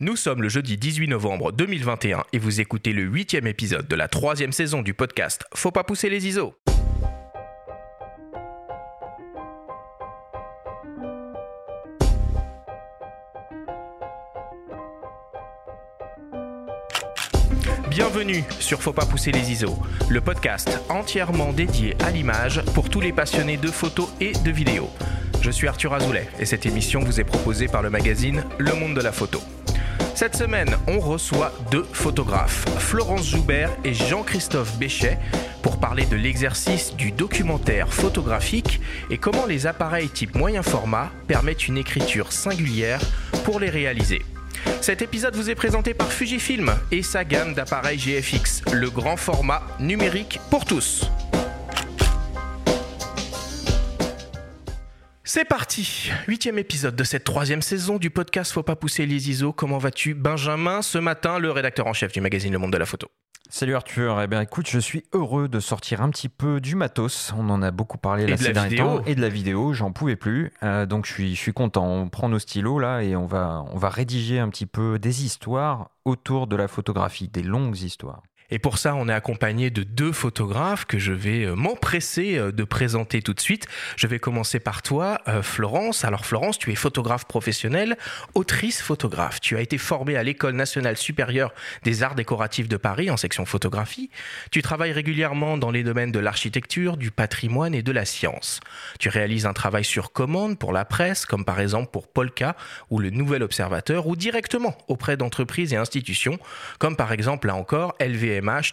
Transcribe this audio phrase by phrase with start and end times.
[0.00, 4.08] Nous sommes le jeudi 18 novembre 2021 et vous écoutez le huitième épisode de la
[4.08, 6.52] troisième saison du podcast Faut pas pousser les ISO.
[17.88, 19.76] Bienvenue sur Faut pas pousser les ISO,
[20.08, 24.90] le podcast entièrement dédié à l'image pour tous les passionnés de photos et de vidéos.
[25.40, 28.96] Je suis Arthur Azoulay et cette émission vous est proposée par le magazine Le Monde
[28.96, 29.40] de la Photo.
[30.24, 35.18] Cette semaine, on reçoit deux photographes, Florence Joubert et Jean-Christophe Béchet,
[35.60, 41.68] pour parler de l'exercice du documentaire photographique et comment les appareils type moyen format permettent
[41.68, 43.02] une écriture singulière
[43.44, 44.22] pour les réaliser.
[44.80, 49.60] Cet épisode vous est présenté par Fujifilm et sa gamme d'appareils GFX, le grand format
[49.78, 51.10] numérique pour tous.
[55.34, 59.52] C'est parti Huitième épisode de cette troisième saison du podcast Faut pas pousser les ISO.
[59.52, 62.86] Comment vas-tu Benjamin, ce matin, le rédacteur en chef du magazine Le Monde de la
[62.86, 63.08] Photo.
[63.50, 67.32] Salut Arthur, eh bien écoute, je suis heureux de sortir un petit peu du matos.
[67.36, 68.98] On en a beaucoup parlé là, de ces la derniers vidéo.
[68.98, 70.52] temps et de la vidéo, j'en pouvais plus.
[70.62, 71.84] Euh, donc je suis, je suis content.
[71.84, 75.24] On prend nos stylos là et on va, on va rédiger un petit peu des
[75.24, 78.22] histoires autour de la photographie, des longues histoires.
[78.50, 82.52] Et pour ça, on est accompagné de deux photographes que je vais euh, m'empresser euh,
[82.52, 83.66] de présenter tout de suite.
[83.96, 86.04] Je vais commencer par toi, euh, Florence.
[86.04, 87.96] Alors Florence, tu es photographe professionnelle,
[88.34, 89.40] autrice photographe.
[89.40, 93.46] Tu as été formée à l'École nationale supérieure des arts décoratifs de Paris en section
[93.46, 94.10] photographie.
[94.50, 98.60] Tu travailles régulièrement dans les domaines de l'architecture, du patrimoine et de la science.
[98.98, 102.56] Tu réalises un travail sur commande pour la presse, comme par exemple pour Polka
[102.90, 106.38] ou le Nouvel Observateur, ou directement auprès d'entreprises et institutions,
[106.78, 107.94] comme par exemple là encore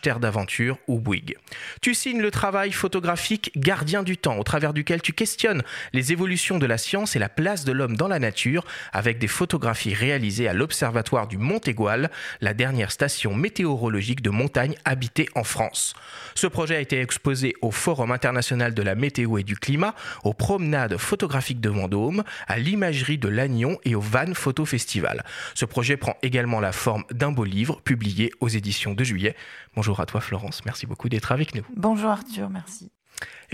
[0.02, 1.38] Terre d'Aventure ou Bouygues.
[1.82, 6.58] Tu signes le travail photographique Gardien du temps, au travers duquel tu questionnes les évolutions
[6.58, 10.48] de la science et la place de l'homme dans la nature, avec des photographies réalisées
[10.48, 15.94] à l'Observatoire du Mont Égual, la dernière station météorologique de montagne habitée en France.
[16.36, 20.34] Ce projet a été exposé au Forum international de la météo et du climat, aux
[20.34, 25.24] promenades photographiques de Vendôme, à l'imagerie de Lannion et au Van Photo Festival.
[25.54, 29.36] Ce projet prend également la forme d'un beau livre publié aux éditions de juillet.
[29.76, 31.64] Bonjour à toi Florence, merci beaucoup d'être avec nous.
[31.76, 32.92] Bonjour Arthur, merci.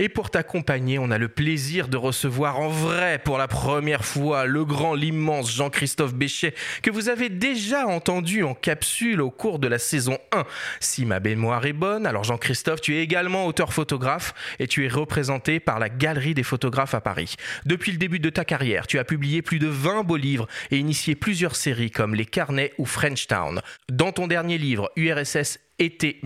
[0.00, 4.46] Et pour t'accompagner, on a le plaisir de recevoir en vrai pour la première fois
[4.46, 9.66] le grand, l'immense Jean-Christophe Béchet, que vous avez déjà entendu en capsule au cours de
[9.66, 10.44] la saison 1.
[10.78, 15.58] Si ma mémoire est bonne, alors Jean-Christophe, tu es également auteur-photographe et tu es représenté
[15.58, 17.34] par la Galerie des photographes à Paris.
[17.66, 20.78] Depuis le début de ta carrière, tu as publié plus de 20 beaux livres et
[20.78, 23.60] initié plusieurs séries comme Les Carnets ou Frenchtown.
[23.90, 26.18] Dans ton dernier livre, URSS été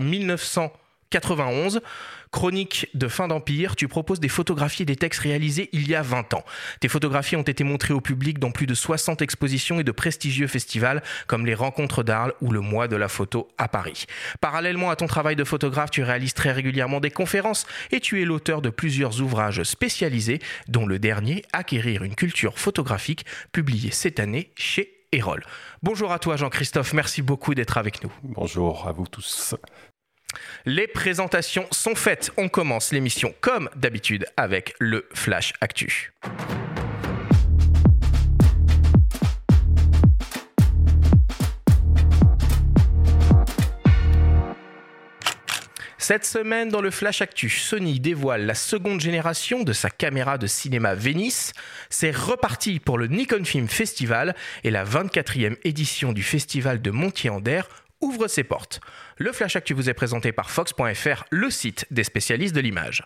[1.13, 1.81] 1991,
[2.31, 6.01] Chronique de fin d'Empire, tu proposes des photographies et des textes réalisés il y a
[6.01, 6.43] 20 ans.
[6.79, 10.47] Tes photographies ont été montrées au public dans plus de 60 expositions et de prestigieux
[10.47, 14.05] festivals comme les Rencontres d'Arles ou le Mois de la photo à Paris.
[14.41, 18.25] Parallèlement à ton travail de photographe, tu réalises très régulièrement des conférences et tu es
[18.25, 24.51] l'auteur de plusieurs ouvrages spécialisés, dont le dernier, Acquérir une culture photographique, publié cette année
[24.55, 25.43] chez Erol.
[25.83, 28.11] Bonjour à toi Jean-Christophe, merci beaucoup d'être avec nous.
[28.23, 29.55] Bonjour à vous tous.
[30.65, 32.31] Les présentations sont faites.
[32.37, 36.11] On commence l'émission comme d'habitude avec le Flash Actu.
[46.05, 50.47] Cette semaine, dans le Flash Actu, Sony dévoile la seconde génération de sa caméra de
[50.47, 51.53] cinéma Venice.
[51.89, 54.35] C'est reparti pour le Nikon Film Festival
[54.65, 57.69] et la 24e édition du Festival de Montier-en-Der
[58.03, 58.79] ouvre ses portes.
[59.17, 63.03] Le Flash Actu vous est présenté par Fox.fr, le site des spécialistes de l'image.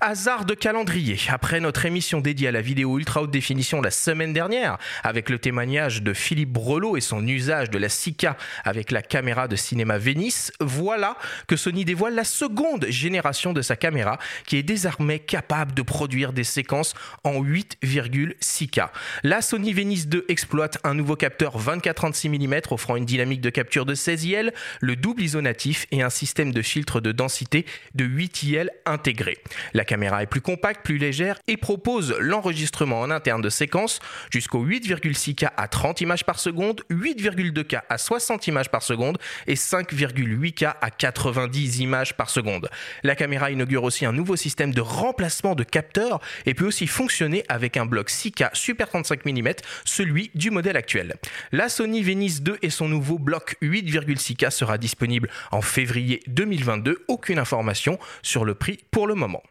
[0.00, 1.18] Hasard de calendrier.
[1.28, 5.38] Après notre émission dédiée à la vidéo ultra haute définition la semaine dernière, avec le
[5.38, 9.98] témoignage de Philippe Brelot et son usage de la Sika avec la caméra de cinéma
[9.98, 15.74] Venice, voilà que Sony dévoile la seconde génération de sa caméra qui est désormais capable
[15.74, 18.88] de produire des séquences en 8,6K.
[19.22, 23.86] La Sony Venice 2 exploite un nouveau capteur 24-36 mm offrant une dynamique de capture
[23.86, 28.04] de 16 IL, le double ISO natif et un système de filtre de densité de
[28.04, 29.38] 8 IL intégré.
[29.72, 34.00] La caméra est plus compacte, plus légère et propose l'enregistrement en interne de séquences
[34.30, 40.74] jusqu'au 8,6K à 30 images par seconde, 8,2K à 60 images par seconde et 5,8K
[40.80, 42.68] à 90 images par seconde.
[43.02, 47.44] La caméra inaugure aussi un nouveau système de remplacement de capteurs et peut aussi fonctionner
[47.48, 49.48] avec un bloc 6K Super 35 mm,
[49.84, 51.14] celui du modèle actuel.
[51.52, 57.04] La Sony Venice 2 et son nouveau bloc 8,6K sera disponible en février 2022.
[57.08, 59.42] Aucune information sur le prix pour le moment.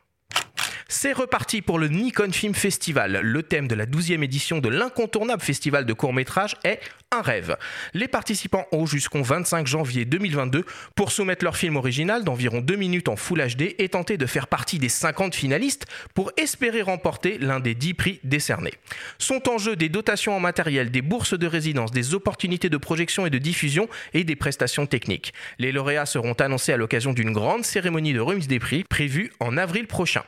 [0.95, 3.19] C'est reparti pour le Nikon Film Festival.
[3.23, 6.79] Le thème de la 12e édition de l'incontournable festival de court-métrage est
[7.13, 7.57] un rêve.
[7.93, 10.65] Les participants ont jusqu'au 25 janvier 2022
[10.95, 14.47] pour soumettre leur film original d'environ 2 minutes en Full HD et tenter de faire
[14.47, 18.73] partie des 50 finalistes pour espérer remporter l'un des 10 prix décernés.
[19.19, 23.25] Sont en jeu des dotations en matériel, des bourses de résidence, des opportunités de projection
[23.25, 25.33] et de diffusion et des prestations techniques.
[25.59, 29.57] Les lauréats seront annoncés à l'occasion d'une grande cérémonie de remise des prix prévue en
[29.57, 30.23] avril prochain.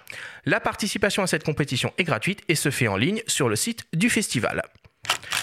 [0.46, 3.86] La participation à cette compétition est gratuite et se fait en ligne sur le site
[3.94, 4.62] du festival.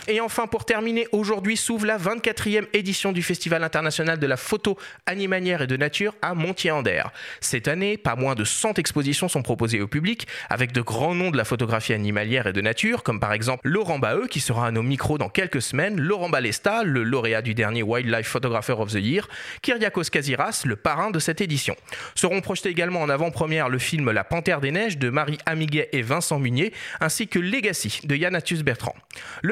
[0.08, 4.76] Et enfin, pour terminer, aujourd'hui s'ouvre la 24e édition du Festival international de la photo
[5.06, 7.04] animalière et de nature à Montier-Ander.
[7.40, 11.30] Cette année, pas moins de 100 expositions sont proposées au public, avec de grands noms
[11.30, 14.70] de la photographie animalière et de nature, comme par exemple Laurent Baheux, qui sera à
[14.72, 18.96] nos micros dans quelques semaines, Laurent Balesta, le lauréat du dernier Wildlife Photographer of the
[18.96, 19.28] Year,
[19.62, 21.76] Kyriakos Kaziras, le parrain de cette édition.
[22.16, 26.02] Seront projetés également en avant-première le film La Panthère des Neiges de Marie Amiguet et
[26.02, 28.96] Vincent Munier, ainsi que Legacy de Yannatius Bertrand.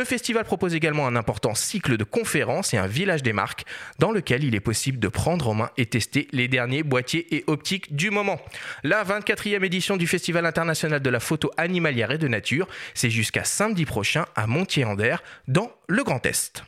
[0.04, 3.64] Festival propose également un important cycle de conférences et un village des marques
[3.98, 7.44] dans lequel il est possible de prendre en main et tester les derniers boîtiers et
[7.46, 8.40] optiques du moment.
[8.82, 13.44] La 24e édition du Festival international de la photo animalière et de nature, c'est jusqu'à
[13.44, 16.62] samedi prochain à Montier-en-Der dans le Grand Est.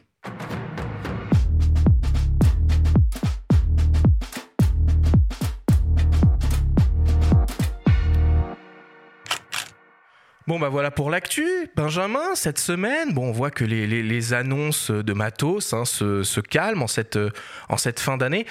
[10.49, 11.47] Bon bah voilà pour l'actu.
[11.77, 16.87] Benjamin, cette semaine, bon on voit que les, annonces de matos hein, se, calment en
[17.77, 18.47] cette, fin d'année.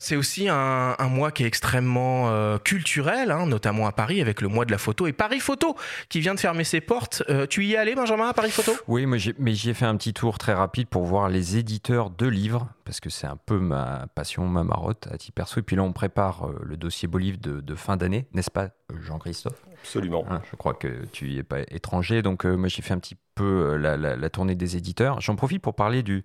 [0.00, 4.40] C'est aussi un, un, mois qui est extrêmement euh, culturel, hein, notamment à Paris avec
[4.40, 5.76] le mois de la photo et Paris Photo
[6.08, 7.22] qui vient de fermer ses portes.
[7.28, 8.72] Euh, tu y es allé, Benjamin, à Paris Photo?
[8.88, 12.26] Oui, mais j'y ai fait un petit tour très rapide pour voir les éditeurs de
[12.26, 15.60] livres parce que c'est un peu ma passion, ma marotte à titre perso.
[15.60, 18.50] Et puis là, on prépare euh, le dossier beau livre de, de fin d'année, n'est-ce
[18.50, 18.70] pas,
[19.06, 19.62] Jean-Christophe?
[19.82, 20.24] Absolument.
[20.30, 22.22] Hein, je crois que tu n'y es pas étranger.
[22.22, 25.20] Donc, euh, moi, j'ai fait un petit peu la, la, tournée des éditeurs.
[25.20, 26.24] J'en profite pour parler du,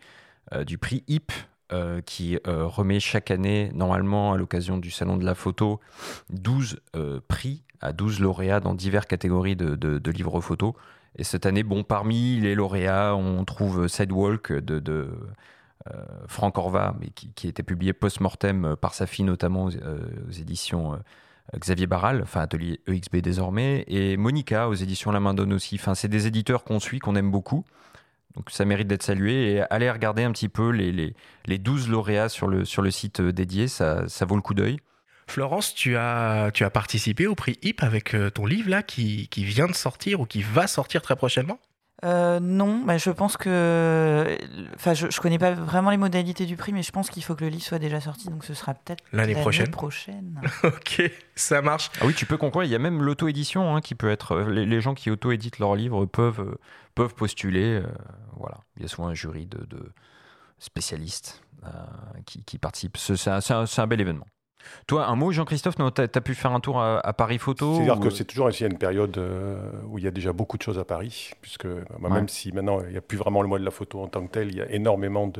[0.53, 1.31] euh, prix HIP
[1.73, 5.79] euh, qui euh, remet chaque année, normalement à l'occasion du Salon de la Photo,
[6.29, 10.75] 12 euh, prix à 12 lauréats dans diverses catégories de, livres photo.
[11.17, 15.09] Et cette année, bon, parmi les lauréats, on trouve Sidewalk de, de
[16.27, 20.99] Franck Orva, mais qui, qui était publié post-mortem par sa fille, notamment aux éditions
[21.57, 25.75] Xavier Barral, enfin Atelier EXB désormais, et Monica aux éditions La Main Donne aussi.
[25.79, 27.65] Enfin, c'est des éditeurs qu'on suit, qu'on aime beaucoup.
[28.35, 31.15] Donc ça mérite d'être salué et allez regarder un petit peu les, les,
[31.45, 34.77] les 12 lauréats sur le, sur le site dédié, ça, ça vaut le coup d'œil.
[35.27, 39.45] Florence, tu as, tu as participé au prix HIP avec ton livre là qui, qui
[39.45, 41.59] vient de sortir ou qui va sortir très prochainement?
[42.05, 44.37] Euh, non, bah, je pense que.
[44.75, 47.35] Enfin, je, je connais pas vraiment les modalités du prix, mais je pense qu'il faut
[47.35, 49.71] que le livre soit déjà sorti, donc ce sera peut-être l'année prochaine.
[49.71, 50.39] prochaine.
[50.63, 51.89] ok, ça marche.
[51.99, 52.63] Ah oui, tu peux conclure.
[52.63, 54.39] Il y a même l'auto-édition hein, qui peut être.
[54.41, 56.57] Les, les, gens qui auto-éditent leurs livres peuvent,
[56.93, 57.81] peuvent postuler.
[57.81, 57.87] Euh,
[58.37, 58.57] voilà.
[58.77, 59.91] Il y a souvent un jury de, de
[60.59, 61.69] spécialistes euh,
[62.25, 62.97] qui, qui participent.
[62.97, 64.27] C'est un, un, un bel événement.
[64.87, 67.97] Toi, un mot, Jean-Christophe, tu as, pu faire un tour à, à Paris Photo C'est-à-dire
[67.97, 68.01] ou...
[68.01, 69.57] que c'est toujours une période euh,
[69.87, 72.09] où il y a déjà beaucoup de choses à Paris, puisque bah, ouais.
[72.09, 74.25] même si maintenant il n'y a plus vraiment le mois de la photo en tant
[74.25, 75.31] que tel, il y a énormément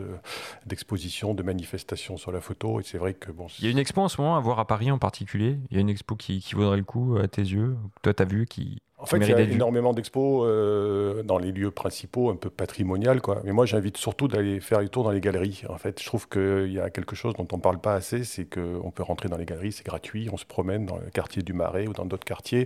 [0.66, 3.48] d'expositions, de, de, manifestations sur la photo, et c'est vrai que bon.
[3.60, 5.58] Il y a une expo en ce moment à voir à Paris en particulier.
[5.70, 7.76] Il y a une expo qui, qui vaudrait le coup à tes yeux.
[8.02, 11.52] Toi, tu as vu qui en fait, il y a énormément d'expos euh, dans les
[11.52, 13.42] lieux principaux, un peu patrimonial, quoi.
[13.44, 15.62] Mais moi, j'invite surtout d'aller faire les tours dans les galeries.
[15.70, 18.24] En fait, je trouve qu'il y a quelque chose dont on ne parle pas assez,
[18.24, 21.44] c'est qu'on peut rentrer dans les galeries, c'est gratuit, on se promène dans le quartier
[21.44, 22.66] du Marais ou dans d'autres quartiers.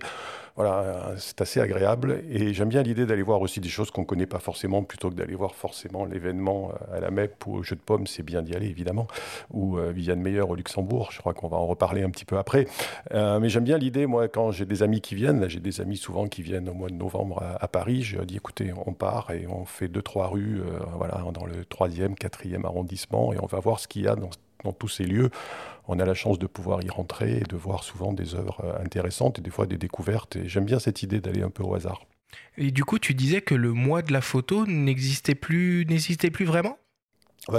[0.56, 2.22] Voilà, c'est assez agréable.
[2.30, 5.10] Et j'aime bien l'idée d'aller voir aussi des choses qu'on ne connaît pas forcément, plutôt
[5.10, 8.42] que d'aller voir forcément l'événement à la MEP ou au Jeu de Pommes, c'est bien
[8.42, 9.08] d'y aller, évidemment,
[9.52, 11.10] ou euh, Viviane Meyer au Luxembourg.
[11.12, 12.68] Je crois qu'on va en reparler un petit peu après.
[13.14, 15.82] Euh, mais j'aime bien l'idée, moi, quand j'ai des amis qui viennent, là, j'ai des
[15.82, 19.32] amis souvent qui viennent au mois de novembre à, Paris, je dis écoutez, on part
[19.32, 23.46] et on fait deux, trois rues euh, voilà, dans le troisième, quatrième arrondissement et on
[23.46, 24.30] va voir ce qu'il y a dans,
[24.74, 25.30] tous ces lieux.
[25.88, 29.40] On a la chance de pouvoir y rentrer et de voir souvent des œuvres intéressantes
[29.40, 30.36] et des fois des découvertes.
[30.36, 32.06] Et j'aime bien cette idée d'aller un peu au hasard.
[32.58, 36.46] Et du coup, tu disais que le mois de la photo n'existait plus, n'existait plus
[36.46, 36.78] vraiment?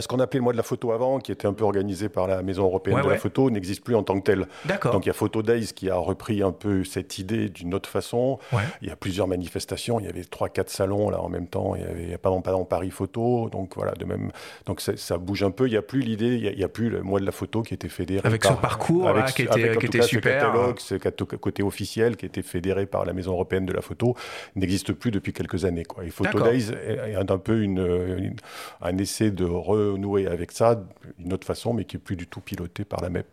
[0.01, 2.27] Ce qu'on appelait le mois de la photo avant, qui était un peu organisé par
[2.27, 3.15] la Maison européenne ouais, de ouais.
[3.15, 4.47] la photo, n'existe plus en tant que tel.
[4.85, 7.89] Donc il y a Photo Days qui a repris un peu cette idée d'une autre
[7.89, 8.39] façon.
[8.53, 8.63] Ouais.
[8.83, 11.75] Il y a plusieurs manifestations, il y avait trois, quatre salons là en même temps.
[11.75, 14.31] Il y avait pas dans, pas dans Paris Photo, donc voilà, de même.
[14.67, 15.67] Donc ça bouge un peu.
[15.67, 17.63] Il n'y a plus l'idée, il n'y a, a, plus le mois de la photo
[17.63, 20.41] qui était fédéré avec par, son parcours avec, là, qui était, avec, qui était super.
[20.79, 24.15] Ce catalogue, ce côté officiel qui était fédéré par la Maison européenne de la photo
[24.57, 25.85] n'existe plus depuis quelques années.
[25.85, 26.05] Quoi.
[26.05, 27.79] Et Photo Days est un peu une,
[28.19, 28.37] une,
[28.81, 29.45] un essai de
[29.89, 30.83] renouer avec ça
[31.19, 33.27] d'une autre façon, mais qui est plus du tout piloté par la MEP.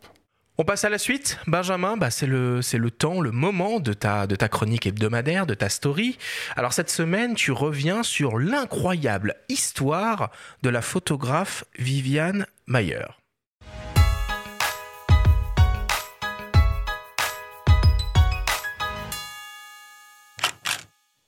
[0.59, 1.37] On passe à la suite.
[1.45, 5.53] Benjamin, bah c'est le, le temps, le moment de ta, de ta chronique hebdomadaire, de
[5.53, 6.17] ta story.
[6.55, 10.31] Alors cette semaine, tu reviens sur l'incroyable histoire
[10.63, 13.05] de la photographe Viviane Mayer.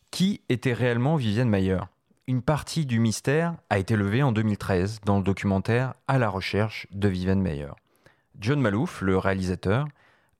[0.09, 1.81] Qui était réellement Viviane Mayer?
[2.29, 6.85] Une partie du mystère a été levée en 2013 dans le documentaire À la recherche
[6.91, 7.71] de Viviane Mayer.
[8.39, 9.87] John Malouf, le réalisateur,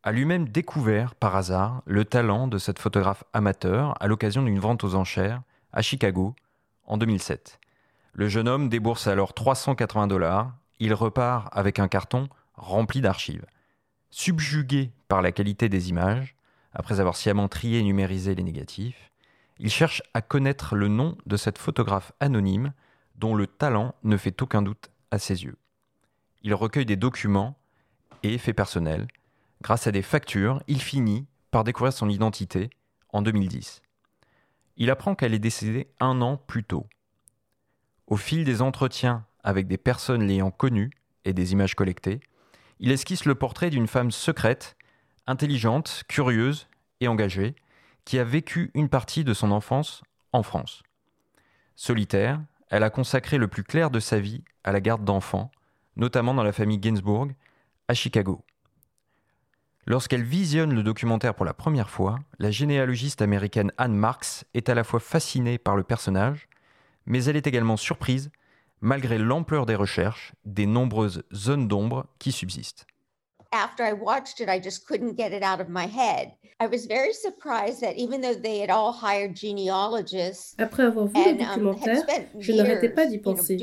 [0.03, 4.83] a lui-même découvert par hasard le talent de cette photographe amateur à l'occasion d'une vente
[4.83, 5.41] aux enchères
[5.73, 6.35] à Chicago
[6.85, 7.59] en 2007.
[8.13, 10.53] Le jeune homme débourse alors 380 dollars.
[10.77, 13.47] Il repart avec un carton rempli d'archives.
[14.11, 16.35] Subjugué par la qualité des images,
[16.71, 19.08] après avoir sciemment trié et numérisé les négatifs,
[19.59, 22.73] il cherche à connaître le nom de cette photographe anonyme
[23.15, 25.57] dont le talent ne fait aucun doute à ses yeux.
[26.41, 27.57] Il recueille des documents
[28.23, 29.07] et effets personnels.
[29.61, 32.69] Grâce à des factures, il finit par découvrir son identité
[33.09, 33.81] en 2010.
[34.77, 36.87] Il apprend qu'elle est décédée un an plus tôt.
[38.07, 40.91] Au fil des entretiens avec des personnes l'ayant connue
[41.25, 42.21] et des images collectées,
[42.79, 44.77] il esquisse le portrait d'une femme secrète,
[45.27, 46.67] intelligente, curieuse
[47.01, 47.55] et engagée,
[48.05, 50.03] qui a vécu une partie de son enfance
[50.33, 50.83] en France.
[51.75, 55.51] Solitaire, elle a consacré le plus clair de sa vie à la garde d'enfants,
[55.95, 57.27] notamment dans la famille Gainsbourg,
[57.87, 58.43] à Chicago.
[59.85, 64.75] Lorsqu'elle visionne le documentaire pour la première fois, la généalogiste américaine Anne Marks est à
[64.75, 66.47] la fois fascinée par le personnage,
[67.07, 68.29] mais elle est également surprise,
[68.81, 72.85] malgré l'ampleur des recherches, des nombreuses zones d'ombre qui subsistent.
[73.51, 76.33] After I watched it, I just couldn't get it out of my head.
[76.61, 81.13] I was very surprised that even though they had all hired genealogists, Après avoir vu
[81.23, 82.03] le um, documentaire,
[82.37, 83.57] je n'arrêtais pas d'y penser.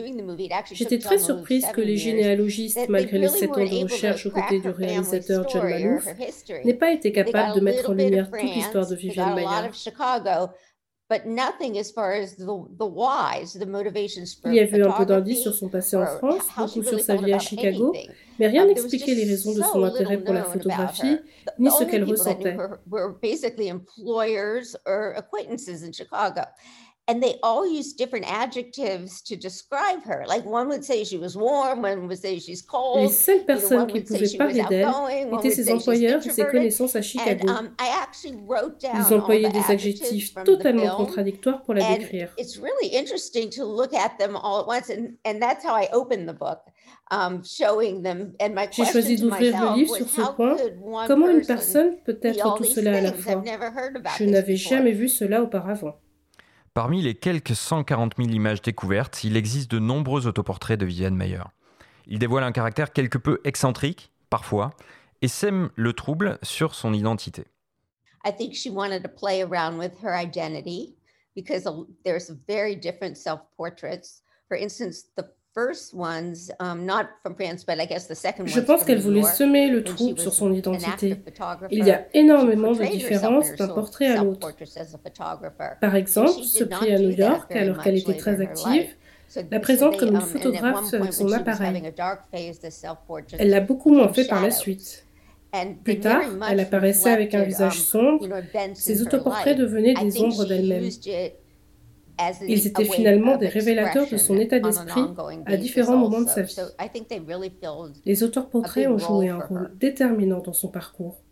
[0.73, 4.71] J'étais très surprise que les généalogistes, malgré les sept ans de recherche aux côtés du
[4.71, 6.07] réalisateur John Malouf,
[6.65, 8.97] n'aient pas été capables de mettre en lumière toute l'histoire de
[13.51, 14.07] Viviane Mayer.
[14.45, 17.33] Il y avait un peu d'indices sur son passé en France, beaucoup sur sa vie
[17.33, 18.03] à Chicago,
[18.39, 21.21] mais rien n'expliquait les raisons de son intérêt pour la photographie,
[21.59, 22.63] ni ce qu'elle ressentait.
[27.09, 30.25] And they all use different adjectives to describe her.
[30.27, 33.01] Like one would say she was warm, one would say she's cold.
[33.01, 34.89] Les seules personnes qui pouvaient parler d'elle
[35.39, 37.49] étaient ses employeurs et ses connaissances à Chicago.
[37.49, 37.71] Um,
[38.25, 42.33] Ils employaient des adjectifs totalement contradictoires pour la décrire.
[42.39, 45.89] It's really interesting to look at them all at once, and, and that's how I
[45.93, 46.59] opened the book.
[47.13, 50.57] Um, J'ai choisi d'ouvrir le livre sur ce point.
[51.07, 53.45] Comment une personne peut être tout cela à la fois?
[54.19, 55.95] Je n'avais jamais vu cela auparavant.
[56.77, 61.45] Parmi les quelques 140 000 images découvertes, il existe de nombreux autoportraits de Viviane Mayer.
[62.07, 64.75] Il dévoile un caractère quelque peu excentrique, parfois,
[65.23, 67.47] et sème le trouble sur son identité.
[68.27, 70.95] I think she wanted to play around with her identity
[71.35, 71.65] because
[72.05, 74.21] there's very different self-portraits.
[74.51, 75.36] For instance, the Um,
[78.45, 81.17] Je pense qu'elle voulait semer le trouble sur son identité.
[81.71, 84.53] Il y a énormément de différences d'un portrait à l'autre.
[85.81, 88.89] Par exemple, ce prix à New York, alors qu'elle était très active,
[89.51, 91.83] la présente comme une um, photographe avec son appareil.
[93.39, 95.05] Elle l'a beaucoup moins fait par la suite.
[95.85, 98.29] Plus tard, elle apparaissait avec un visage sombre.
[98.75, 100.89] Ses autoportraits devenaient des ombres d'elle-même.
[102.49, 105.05] Ils étaient finalement des révélateurs de son état d'esprit
[105.47, 106.57] à différents moments de sa vie.
[108.05, 111.23] Les auteurs portraits ont joué un rôle déterminant dans son parcours.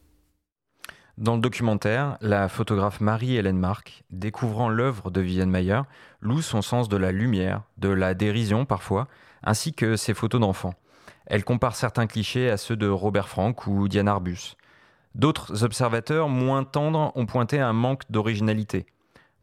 [1.17, 5.83] Dans le documentaire, la photographe Marie-Hélène Marc, découvrant l'œuvre de Viviane Mayer,
[6.21, 9.07] loue son sens de la lumière, de la dérision parfois,
[9.45, 10.75] ainsi que ses photos d'enfants.
[11.27, 14.57] Elle compare certains clichés à ceux de Robert Frank ou Diane Arbus.
[15.15, 18.85] D'autres observateurs moins tendres ont pointé un manque d'originalité.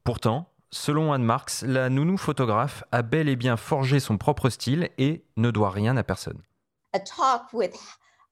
[0.04, 4.90] Pourtant, Selon Anne Marks, la nounou photographe a bel et bien forgé son propre style
[4.98, 6.42] et ne doit rien à personne.
[6.94, 7.76] A talk with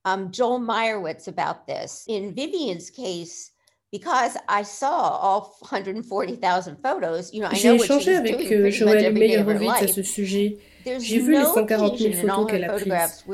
[0.05, 2.05] um, Joel Meyerowitz about this.
[2.07, 3.51] In Vivian's case,
[3.91, 9.13] because I saw all 140,000 photos, you know, I know J'ai échangé avec euh, Joël
[9.13, 10.59] Meyerowitz à ce sujet.
[10.85, 13.25] J'ai vu les 140 000 photos qu'elle a prises.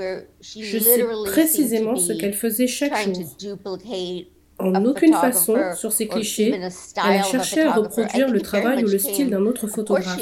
[0.49, 3.59] Je sais précisément ce qu'elle faisait chaque jour.
[4.73, 8.97] En aucune façon, sur ces clichés, elle a cherché à reproduire le travail ou le
[8.97, 10.19] style d'un autre photographe.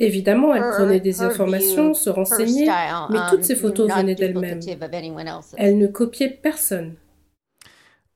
[0.00, 2.68] Évidemment, elle prenait des informations, se renseignait,
[3.10, 4.60] mais toutes ces photos venaient d'elle-même.
[5.56, 6.96] Elle ne copiait personne.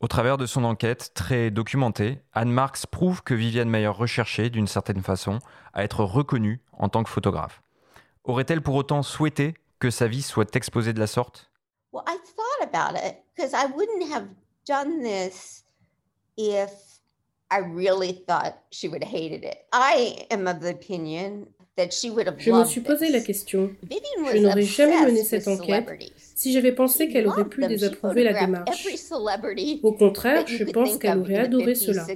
[0.00, 4.66] Au travers de son enquête très documentée, Anne Marks prouve que Viviane Mayer recherchait, d'une
[4.66, 5.40] certaine façon,
[5.74, 7.62] à être reconnue en tant que photographe.
[8.30, 11.50] Aurait-elle pour autant souhaité que sa vie soit exposée de la sorte?
[11.92, 14.28] Well, I thought about it because I wouldn't have
[14.64, 15.64] done this
[16.36, 16.70] if
[17.50, 19.66] I really thought she would have hated it.
[19.72, 21.48] I am of the opinion
[22.38, 23.70] je me suis posé la question.
[24.32, 25.86] Je n'aurais jamais mené cette enquête
[26.34, 28.86] si j'avais pensé qu'elle aurait pu désapprouver la démarche.
[29.82, 32.06] Au contraire, je pense qu'elle aurait adoré cela.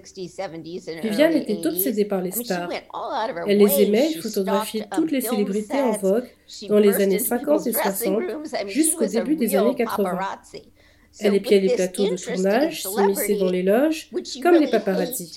[1.02, 2.71] Viviane était obsédée par les stars.
[3.47, 6.28] Elle les aimait et photographiait toutes les célébrités en vogue
[6.68, 8.23] dans les années 50 et 60
[8.66, 10.18] jusqu'au début des années 80.
[11.21, 14.11] Elle épiait les plateaux de tournage, s'immisçait dans les loges,
[14.42, 15.33] comme les paparazzi.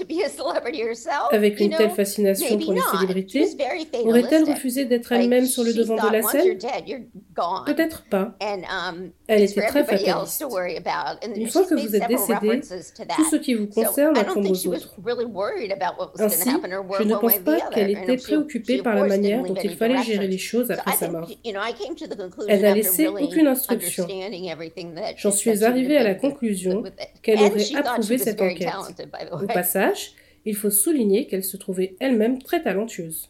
[1.32, 3.48] Avec une telle fascination pour les célébrités,
[4.04, 6.58] aurait-elle refusé d'être elle-même sur le devant de la scène?
[7.66, 8.36] Peut-être pas.
[8.42, 10.46] Um, Elle était très fataliste.
[11.36, 12.62] Une fois que vous êtes décédé,
[13.16, 14.96] tout ce qui vous concerne incombe aux autres.
[16.20, 16.50] Ainsi,
[16.98, 20.38] je ne pense pas qu'elle était préoccupée par la manière dont il fallait gérer les
[20.38, 21.30] choses après sa mort.
[22.48, 24.08] Elle n'a laissé aucune instruction.
[25.18, 26.84] J'en suis arrivé à la conclusion
[27.22, 28.74] qu'elle aurait approuvé cette enquête.
[29.32, 30.12] Au passage,
[30.46, 33.30] il faut souligner qu'elle se trouvait elle-même très talentueuse.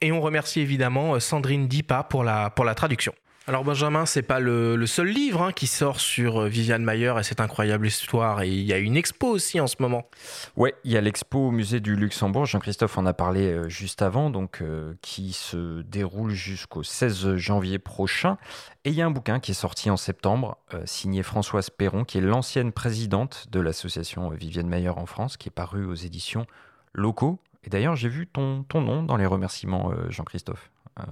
[0.00, 3.12] Et on remercie évidemment Sandrine Dipa pour la, pour la traduction.
[3.48, 7.22] Alors Benjamin, c'est pas le, seul livre hein, qui sort sur euh, Viviane Mayer et
[7.22, 8.42] cette incroyable histoire.
[8.42, 10.10] Et il y a une expo aussi en ce moment.
[10.56, 12.44] Ouais, il y a l'expo au musée du Luxembourg.
[12.44, 17.78] Jean-Christophe en a parlé euh, juste avant, donc euh, qui se déroule jusqu'au 16 janvier
[17.78, 18.36] prochain.
[18.84, 22.18] Et il y a un bouquin qui est sorti en septembre, signé Françoise Perron, qui
[22.18, 26.46] est l'ancienne présidente de l'association Viviane Mayer en France, qui est paru aux éditions
[26.94, 27.38] locaux.
[27.62, 30.70] Et d'ailleurs, j'ai vu ton, ton nom dans les remerciements, Jean-Christophe.
[30.98, 31.02] Euh,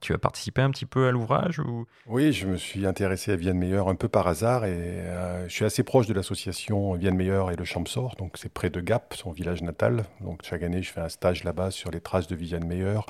[0.00, 1.86] tu as participé un petit peu à l'ouvrage ou...
[2.06, 5.52] Oui, je me suis intéressé à Vienne Meilleur un peu par hasard et euh, je
[5.52, 9.14] suis assez proche de l'association Vienne Meilleur et le Champsort, donc c'est près de Gap,
[9.16, 10.04] son village natal.
[10.20, 13.06] Donc chaque année, je fais un stage là-bas sur les traces de Viviane Meilleur.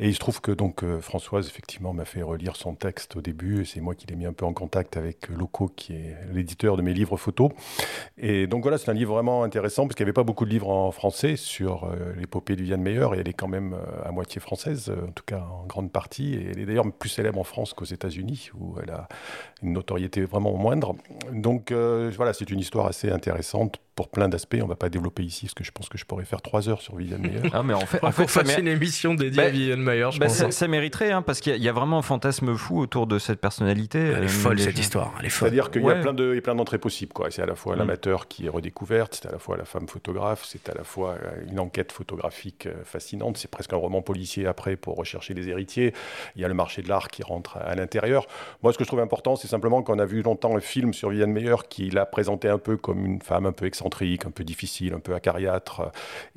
[0.00, 3.20] Et il se trouve que donc euh, Françoise effectivement m'a fait relire son texte au
[3.20, 6.16] début et c'est moi qui l'ai mis un peu en contact avec Loco qui est
[6.32, 7.50] l'éditeur de mes livres photos.
[8.18, 10.50] Et donc voilà, c'est un livre vraiment intéressant parce qu'il n'y avait pas beaucoup de
[10.50, 14.40] livres en français sur l'épopée de Viviane Meilleur et elle est quand même à moitié
[14.40, 16.34] française, en tout cas en grande partie.
[16.34, 19.08] Et elle est d'ailleurs plus célèbre en France qu'aux États-Unis, où elle a
[19.62, 20.94] une notoriété vraiment moindre.
[21.32, 24.56] Donc euh, voilà, c'est une histoire assez intéressante pour plein d'aspects.
[24.60, 26.68] On ne va pas développer ici, parce que je pense que je pourrais faire trois
[26.68, 27.40] heures sur Viviane Meyer.
[27.52, 29.82] ah, mais en fait, en fait ça une émission dédiée à bah, Viviane
[30.18, 30.50] Bah, pense.
[30.50, 33.98] Ça, mériterait, hein, parce qu'il y, a vraiment un fantasme fou autour de cette personnalité.
[33.98, 35.12] Elle est euh, folle, cette histoire.
[35.28, 37.12] C'est-à-dire qu'il y a plein de, plein d'entrées possibles.
[37.12, 37.30] Quoi.
[37.30, 37.78] C'est à la fois mm.
[37.78, 41.16] l'amateur qui est redécouverte, c'est à la fois la femme photographe, c'est à la fois
[41.22, 43.36] euh, une enquête photographique fascinante.
[43.36, 45.92] C'est presque un roman policier après pour rechercher les héritiers.
[46.36, 48.26] Il y a le marché de l'art qui rentre à l'intérieur.
[48.62, 51.10] Moi, ce que je trouve important, c'est simplement qu'on a vu longtemps un film sur
[51.10, 54.44] Viviane Meyer qui l'a présenté un peu comme une femme un peu excentrique, un peu
[54.44, 55.88] difficile, un peu acariâtre, euh,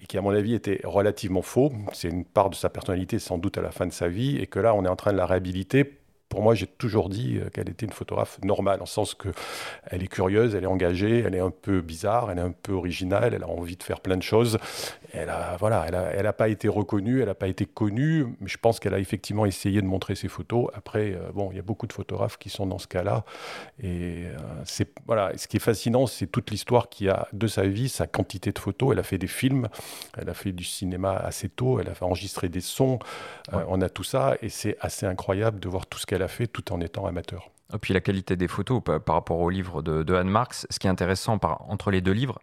[0.01, 1.71] et qui, à mon avis, était relativement faux.
[1.93, 4.47] C'est une part de sa personnalité, sans doute, à la fin de sa vie, et
[4.47, 5.99] que là, on est en train de la réhabiliter
[6.33, 9.29] pour moi, j'ai toujours dit euh, qu'elle était une photographe normale, en sens que
[9.85, 12.73] elle est curieuse, elle est engagée, elle est un peu bizarre, elle est un peu
[12.73, 14.57] originale, elle a envie de faire plein de choses.
[15.13, 18.47] Elle a, voilà, elle n'a elle pas été reconnue, elle n'a pas été connue, mais
[18.47, 20.71] je pense qu'elle a effectivement essayé de montrer ses photos.
[20.73, 23.25] Après, euh, bon, il y a beaucoup de photographes qui sont dans ce cas-là,
[23.79, 27.45] et euh, c'est voilà, ce qui est fascinant, c'est toute l'histoire qu'il y a de
[27.45, 28.93] sa vie, sa quantité de photos.
[28.93, 29.67] Elle a fait des films,
[30.17, 32.97] elle a fait du cinéma assez tôt, elle a enregistré des sons,
[33.51, 36.73] on a tout ça, et c'est assez incroyable de voir tout ce qu'elle fait tout
[36.73, 37.49] en étant amateur.
[37.73, 40.87] Et puis la qualité des photos par, rapport au livre de, Anne Marx, ce qui
[40.87, 42.39] est intéressant entre les deux livres,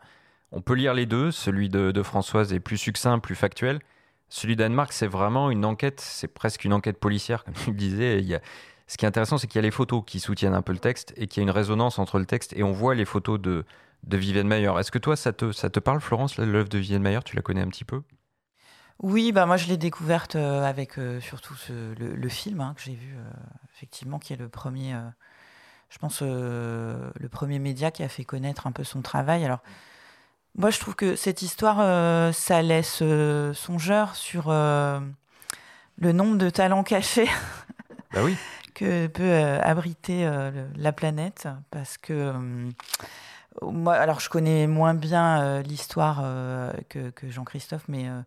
[0.53, 3.81] on peut lire les deux, celui de, Françoise est plus succinct, plus factuel.
[4.29, 7.77] Celui d'Anne Marx, c'est vraiment une enquête, c'est presque une enquête policière, comme tu le
[7.77, 8.41] disais.
[8.87, 10.79] Ce qui est intéressant, c'est qu'il y a les photos qui soutiennent un peu le
[10.79, 13.41] texte et qu'il y a une résonance entre le texte et on voit les photos
[13.41, 13.65] de,
[14.05, 14.73] de Vivienne Mayer.
[14.79, 17.21] Est-ce que toi, ça te, ça te parle, Florence, l'œuvre de Vivienne Mayer?
[17.25, 18.03] Tu la connais un petit peu?
[19.03, 22.95] Oui, bah moi je l'ai découverte euh, avec euh, surtout le, film hein, que j'ai
[22.95, 23.31] vu, euh,
[23.75, 24.95] effectivement, qui est le premier,
[25.89, 29.45] je pense, le premier média qui a fait connaître un peu son travail.
[29.45, 29.61] Alors,
[30.55, 33.03] moi je trouve que cette histoire, ça laisse
[33.55, 37.29] songeur sur le nombre de talents cachés
[38.13, 38.37] bah oui.
[38.75, 40.31] que peut abriter
[40.77, 42.35] la planète, parce que
[43.63, 48.21] moi, alors je connais moins bien euh, l'histoire euh, que, Jean-Christophe, mais euh,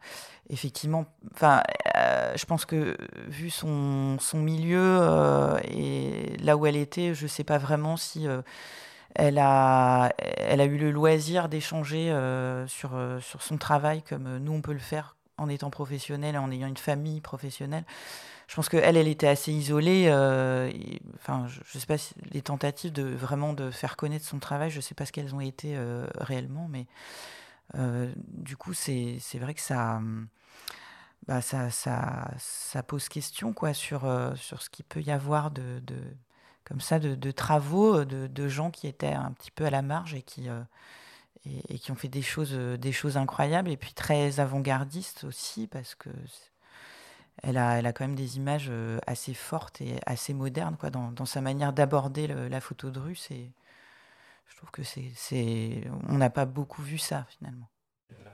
[0.50, 1.06] effectivement,
[1.42, 5.02] je pense que vu son, milieu
[5.64, 8.28] et là où elle était, je ne sais pas vraiment si
[9.16, 12.14] elle a, elle a eu le loisir d'échanger
[12.68, 16.68] sur, sur son travail comme nous on peut le faire en étant professionnelle, en ayant
[16.68, 17.86] une famille professionnelle.
[18.48, 20.06] Je pense qu'elle, elle était assez isolée.
[20.08, 20.72] Euh,
[21.16, 24.70] enfin, je ne sais pas si les tentatives de vraiment de faire connaître son travail,
[24.70, 26.86] je ne sais pas ce qu'elles ont été euh, réellement, mais
[28.28, 30.00] du coup, c'est vrai que ça,
[31.28, 34.02] bah, ça, ça, pose question quoi, sur,
[34.36, 35.96] sur ce qu'il peut y avoir de, de
[36.66, 40.14] comme ça de, travaux de, de, gens qui étaient un petit peu à la marge
[40.14, 40.48] et qui,
[41.46, 45.68] et, qui ont fait des choses, euh, des choses incroyables et puis très avant-gardistes aussi
[45.68, 46.10] parce que
[47.44, 50.90] elle a, elle a quand même des images euh, assez fortes et assez modernes quoi,
[50.90, 53.20] dans, sa manière d'aborder la photo de rue.
[54.48, 57.68] Je trouve que c'est, on n'a pas beaucoup vu ça finalement.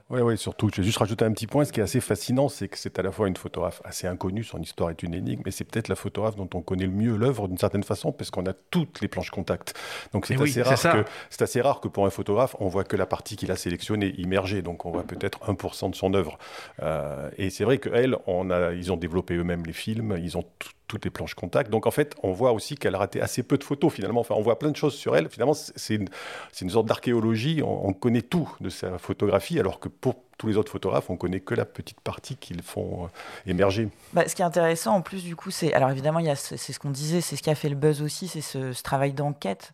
[0.09, 1.65] Oui, oui, surtout, je vais juste rajouter un petit point.
[1.65, 4.43] Ce qui est assez fascinant, c'est que c'est à la fois une photographe assez inconnue,
[4.43, 7.15] son histoire est une énigme, mais c'est peut-être la photographe dont on connaît le mieux
[7.15, 9.75] l'œuvre d'une certaine façon, parce qu'on a toutes les planches contact.
[10.11, 12.95] Donc c'est assez, rare que, c'est assez rare que pour un photographe, on voit que
[12.95, 14.63] la partie qu'il a sélectionnée, immergée.
[14.63, 16.39] Donc on voit peut-être 1% de son œuvre.
[16.81, 20.45] Euh, et c'est vrai qu'elle, on a, ils ont développé eux-mêmes les films, ils ont
[20.89, 21.69] toutes les planches contact.
[21.69, 24.19] Donc en fait, on voit aussi qu'elle a raté assez peu de photos finalement.
[24.19, 25.29] Enfin, on voit plein de choses sur elle.
[25.29, 27.61] Finalement, c'est une, sorte d'archéologie.
[27.63, 31.41] On, connaît tout de sa photographie, alors que pour tous les autres photographes, on connaît
[31.41, 33.07] que la petite partie qu'ils font euh,
[33.51, 33.89] émerger.
[34.13, 35.73] Bah, ce qui est intéressant en plus, du coup, c'est.
[35.73, 38.41] Alors évidemment, c'est ce qu'on disait, c'est ce qui a fait le buzz aussi, c'est
[38.41, 39.73] ce, travail d'enquête.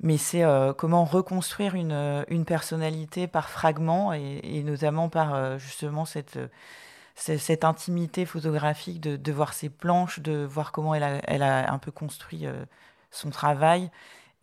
[0.00, 6.04] Mais c'est euh, comment reconstruire une, personnalité par fragments et, et notamment par euh, justement
[6.04, 6.38] cette
[7.14, 11.78] cette intimité photographique de, voir ses planches, de voir comment elle a, elle a un
[11.78, 12.64] peu construit euh,
[13.10, 13.90] son travail.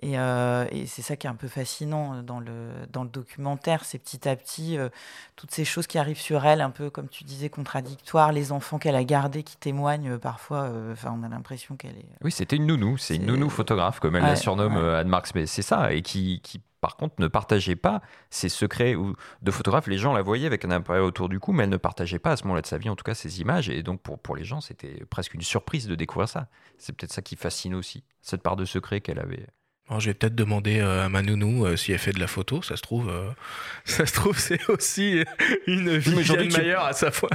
[0.03, 3.99] Euh, et, c'est ça qui est un peu fascinant dans le, dans le documentaire, c'est
[3.99, 4.89] petit à petit euh,
[5.35, 8.79] toutes ces choses qui arrivent sur elle, un peu comme tu disais, contradictoires, les enfants
[8.79, 12.09] qu'elle a gardés qui témoignent parfois, enfin on a l'impression qu'elle est...
[12.23, 15.45] Oui, c'était une nounou, c'est une nounou photographe, comme elle la surnomme Anne Marx, mais
[15.45, 18.95] c'est ça, et qui, qui par contre, ne partageait pas ses secrets
[19.41, 19.87] de photographe.
[19.87, 22.31] Les gens la voyaient avec un appareil autour du cou, mais elle ne partageait pas
[22.31, 23.69] à ce moment-là de sa vie, en tout cas, ses images.
[23.69, 26.47] Et donc, pour, pour les gens, c'était presque une surprise de découvrir ça.
[26.77, 29.47] C'est peut-être ça qui fascine aussi, cette part de secret qu'elle avait.
[29.91, 32.27] Alors, je vais peut-être demander euh, à ma nounou euh, si elle fait de la
[32.27, 32.61] photo.
[32.61, 33.29] Ça se trouve, euh,
[33.83, 35.21] ça se trouve, c'est aussi
[35.67, 36.15] une vie
[36.47, 37.27] meilleure à sa fois.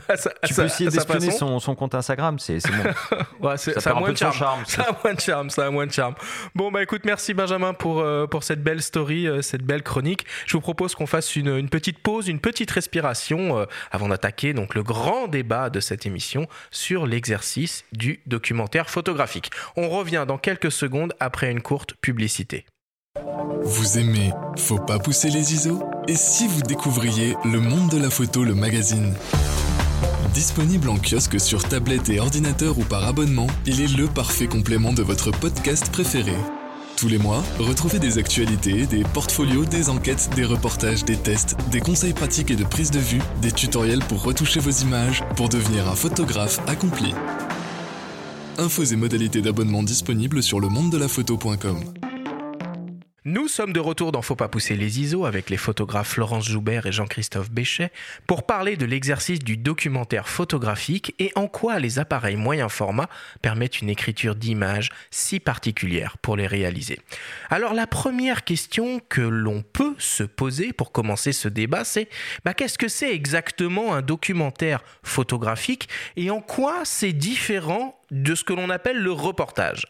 [0.43, 3.19] tu peux essayer d'espionner son, son, compte Instagram, c'est bon.
[3.47, 4.63] ouais, ça, a moins de charme.
[4.67, 5.51] Ça a moins de charme.
[5.51, 6.15] Ça a moins de charme.
[6.55, 10.25] Bon, bah écoute, merci Benjamin pour pour cette belle story, cette belle chronique.
[10.47, 14.75] Je vous propose qu'on fasse une, une, petite pause, une petite respiration avant d'attaquer donc
[14.75, 19.51] le grand débat de cette émission sur l'exercice du documentaire photographique.
[19.77, 22.46] On revient dans quelques secondes après une courte publicité.
[23.63, 25.81] Vous aimez Faut pas pousser les ISO?
[26.09, 29.15] Et si vous découvriez Le Monde de la Photo, le magazine?
[30.35, 34.93] Disponible en kiosque sur tablette et ordinateur ou par abonnement, il est le parfait complément
[34.93, 36.35] de votre podcast préféré.
[36.97, 41.81] Tous les mois, retrouvez des actualités, des portfolios, des enquêtes, des reportages, des tests, des
[41.81, 45.89] conseils pratiques et de prise de vue, des tutoriels pour retoucher vos images, pour devenir
[45.89, 47.15] un photographe accompli.
[48.59, 51.85] Infos et modalités d'abonnement disponibles sur le monde de la photo.com.
[53.29, 56.87] Nous sommes de retour dans Faut pas pousser les ISO avec les photographes Florence Joubert
[56.87, 57.91] et Jean-Christophe Béchet
[58.29, 63.09] pour parler de l'exercice du documentaire photographique et en quoi les appareils moyen format
[63.43, 67.01] permettent une écriture d'images si particulière pour les réaliser.
[67.51, 72.09] Alors la première question que l'on peut se poser pour commencer ce débat, c'est
[72.45, 78.45] bah, qu'est-ce que c'est exactement un documentaire photographique et en quoi c'est différent de ce
[78.45, 79.87] que l'on appelle le reportage.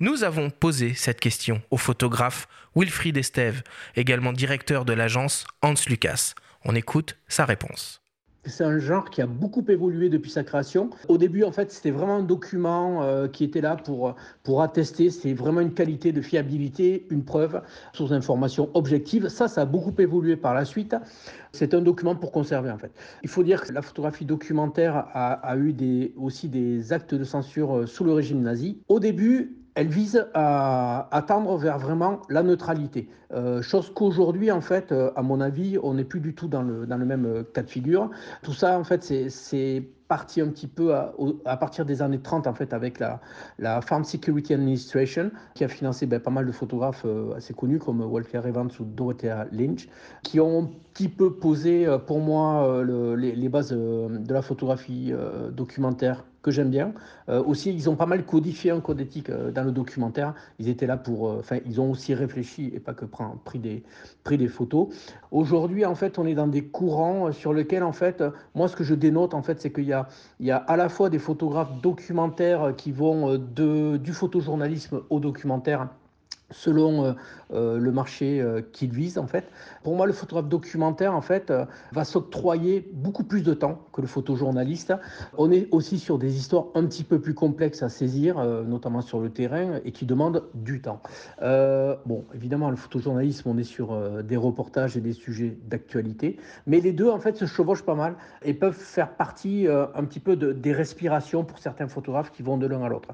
[0.00, 3.62] Nous avons posé cette question au photographe Wilfried Estève,
[3.96, 6.34] également directeur de l'agence Hans Lucas.
[6.64, 8.02] On écoute sa réponse.
[8.48, 10.90] C'est un genre qui a beaucoup évolué depuis sa création.
[11.08, 15.10] Au début, en fait, c'était vraiment un document euh, qui était là pour, pour attester.
[15.10, 19.28] C'est vraiment une qualité de fiabilité, une preuve, source d'information objective.
[19.28, 20.96] Ça, ça a beaucoup évolué par la suite.
[21.52, 22.92] C'est un document pour conserver, en fait.
[23.22, 25.74] Il faut dire que la photographie documentaire a, eu
[26.16, 28.78] aussi des actes de censure euh, sous le régime nazi.
[28.88, 33.08] Au début, elle vise à, tendre vers vraiment la neutralité.
[33.32, 36.62] Euh, chose qu'aujourd'hui, en fait, euh, à mon avis, on n'est plus du tout dans
[36.62, 38.10] le, même euh, cas de figure.
[38.42, 42.54] Tout ça, en fait, c'est parti un petit peu à, partir des années 30 en
[42.54, 47.04] fait avec la, Farm Security Administration qui a financé ben, pas mal de photographes
[47.36, 49.86] assez connus comme Walter Evans ou Dorothea Lynch
[50.22, 55.12] qui ont un petit peu posé pour moi les, bases de la photographie
[55.52, 56.92] documentaire que j'aime bien.
[57.28, 60.34] Euh, aussi, ils ont pas mal codifié un code éthique euh, dans le documentaire.
[60.58, 63.04] Ils étaient là pour, euh, enfin, ils ont aussi réfléchi et pas que
[63.44, 63.82] pris des,
[64.24, 64.88] pris des photos.
[65.30, 68.84] Aujourd'hui, en fait, on est dans des courants sur lesquels, en fait, moi, ce que
[68.84, 70.08] je dénote, en fait, c'est qu'il y a,
[70.40, 75.20] il y a à la fois des photographes documentaires qui vont de, du photojournalisme au
[75.20, 75.88] documentaire
[76.50, 77.12] selon euh,
[77.52, 79.44] euh, le marché euh, qu'il vise en fait.
[79.82, 81.52] Pour moi, le photographe documentaire en fait
[81.92, 84.94] va s'octroyer beaucoup plus de temps que le photojournaliste.
[85.36, 89.20] On est aussi sur des histoires un petit peu plus complexes à saisir, notamment sur
[89.20, 91.00] le terrain, et qui demandent du temps.
[91.40, 96.92] bon, évidemment, le photojournalisme, on est sur des reportages et des sujets d'actualité, mais les
[96.92, 100.52] deux en fait se chevauchent pas mal et peuvent faire partie un petit peu de,
[100.52, 103.08] des respirations pour certains photographes qui vont de l'un à l'autre.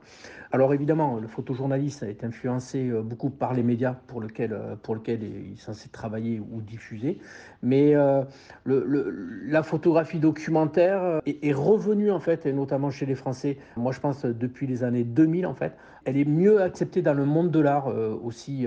[0.55, 5.23] Alors évidemment, le photojournaliste est influencé euh, par les médias pour lesquels, euh, pour lequel
[5.23, 7.19] il est censé travailler ou diffuser,
[7.63, 8.23] mais euh,
[8.65, 14.01] la photographie documentaire est, est, revenue en fait, et notamment chez les Français, moi je
[14.01, 15.73] pense depuis les années 2000 en fait,
[16.05, 17.88] elle est mieux acceptée dans le monde de l'art
[18.23, 18.67] aussi,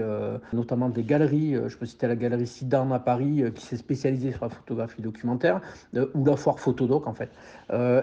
[0.54, 4.44] notamment des galeries, je peux citer la galerie Sidan à Paris qui s'est spécialisée sur
[4.44, 5.62] la photographie documentaire,
[6.14, 7.30] ou la foire Photodoc en fait.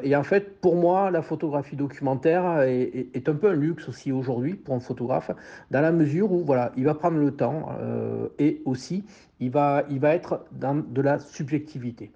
[0.03, 4.55] et en fait, pour moi, la photographie documentaire est, un peu un luxe aussi aujourd'hui
[4.55, 5.31] pour un photographe,
[5.70, 9.05] dans la mesure où voilà, il va prendre le temps euh, et aussi
[9.40, 12.11] il va, il va être dans de la subjectivité.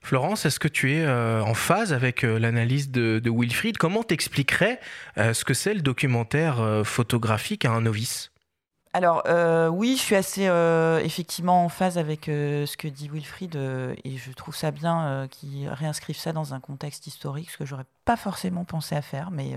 [0.00, 3.76] Florence, est-ce que tu es euh, en phase avec euh, l'analyse de, Wilfried?
[3.76, 4.80] Comment t'expliquerais
[5.16, 8.30] ce que c'est le documentaire photographique à un novice?
[8.94, 9.22] Alors
[9.70, 10.44] oui, je suis assez
[11.04, 16.16] effectivement en phase avec ce que dit Wilfried et je trouve ça bien qu'il réinscrive
[16.16, 19.54] ça dans un contexte historique, ce que j'aurais pas forcément pensé à faire, mais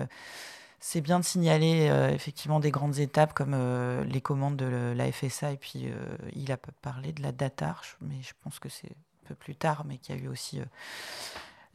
[0.81, 5.11] c'est bien de signaler euh, effectivement des grandes étapes comme euh, les commandes de la
[5.11, 8.91] FSA et puis euh, il a parlé de la datarche, mais je pense que c'est
[9.33, 10.61] plus tard, mais qu'il y a eu aussi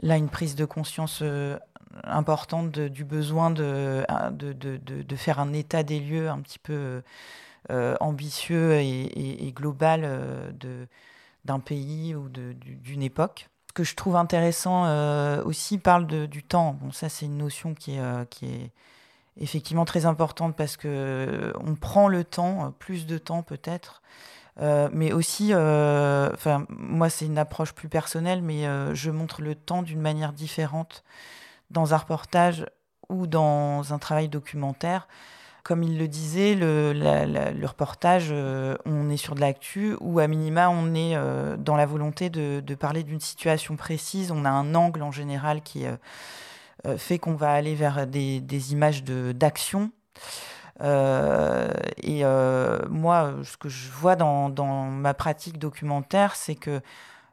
[0.02, 1.22] là une prise de conscience
[2.04, 7.02] importante du besoin de de, de, faire un état des lieux un petit peu
[8.00, 10.86] ambitieux et, global de,
[11.44, 13.48] d'un pays ou d'une époque.
[13.68, 14.84] Ce que je trouve intéressant
[15.44, 16.74] aussi parle du temps.
[16.80, 18.70] Bon, ça c'est une notion qui est, qui est
[19.38, 24.02] effectivement très importante parce que euh, on prend le temps, euh, plus de temps peut-être,
[24.60, 28.64] euh, mais aussi, enfin moi c'est une approche plus personnelle, mais
[28.94, 31.04] je montre le temps d'une manière différente
[31.70, 32.66] dans un reportage
[33.08, 35.08] ou dans un travail documentaire.
[35.62, 38.32] Comme il le disait, le, le reportage,
[38.84, 41.16] on est sur de l'actu ou à minima on est
[41.58, 44.30] dans la volonté de, de parler d'une situation précise.
[44.30, 45.84] On a un angle en général qui
[46.86, 49.82] euh, fait qu'on va aller vers des, des images d'action.
[49.84, 54.50] Euh, et euh, moi, ce que je vois dans,
[54.90, 56.80] ma pratique documentaire, c'est que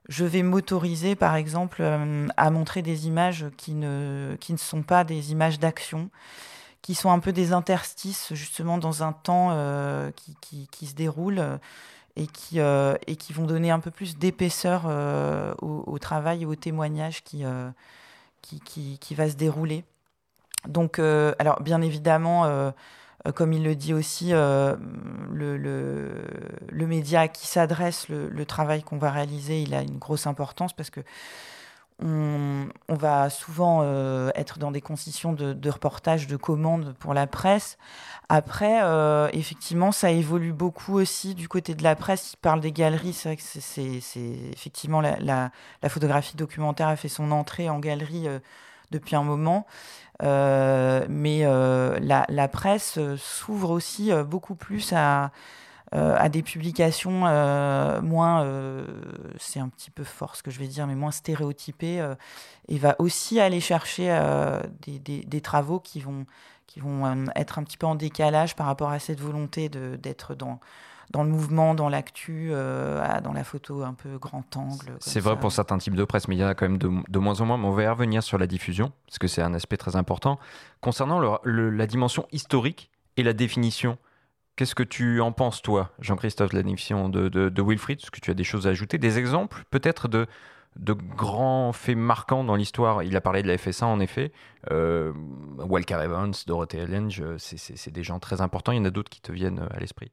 [0.10, 1.84] je vais m'autoriser, par exemple,
[2.36, 6.10] à montrer des images qui ne, qui ne sont pas des images d'action,
[6.82, 9.56] qui sont un peu des interstices, justement, dans un temps
[10.16, 11.42] qui, qui, qui, se déroule
[12.16, 14.86] et qui, et qui vont donner un peu plus d'épaisseur
[15.62, 17.46] au, travail et au témoignage qui,
[18.42, 19.86] qui, qui, va se dérouler.
[20.68, 22.72] Donc, euh, alors bien évidemment, euh, euh,
[23.32, 24.78] comme il le dit aussi, le,
[25.32, 30.74] le, média à qui s'adresse le, travail qu'on va réaliser, il a une grosse importance
[30.74, 31.02] parce que
[32.00, 33.84] on, va souvent
[34.36, 37.78] être dans des conditions de, reportage, de commande pour la presse.
[38.28, 38.82] Après,
[39.32, 42.34] effectivement, ça évolue beaucoup aussi du côté de la presse.
[42.34, 43.14] Il parle des galeries.
[43.14, 47.80] C'est vrai que c'est effectivement la, la, la, photographie documentaire a fait son entrée en
[47.80, 48.28] galerie
[48.94, 49.66] depuis un moment.
[50.22, 55.32] Euh, mais euh, la, presse s'ouvre aussi beaucoup plus à,
[56.30, 57.22] des publications
[58.02, 58.48] moins,
[59.38, 62.04] c'est un petit peu fort ce que je vais dire, mais moins stéréotypées,
[62.68, 64.18] et va aussi aller chercher
[64.82, 66.26] des, travaux qui vont,
[66.68, 70.60] qui vont être un petit peu en décalage par rapport à cette volonté d'être dans
[71.14, 74.98] dans le mouvement, dans l'actu, euh, dans la photo un peu grand angle.
[75.00, 76.90] C'est vrai pour certains types de presse, mais il y en a quand même de,
[77.08, 77.58] de moins en moins.
[77.58, 80.40] Mais on va y revenir sur la diffusion, parce que c'est un aspect très important.
[80.82, 84.00] Concernant le, la dimension historique et la définition,
[84.56, 88.12] qu'est-ce que tu en penses, toi, Jean-Christophe, de la définition de, de, de Wilfried Est-ce
[88.12, 90.26] que tu as des choses à ajouter Des exemples, peut-être, de,
[90.78, 93.04] de grands faits marquants dans l'histoire?
[93.04, 94.32] Il a parlé de la FSA, en effet.
[94.72, 95.14] Euh,
[95.60, 98.72] Walker Evans, Dorothea Lange, c'est des gens très importants.
[98.72, 100.12] Il y en a d'autres qui te viennent à l'esprit.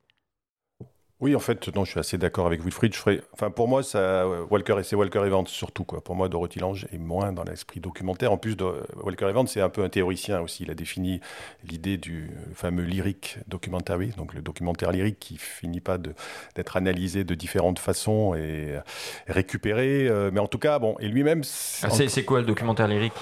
[1.20, 2.94] Oui, en fait, non, je suis assez d'accord avec Wilfried.
[2.94, 6.00] Je ferais, enfin, pour moi, ça, Walker et c'est Walker Evans surtout quoi.
[6.00, 8.32] Pour moi, Dorothy Lange est moins dans l'esprit documentaire.
[8.32, 8.64] En plus, de,
[9.02, 10.62] Walker Evans, c'est un peu un théoricien aussi.
[10.62, 11.20] Il a défini
[11.68, 17.34] l'idée du fameux lyric documentary, donc le documentaire lyrique qui finit pas d'être analysé de
[17.34, 18.78] différentes façons et
[19.26, 20.08] récupéré.
[20.08, 21.42] Euh, mais en tout cas, bon, et lui-même.
[21.82, 23.12] Ah, c'est quoi le documentaire lyrique?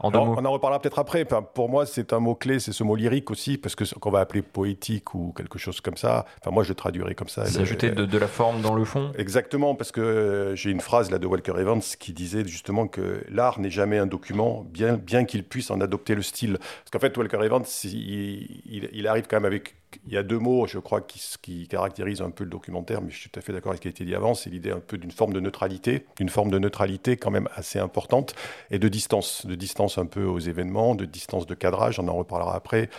[0.00, 1.24] On en reparlera peut-être après.
[1.24, 4.42] pour moi, c'est un mot-clé, c'est ce mot lyrique aussi, parce que qu'on va appeler
[4.42, 7.46] poétique ou quelque chose comme ça, enfin, moi je traduirais comme ça.
[7.46, 10.80] C'est ajouter de, de, la forme dans le fond Exactement, parce que euh, j'ai une
[10.80, 14.96] phrase là de Walker Evans qui disait justement que l'art n'est jamais un document, bien,
[14.96, 16.58] bien qu'il puisse en adopter le style.
[16.58, 19.74] Parce qu'en fait, Walker Evans, il, il, arrive quand même avec
[20.06, 23.10] il y a deux mots, je crois, qui, qui, caractérisent un peu le documentaire, mais
[23.10, 24.70] je suis tout à fait d'accord avec ce qui a été dit avant, c'est l'idée
[24.70, 28.34] un peu d'une forme de neutralité, d'une forme de neutralité quand même assez importante,
[28.70, 32.14] et de distance, de distance un peu aux événements, de distance de cadrage, on en
[32.14, 32.90] reparlera après.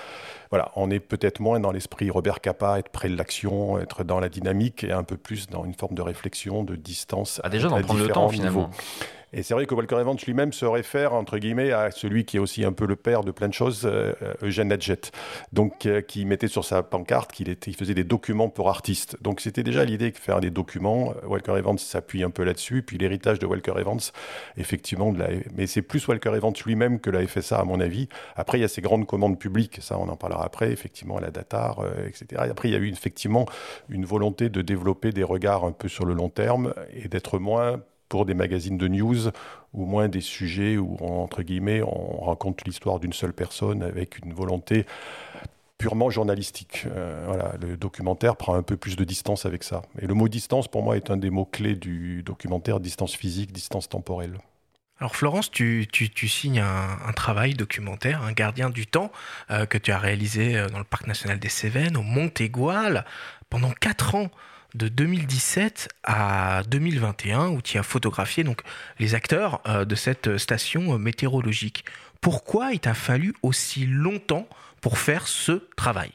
[0.50, 4.20] Voilà, on est peut-être moins dans l'esprit Robert Capa, être près de l'action, être dans
[4.20, 7.40] la dynamique, et un peu plus dans une forme de réflexion, de distance.
[7.44, 8.70] Ah, déjà d'en prendre le temps finalement.
[9.34, 12.40] Et c'est vrai que Walker Evans lui-même se réfère, entre guillemets, à celui qui est
[12.40, 15.02] aussi un peu le père de plein de choses, euh, Eugène Nadjet,
[15.54, 19.18] donc euh, qui mettait sur sa pancarte qu'il il faisait des documents pour artistes.
[19.22, 21.14] Donc c'était déjà l'idée de faire des documents.
[21.26, 22.82] Walker Evans s'appuie un peu là-dessus.
[22.82, 24.00] Puis l'héritage de Walker Evans,
[24.58, 25.28] effectivement, de la...
[25.56, 28.08] mais c'est plus Walker Evans lui-même que la FSA, à mon avis.
[28.36, 31.32] Après, il y a ces grandes commandes publiques, ça on en parlera après, effectivement, la
[31.32, 32.44] Datar, euh, etc.
[32.48, 33.46] Et après, il y a eu effectivement
[33.90, 37.82] une volonté de développer des regards un peu sur le long terme et d'être moins
[38.10, 39.30] pour des magazines de news
[39.74, 44.34] ou moins des sujets où, entre guillemets, on raconte l'histoire d'une seule personne avec une
[44.34, 44.86] volonté
[45.78, 46.86] purement journalistique.
[46.88, 49.82] Euh, voilà, le documentaire prend un peu plus de distance avec ça.
[50.00, 53.52] Et le mot distance, pour moi, est un des mots clés du documentaire, distance physique,
[53.52, 54.38] distance temporelle.
[55.00, 55.88] Alors Florence, tu,
[56.28, 59.12] signes un, travail documentaire, un gardien du temps,
[59.50, 63.06] euh, que tu as réalisé euh, dans le Parc national des Cévennes, au Montégoal,
[63.50, 64.30] pendant quatre ans
[64.76, 68.62] de 2017 à 2021 où tu as photographié donc
[69.00, 71.86] les acteurs euh, de cette station euh, météorologique.
[72.22, 74.48] Pourquoi il t'a fallu aussi longtemps
[74.82, 76.12] pour faire ce travail?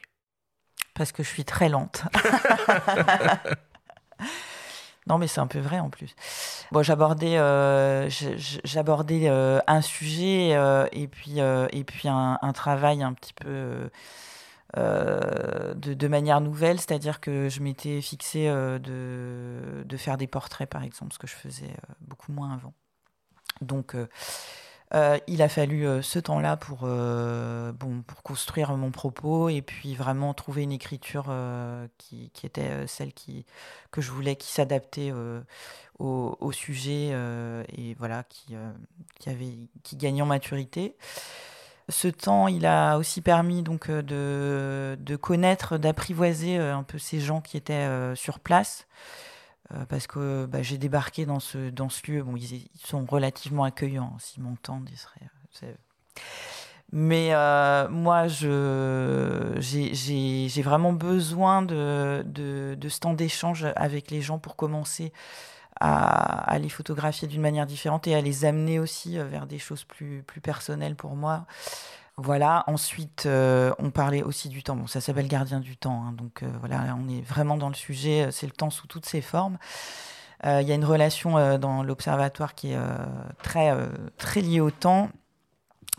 [0.93, 2.03] Parce que je suis très lente.
[5.07, 6.15] non, mais c'est un peu vrai en plus.
[6.71, 8.09] Bon, j'abordais, euh,
[8.63, 10.57] j'abordais un sujet
[10.93, 13.89] et puis et puis un, un, travail un petit peu
[14.77, 20.83] euh, de, manière nouvelle, c'est-à-dire que je m'étais fixé euh, de, faire des portraits, par
[20.83, 22.73] exemple, ce que je faisais euh, beaucoup moins avant.
[23.61, 23.95] Donc,
[25.27, 30.63] il a fallu ce temps-là pour, bon, pour construire mon propos et puis vraiment trouver
[30.63, 31.33] une écriture
[31.97, 33.45] qui, était celle qui,
[33.91, 35.13] que je voulais, qui s'adaptait
[35.99, 37.13] au, sujet
[37.77, 38.55] et voilà, qui,
[39.19, 40.97] qui, avait, qui gagnait en maturité.
[41.89, 46.97] Ce temps, il a aussi permis donc euh, de, de connaître, d'apprivoiser euh, un peu
[46.97, 48.87] ces gens qui étaient euh, sur place.
[49.89, 52.23] parce que bah, j'ai débarqué dans ce, dans ce lieu.
[52.23, 54.15] Bon, ils, sont relativement accueillants.
[54.19, 55.29] S'ils m'entendent, ils seraient.
[56.91, 57.31] Mais
[57.89, 58.47] moi, j'ai
[60.63, 65.11] vraiment besoin de, de, de ce temps d'échange avec les gens pour commencer
[65.79, 69.83] à, les photographier d'une manière différente et à les amener aussi euh, vers des choses
[69.83, 71.45] plus, plus personnelles pour moi.
[72.17, 72.63] Voilà.
[72.67, 74.77] Ensuite, euh, on parlait aussi du temps.
[74.77, 76.05] Bon, ça s'appelle Gardien du temps.
[76.05, 78.29] Hein, donc euh, voilà, on est vraiment dans le sujet.
[78.31, 79.57] C'est le temps sous toutes ses formes.
[80.43, 82.77] Il y a une relation dans l'observatoire qui est
[83.41, 83.73] très,
[84.17, 85.09] très liée au temps.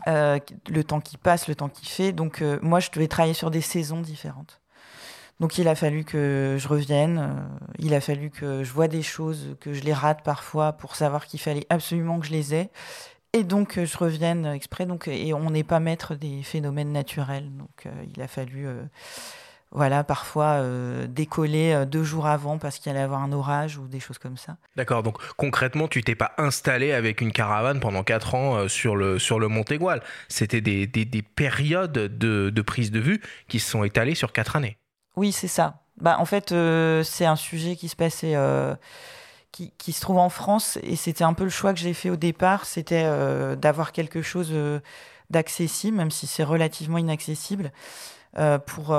[0.05, 2.13] le temps qui passe, le temps qui fait.
[2.13, 4.61] Donc moi, je devais travailler sur des saisons différentes.
[5.39, 9.03] Donc il a fallu que je revienne, euh, il a fallu que je vois des
[9.03, 12.69] choses, que je les rate parfois pour savoir qu'il fallait absolument que je les ai.
[13.33, 14.87] Et donc je revienne exprès.
[14.87, 17.51] Donc, et on n'est pas maître des phénomènes naturels.
[17.55, 18.81] Donc euh, il a fallu euh,
[19.69, 20.63] voilà, parfois
[21.09, 24.55] décoller deux jours avant parce qu'il allait avoir un orage ou des choses comme ça.
[24.77, 29.19] D'accord, donc concrètement, tu t'es pas installé avec une caravane pendant quatre ans sur le,
[29.19, 29.49] sur le.
[30.29, 34.31] C'était des, des, des, périodes de, de prise de vue qui se sont étalées sur
[34.31, 34.77] quatre années.
[35.17, 35.81] Oui, c'est ça.
[35.99, 38.75] Bah, en fait, euh, c'est un sujet qui se passait, euh,
[39.51, 42.11] qui, qui, se trouve en France, et c'était un peu le choix que j'ai fait
[42.11, 44.53] au départ, c'était euh, d'avoir quelque chose
[45.31, 47.71] d'accessible, même si c'est relativement inaccessible,
[48.67, 48.95] pour,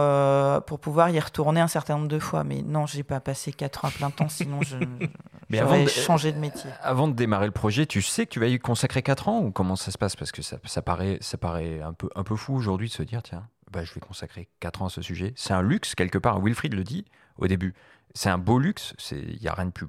[0.67, 2.43] pour pouvoir y retourner un certain nombre de fois.
[2.43, 4.77] Mais non, j'ai pas passé quatre ans à plein temps, sinon je,
[5.51, 6.69] j'aurais changé de métier.
[6.83, 9.53] Avant de démarrer le projet, tu sais que tu vas y consacrer quatre ans ou
[9.53, 10.17] comment ça se passe?
[10.17, 13.05] Parce que ça, ça, paraît, ça paraît un peu, un peu fou aujourd'hui de se
[13.05, 15.33] dire, tiens, bah, je vais consacrer 4 ans à ce sujet.
[15.37, 16.41] C'est un luxe, quelque part.
[16.41, 17.05] Wilfried le dit
[17.37, 17.75] au début.
[18.15, 18.95] C'est un beau luxe.
[19.11, 19.87] Il n'y a rien de plus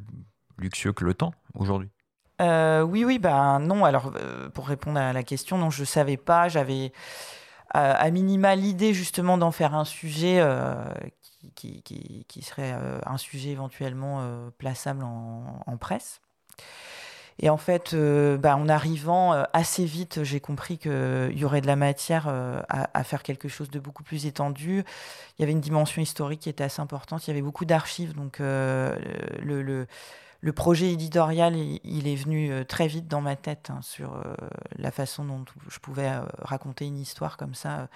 [0.57, 1.89] luxueux que le temps aujourd'hui.
[2.41, 3.85] Euh, oui, oui, ben non.
[3.85, 6.47] Alors, euh, pour répondre à la question, non, je ne savais pas.
[6.47, 6.91] J'avais
[7.75, 10.41] euh, à minima l'idée justement d'en faire un sujet
[11.55, 16.21] qui, qui, serait un sujet éventuellement plaçable en presse.
[17.39, 21.61] Et en fait, euh, bah, en arrivant euh, assez vite, j'ai compris qu'il y aurait
[21.61, 24.83] de la matière euh, à, faire quelque chose de beaucoup plus étendu.
[25.37, 27.25] Il y avait une dimension historique qui était assez importante.
[27.25, 28.13] Il y avait beaucoup d'archives.
[28.13, 29.87] Donc, le,
[30.53, 34.21] projet éditorial, il, est venu très vite dans ma tête hein, sur
[34.77, 37.87] la façon dont je pouvais raconter une histoire comme ça.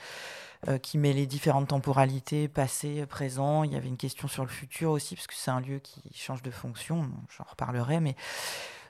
[0.82, 3.64] qui les différentes temporalités, passé, présent.
[3.64, 6.02] Il y avait une question sur le futur aussi, parce que c'est un lieu qui
[6.16, 7.10] change de fonction.
[7.38, 8.16] J'en reparlerai, mais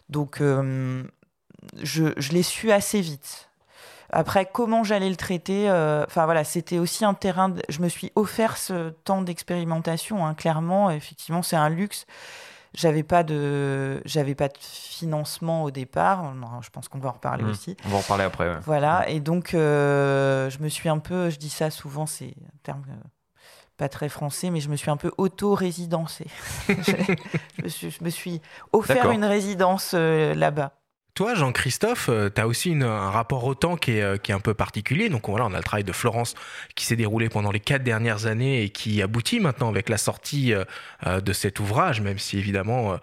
[0.09, 1.03] donc, euh,
[1.81, 3.49] je, l'ai su assez vite.
[4.09, 5.69] Après, comment j'allais le traiter
[6.05, 7.53] Enfin voilà, c'était aussi un terrain.
[7.69, 10.25] je me suis offert ce temps d'expérimentation.
[10.25, 12.05] Hein, clairement, effectivement, c'est un luxe.
[12.75, 16.31] J'avais pas de, j'avais pas de financement au départ.
[16.61, 17.49] je pense qu'on va en reparler mmh.
[17.49, 17.77] aussi.
[17.85, 18.59] On va en reparler après.
[18.61, 19.09] Voilà.
[19.09, 22.83] Et donc, je me suis un peu, je dis ça souvent, c'est un terme
[23.83, 26.25] pas très français, mais je me suis un peu auto-résidencé.
[26.69, 28.39] je, me suis
[28.71, 30.71] offert une résidence là-bas.
[31.15, 34.33] Toi, Jean-Christophe, euh, tu as aussi un rapport au temps qui est, euh, qui est,
[34.33, 35.09] un peu particulier.
[35.09, 36.33] Donc voilà, on a le travail de Florence
[36.73, 40.55] qui s'est déroulé pendant les quatre dernières années et qui aboutit maintenant avec la sortie
[40.55, 42.97] euh, de cet ouvrage, même si évidemment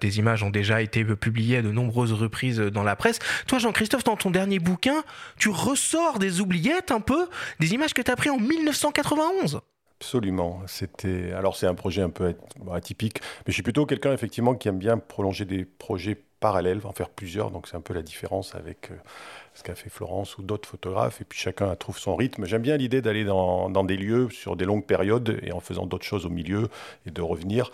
[0.00, 3.18] tes images ont déjà été publiées à de nombreuses reprises dans la presse.
[3.46, 5.02] Toi, Jean-Christophe, dans ton dernier bouquin,
[5.38, 7.28] tu ressors des oubliettes un peu,
[7.60, 9.60] des images que tu as prises en 1991.
[10.04, 10.60] Absolument.
[10.66, 12.34] C'était alors c'est un projet un peu
[12.70, 16.92] atypique, mais je suis plutôt quelqu'un effectivement qui aime bien prolonger des projets parallèles, en
[16.92, 17.50] faire plusieurs.
[17.50, 18.96] Donc c'est un peu la différence avec euh,
[19.54, 21.22] ce qu'a fait Florence ou d'autres photographes.
[21.22, 22.44] Et puis chacun trouve son rythme.
[22.44, 25.86] J'aime bien l'idée d'aller dans, dans, des lieux sur des longues périodes et en faisant
[25.86, 26.68] d'autres choses au milieu
[27.06, 27.70] et de revenir.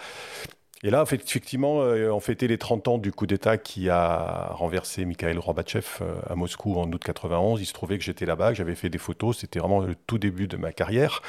[0.82, 5.04] Et là, effectivement, euh, on fêtait les 30 ans du coup d'État qui a renversé
[5.04, 7.60] Mikhail Gorbatchev euh, à Moscou en août 91.
[7.60, 9.36] Il se trouvait que j'étais là-bas, que j'avais fait des photos.
[9.40, 11.20] C'était vraiment le tout début de ma carrière.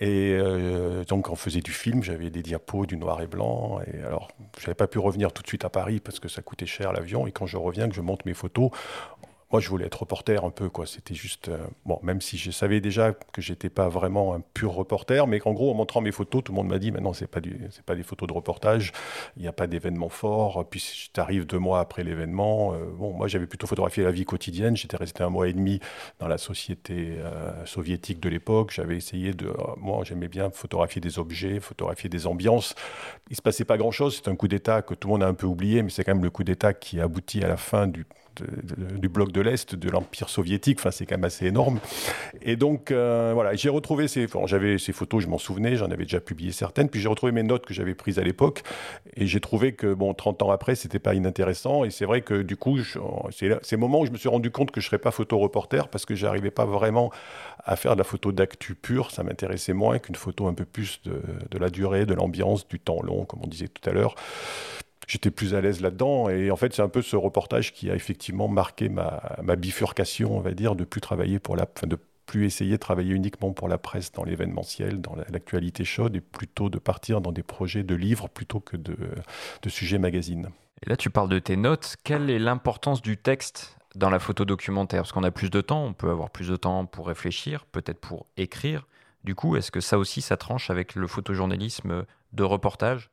[0.00, 2.02] Et euh, donc, on faisait du film.
[2.02, 3.80] J'avais des diapos, du noir et blanc.
[3.86, 4.28] Et alors,
[4.58, 6.94] je n'avais pas pu revenir tout de suite à Paris parce que ça coûtait cher
[6.94, 7.26] l'avion.
[7.26, 8.70] Et quand je reviens, que je monte mes photos,
[9.56, 10.84] moi, je voulais être reporter un peu, quoi.
[10.84, 14.74] C'était juste, euh, bon, même si je savais déjà que j'étais pas vraiment un pur
[14.74, 17.26] reporter, mais qu'en gros, en montrant mes photos, tout le monde m'a dit, maintenant, c'est
[17.26, 18.92] pas du, c'est pas des photos de reportage,
[19.38, 20.66] il n'y a pas d'événement fort.
[20.68, 22.74] Puis, tu arrives deux mois après l'événement.
[22.74, 24.76] Euh, bon, moi, j'avais plutôt photographié la vie quotidienne.
[24.76, 25.80] J'étais resté un mois et demi
[26.18, 28.72] dans la société euh, soviétique de l'époque.
[28.74, 32.74] J'avais essayé de, moi, j'aimais bien photographier des objets, photographier des ambiances.
[33.30, 34.20] Il se passait pas grand chose.
[34.22, 36.14] C'est un coup d'État que tout le monde a un peu oublié, mais c'est quand
[36.14, 38.04] même le coup d'État qui aboutit à la fin du
[38.42, 40.78] du bloc de l'Est, de l'Empire soviétique.
[40.78, 41.80] Enfin, c'est quand même assez énorme.
[42.42, 46.04] Et donc, euh, voilà, j'ai retrouvé ces, j'avais ces photos, je m'en souvenais, j'en avais
[46.04, 46.88] déjà publié certaines.
[46.88, 48.62] Puis j'ai retrouvé mes notes que j'avais prises à l'époque.
[49.16, 51.84] Et j'ai trouvé que, bon, 30 ans après, c'était pas inintéressant.
[51.84, 52.78] Et c'est vrai que, du coup,
[53.30, 56.04] c'est ces moments où je me suis rendu compte que je serais pas photo-reporter parce
[56.04, 57.10] que j'arrivais pas vraiment
[57.64, 59.10] à faire de la photo d'actu pure.
[59.10, 62.78] Ça m'intéressait moins qu'une photo un peu plus de, de la durée, de l'ambiance, du
[62.78, 64.14] temps long, comme on disait tout à l'heure
[65.06, 66.28] j'étais plus à l'aise là-dedans.
[66.28, 70.40] Et en fait, c'est un peu ce reportage qui a effectivement marqué ma, bifurcation, on
[70.40, 73.78] va dire, de plus travailler pour la, de plus essayer de travailler uniquement pour la
[73.78, 78.28] presse dans l'événementiel, dans l'actualité chaude, et plutôt de partir dans des projets de livres
[78.28, 78.96] plutôt que de,
[79.62, 80.48] de sujets magazines.
[80.82, 81.96] Et là, tu parles de tes notes.
[82.04, 85.02] Quelle est l'importance du texte dans la photo documentaire?
[85.02, 88.00] Parce qu'on a plus de temps, on peut avoir plus de temps pour réfléchir, peut-être
[88.00, 88.86] pour écrire.
[89.24, 93.10] Du coup, est-ce que ça aussi, ça tranche avec le photojournalisme de reportage?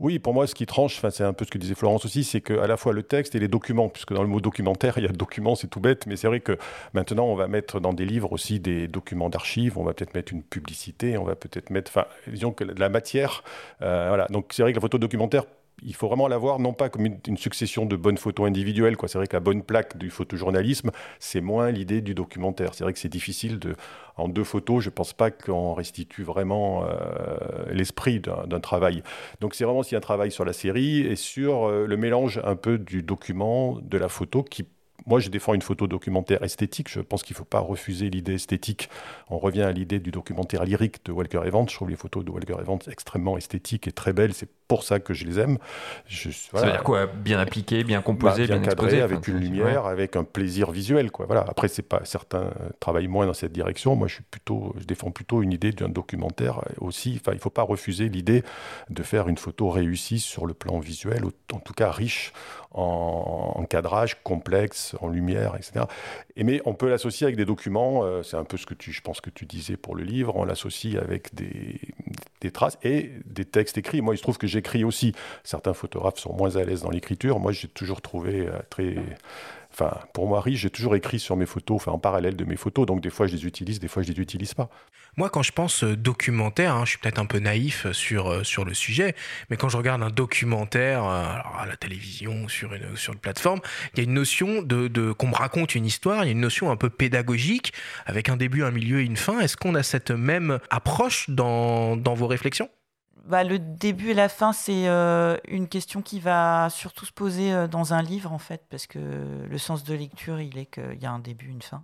[0.00, 2.40] Oui, pour moi, ce qui tranche, c'est un peu ce que disait Florence aussi, c'est
[2.40, 5.08] qu'à la fois le texte et les documents, puisque dans le mot documentaire, il y
[5.08, 6.56] a document, c'est tout bête, mais c'est vrai que
[6.92, 10.32] maintenant, on va mettre dans des livres aussi des documents d'archives, on va peut-être mettre
[10.32, 13.42] une publicité, on va peut-être mettre, enfin, disons que la matière.
[13.82, 14.26] Euh, voilà.
[14.28, 15.44] Donc, c'est vrai que la photo documentaire
[15.82, 18.96] il faut vraiment la voir non pas comme une, succession de bonnes photos individuelles.
[19.06, 22.74] C'est vrai que la bonne plaque du photojournalisme, c'est moins l'idée du documentaire.
[22.74, 23.60] C'est vrai que c'est difficile
[24.16, 27.38] en deux photos, je ne pense pas qu'on restitue vraiment euh,
[27.70, 29.02] l'esprit d'un travail.
[29.40, 32.56] Donc c'est vraiment aussi un travail sur la série et sur euh, le mélange un
[32.56, 34.66] peu du document, de la photo qui
[35.08, 36.88] moi, je défends une photo documentaire esthétique.
[36.90, 38.90] Je pense qu'il ne faut pas refuser l'idée esthétique.
[39.30, 41.66] On revient à l'idée du documentaire lyrique de Walker Evans.
[41.68, 44.34] Je trouve les photos de Walker Evans extrêmement esthétiques et très belles.
[44.34, 45.56] C'est pour ça que je les aime.
[46.08, 47.06] Ça veut dire quoi?
[47.06, 51.10] Bien appliqué, bien composé, bah, bien, cadré, avec une lumière, avec un plaisir visuel.
[51.10, 51.24] Quoi.
[51.24, 51.44] Voilà.
[51.48, 53.96] Après, c'est pas certains travaillent moins dans cette direction.
[53.96, 57.18] Moi, je suis plutôt, je défends plutôt une idée d'un documentaire aussi.
[57.18, 58.44] Enfin, il faut pas refuser l'idée
[58.90, 62.32] de faire une photo réussie sur le plan visuel, en tout cas riche
[62.70, 65.86] en, cadrage, complexe, en lumière, etc.
[66.36, 68.04] Et mais on peut l'associer avec des documents.
[68.04, 70.36] Euh, c'est un peu ce que je pense que tu disais pour le livre.
[70.36, 71.80] On l'associe avec des,
[72.40, 74.00] des traces et des textes écrits.
[74.00, 75.14] Moi, il se trouve que j'écris aussi.
[75.44, 77.40] Certains photographes sont moins à l'aise dans l'écriture.
[77.40, 78.96] Moi, j'ai toujours trouvé euh, très.
[79.70, 82.56] Enfin, pour moi, riche, j'ai toujours écrit sur mes photos, enfin en parallèle de mes
[82.56, 82.86] photos.
[82.86, 84.70] Donc des fois, je les utilise, des fois, je les utilise pas.
[85.18, 88.44] Moi, quand je pense euh, documentaire, hein, je suis peut-être un peu naïf sur, euh,
[88.44, 89.16] sur le sujet,
[89.50, 93.58] mais quand je regarde un documentaire à la télévision, sur une, sur une plateforme,
[93.92, 96.32] il y a une notion de, de qu'on me raconte une histoire, il y a
[96.32, 97.72] une notion un peu pédagogique,
[98.06, 99.40] avec un début, un milieu et une fin.
[99.40, 102.70] Est-ce qu'on a cette même approche dans, dans vos réflexions?
[103.24, 107.52] Bah, le début et la fin, c'est euh, une question qui va surtout se poser
[107.52, 109.00] euh, dans un livre, en fait, parce que
[109.50, 111.82] le sens de lecture, il est qu'il y a un début, une fin.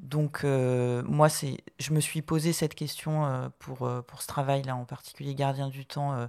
[0.00, 4.84] Donc, euh, moi, c'est, je me suis posé cette question pour, pour ce travail-là, en
[4.84, 6.28] particulier Gardien du Temps,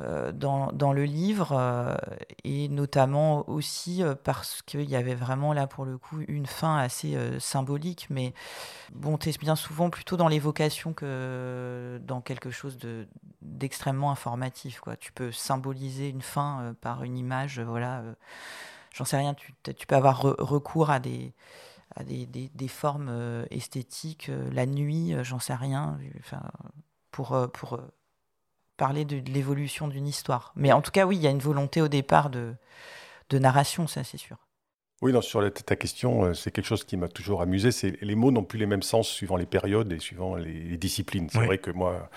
[0.00, 1.94] euh, dans, dans, le livre, euh,
[2.44, 6.78] et notamment aussi euh, parce qu'il y avait vraiment là pour le coup une fin
[6.78, 8.32] assez symbolique, mais
[8.94, 12.78] bon, tu es bien souvent plutôt dans l'évocation que dans quelque chose
[13.42, 14.80] d'extrêmement informatif.
[14.80, 14.96] Quoi.
[14.96, 18.02] Tu peux symboliser une fin par une image, voilà,
[18.94, 21.34] j'en sais rien, tu, tu peux avoir recours à des
[21.96, 26.42] à des, des, des formes esthétiques, la nuit, j'en sais rien, enfin,
[27.10, 27.80] pour, pour
[28.76, 30.52] parler de, l'évolution d'une histoire.
[30.56, 32.54] Mais en tout cas, oui, il y a une volonté au départ de,
[33.30, 34.36] de narration, ça c'est sûr.
[35.02, 37.72] Oui, non, sur ta question, euh, c'est quelque chose qui m'a toujours amusé.
[37.72, 41.28] C'est les mots n'ont plus les mêmes sens suivant les périodes et suivant les, disciplines.
[41.28, 42.08] C'est vrai que moi,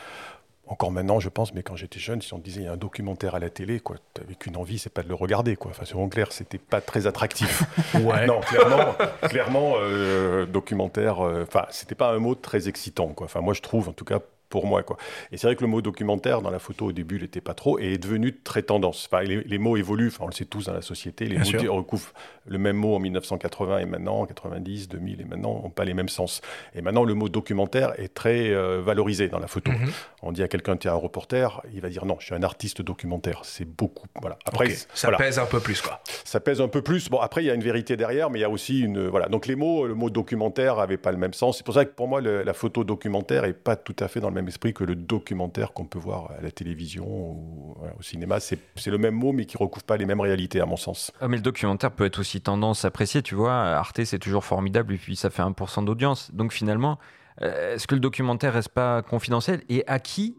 [0.68, 2.78] encore maintenant, je pense, mais quand j'étais jeune, si on disait il y a un
[2.78, 5.72] documentaire à la télé, quoi, avec une envie, c'est pas de le regarder, quoi.
[5.72, 7.64] Enfin, soyons clair, c'était pas très attractif.
[7.94, 8.26] ouais.
[8.26, 11.26] Non, clairement, clairement, euh, documentaire.
[11.26, 13.26] Euh, enfin, c'était pas un mot très excitant, quoi.
[13.26, 14.20] Enfin, moi, je trouve, en tout cas,
[14.56, 14.84] pour moi.
[14.84, 14.96] Quoi.
[15.34, 17.78] Et c'est vrai que le mot documentaire, dans la photo, au début, n'était pas trop,
[17.78, 19.10] et est devenu très tendance.
[19.12, 22.14] Enfin, les, mots évoluent, enfin, on le sait tous dans la société, les mots recouvrent
[22.48, 26.08] le même mot en 1980 et maintenant, 90, 2000 et maintenant, n'ont pas les mêmes
[26.08, 26.40] sens.
[26.74, 29.72] Et maintenant, le mot documentaire est très euh, valorisé dans la photo.
[29.72, 29.92] Mhm.
[30.22, 32.44] On dit à quelqu'un, tu es un reporter, il va dire non, je suis un
[32.44, 33.42] artiste documentaire.
[33.44, 34.08] C'est beaucoup.
[34.22, 34.38] Voilà.
[34.46, 36.00] Après, ça pèse un peu plus, quoi.
[36.24, 37.10] Ça pèse un peu plus.
[37.10, 39.08] Bon, après, il y a une vérité derrière, mais il y a aussi une.
[39.08, 39.28] Voilà.
[39.28, 41.58] Donc, les mots, le mot documentaire n'avait pas le même sens.
[41.58, 44.30] C'est pour ça que pour moi, la photo documentaire n'est pas tout à fait dans
[44.30, 48.40] le même esprit que le documentaire qu'on peut voir à la télévision ou au cinéma.
[48.40, 51.12] C'est le même mot, mais qui recouvre pas les mêmes réalités, à mon sens.
[51.22, 53.54] Ah, mais le documentaire peut être aussi tendance appréciée, tu vois.
[53.54, 56.32] Arte, c'est toujours formidable, et puis ça fait 1% d'audience.
[56.34, 57.00] Donc finalement,
[57.42, 60.36] euh, est-ce que le documentaire reste pas confidentiel Et à qui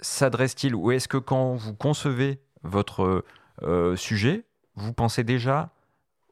[0.00, 0.74] s'adresse-t-il?
[0.74, 3.24] Ou est-ce que quand vous concevez votre
[3.62, 5.70] euh, sujet, vous pensez déjà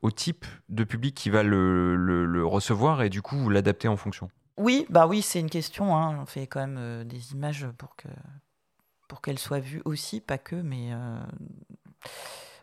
[0.00, 4.28] au type de public qui va le recevoir et du coup vous l'adaptez en fonction?
[4.62, 5.96] Oui, bah oui, c'est une question.
[5.96, 6.18] Hein.
[6.20, 8.08] On fait quand même euh, des images pour que
[9.08, 11.20] pour qu'elles soient vues aussi, pas que, mais euh,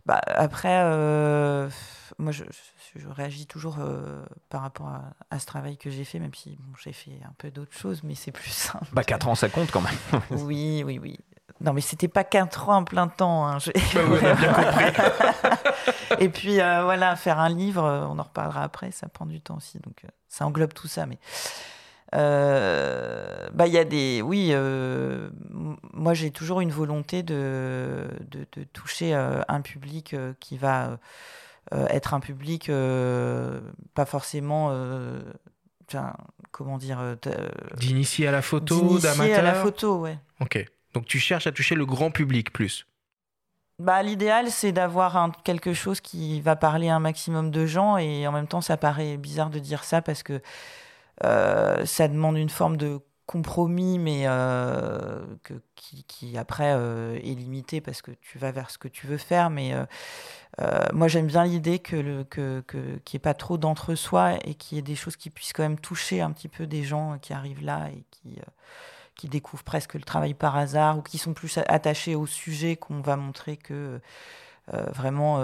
[0.08, 1.70] bah, après, euh,
[2.18, 2.44] moi, je,
[3.08, 3.78] réagis toujours
[4.50, 4.90] par rapport
[5.30, 8.16] à, ce travail que j'ai fait, même si j'ai fait un peu d'autres choses, mais
[8.16, 8.88] c'est plus simple.
[8.94, 9.94] Bah, 4 ans, ça compte quand même.
[10.32, 11.20] oui, oui, oui.
[11.62, 13.48] Non, mais c'était pas 4 ans en plein temps.
[13.48, 13.58] Hein.
[13.94, 14.86] Bah bien compris.
[16.20, 19.78] Et puis, voilà, faire un livre, on en reparlera après, ça prend du temps aussi.
[19.78, 21.06] Donc, ça englobe tout ça.
[21.06, 21.20] Mais
[22.16, 25.30] euh, bah il y a des oui euh,
[25.94, 30.98] moi j'ai toujours une volonté de, de, toucher euh, un public qui va
[31.72, 32.72] être un public
[33.94, 34.74] pas forcément
[36.52, 37.18] comment dire
[37.78, 40.18] d'initier à la photo d'amateur à la photo ouais.
[40.40, 40.66] Ok.
[40.94, 42.86] Donc tu cherches à toucher le grand public plus.
[43.80, 48.28] Bah, l'idéal, c'est d'avoir quelque chose qui va parler à un maximum de gens et
[48.28, 50.42] en même temps, ça paraît bizarre de dire ça parce que
[51.24, 57.80] euh, ça demande une forme de compromis, mais euh, que, qui, après euh, est limité
[57.80, 59.50] parce que tu vas vers ce que tu veux faire.
[59.50, 59.74] Mais
[60.94, 64.78] moi, j'aime bien l'idée que le que, qu'il n'y ait pas trop d'entre-soi et qu'il
[64.78, 67.34] y ait des choses qui puissent quand même toucher un petit peu des gens qui
[67.34, 68.40] arrivent là et qui
[69.16, 73.02] qui découvrent presque le travail par hasard ou qui sont plus attachés au sujet qu'on
[73.02, 74.02] va montrer que
[74.68, 75.40] vraiment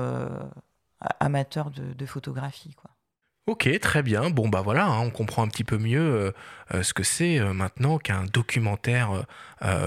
[1.20, 2.74] amateurs de, de photographie.
[2.74, 2.95] Quoi.
[3.48, 4.32] Ok, très bien.
[4.32, 6.32] Bon, bah voilà, hein, on comprend un petit peu mieux euh,
[6.74, 9.24] euh, ce que c'est euh, maintenant qu'un documentaire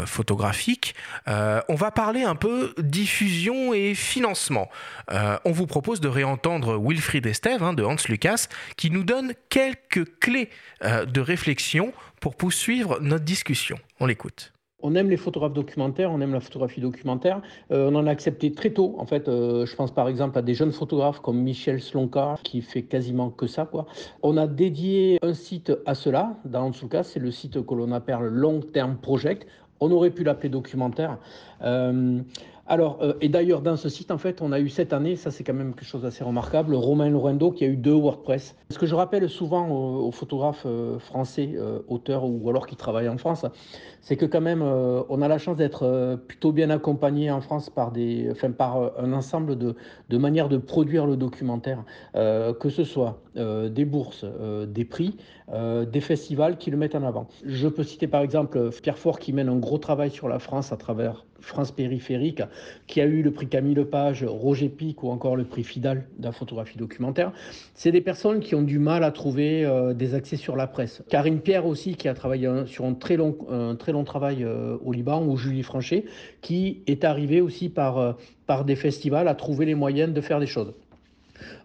[0.06, 0.94] photographique.
[1.26, 4.68] on va parler un peu diffusion et financement.
[5.08, 10.18] on vous propose de réentendre Wilfried Estève hein, de Hans Lucas qui nous donne quelques
[10.18, 10.50] clés
[10.82, 13.78] de réflexion pour poursuivre notre discussion.
[14.00, 14.52] On l'écoute.
[14.80, 17.42] On aime les photographes documentaires, on aime la photographie documentaire.
[17.72, 18.94] Euh, on en a accepté très tôt.
[18.98, 22.62] En fait, euh, je pense par exemple à des jeunes photographes comme Michel Slonka, qui
[22.62, 23.68] fait quasiment que ça.
[24.22, 26.36] On a dédié un site à cela.
[26.44, 29.48] Dans ce c'est le site que l'on appelle Long Term Project.
[29.80, 31.18] On aurait pu l'appeler documentaire.
[31.62, 32.20] Euh,
[32.68, 35.30] alors, euh, et d'ailleurs, dans ce site, en fait, on a eu cette année, ça
[35.30, 38.54] c'est quand même quelque chose d'assez remarquable, Romain Lorendo qui a eu deux WordPress.
[38.68, 43.08] Ce que je rappelle souvent aux, photographes euh, français, euh, auteurs ou alors qui travaillent
[43.08, 43.46] en France,
[44.02, 47.90] c'est que quand même, on a la chance d'être plutôt bien accompagné en France par,
[47.90, 49.74] des, enfin, par un ensemble de,
[50.08, 54.24] de manières de produire le documentaire, que ce soit des bourses,
[54.68, 55.16] des prix,
[55.50, 57.26] des festivals qui le mettent en avant.
[57.44, 60.72] Je peux citer par exemple Pierre Fort qui mène un gros travail sur la France
[60.72, 62.42] à travers France périphérique,
[62.86, 66.24] qui a eu le prix Camille Lepage, Roger Pic ou encore le prix Fidal de
[66.24, 67.32] la photographie documentaire.
[67.74, 71.02] C'est des personnes qui ont du mal à trouver euh, des accès sur la presse.
[71.08, 74.76] Karine Pierre aussi, qui a travaillé sur un très long, un très long travail euh,
[74.84, 76.04] au Liban, ou Julie Franchet,
[76.40, 78.12] qui est arrivée aussi par, euh,
[78.46, 80.74] par des festivals à trouver les moyens de faire des choses.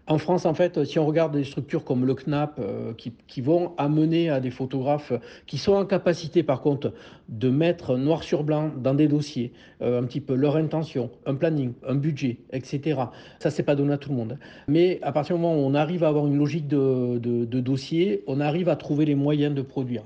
[0.06, 2.60] En France, en fait, si on regarde des structures comme le CNAP
[2.98, 5.14] qui, qui, vont amener à des photographes
[5.46, 6.92] qui sont en capacité, par contre,
[7.30, 11.72] de mettre noir sur blanc dans des dossiers un petit peu leur intention, un planning,
[11.86, 13.00] un budget, etc.
[13.38, 14.38] Ça, c'est pas donné à tout le monde.
[14.68, 18.40] Mais à partir du moment où on arrive à avoir une logique de dossier, on
[18.40, 20.02] arrive à trouver les moyens de produire.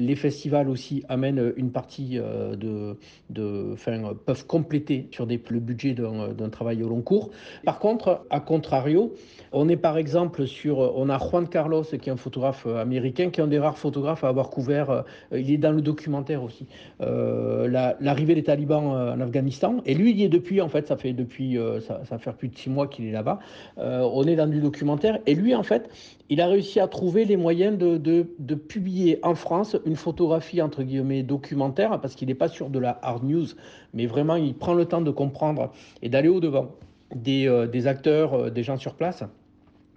[0.00, 6.48] Les festivals aussi amènent une partie euh, de, enfin, peuvent compléter sur le budget d'un
[6.48, 7.30] travail au long cours.
[7.64, 9.12] Par contre, à contrario,
[9.52, 13.40] on est par exemple sur, on a Juan Carlos qui est un photographe américain, qui
[13.40, 16.66] est un des rares photographes à avoir couvert, euh, il est dans le documentaire aussi,
[17.02, 17.68] euh,
[18.00, 19.82] l'arrivée des talibans en Afghanistan.
[19.84, 22.70] Et lui, il est depuis, en fait, ça fait depuis, ça fait plus de six
[22.70, 23.38] mois qu'il est là-bas.
[23.76, 25.18] on est dans du documentaire.
[25.26, 25.90] Et lui, en fait,
[26.30, 30.84] il a réussi à trouver les moyens de, de, publier en France une photographie entre
[30.84, 33.46] guillemets documentaire, parce qu'il n'est pas sur de la hard news,
[33.94, 35.72] mais vraiment il prend le temps de comprendre
[36.02, 36.76] et d'aller au-devant
[37.14, 39.24] des, euh, des acteurs, euh, des gens sur place.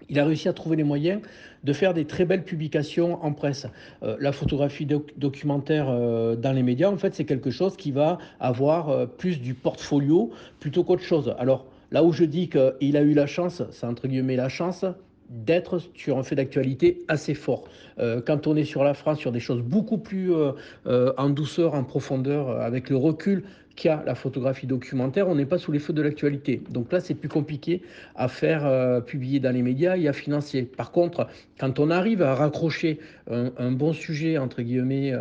[0.09, 1.21] Il a réussi à trouver les moyens
[1.63, 3.67] de faire des très belles publications en presse.
[4.01, 9.07] Euh, la photographie documentaire dans les médias, en fait, c'est quelque chose qui va avoir
[9.07, 11.33] plus du portfolio plutôt qu'autre chose.
[11.37, 14.83] Alors, là où je dis qu'il a eu la chance, c'est entre guillemets la chance,
[15.29, 17.65] d'être sur un fait d'actualité assez fort.
[17.99, 20.51] Euh, quand on est sur la France, sur des choses beaucoup plus euh,
[20.87, 23.43] euh, en douceur, en profondeur, avec le recul
[23.75, 26.61] qu'a la photographie documentaire, on n'est pas sous les feux de l'actualité.
[26.69, 27.81] Donc là, c'est plus compliqué
[28.15, 30.61] à faire publier dans les médias et à financer.
[30.61, 31.27] Par contre,
[31.59, 32.99] quand on arrive à raccrocher
[33.31, 35.13] un, bon sujet, entre guillemets,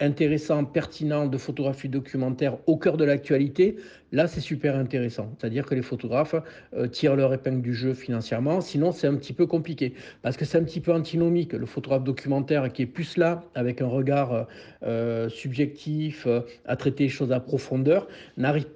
[0.00, 3.76] intéressant, pertinent de photographie documentaire au cœur de l'actualité,
[4.12, 5.32] Là, c'est super intéressant.
[5.38, 6.34] C'est-à-dire que les photographes
[6.74, 8.60] euh, tirent leur épingle du jeu financièrement.
[8.60, 9.94] Sinon, c'est un petit peu compliqué.
[10.20, 11.54] Parce que c'est un petit peu antinomique.
[11.54, 14.44] Le photographe documentaire qui est plus là, avec un regard euh,
[14.82, 16.28] euh, subjectif,
[16.66, 18.06] à traiter les choses à profondeur,
[18.36, 18.66] n'arrive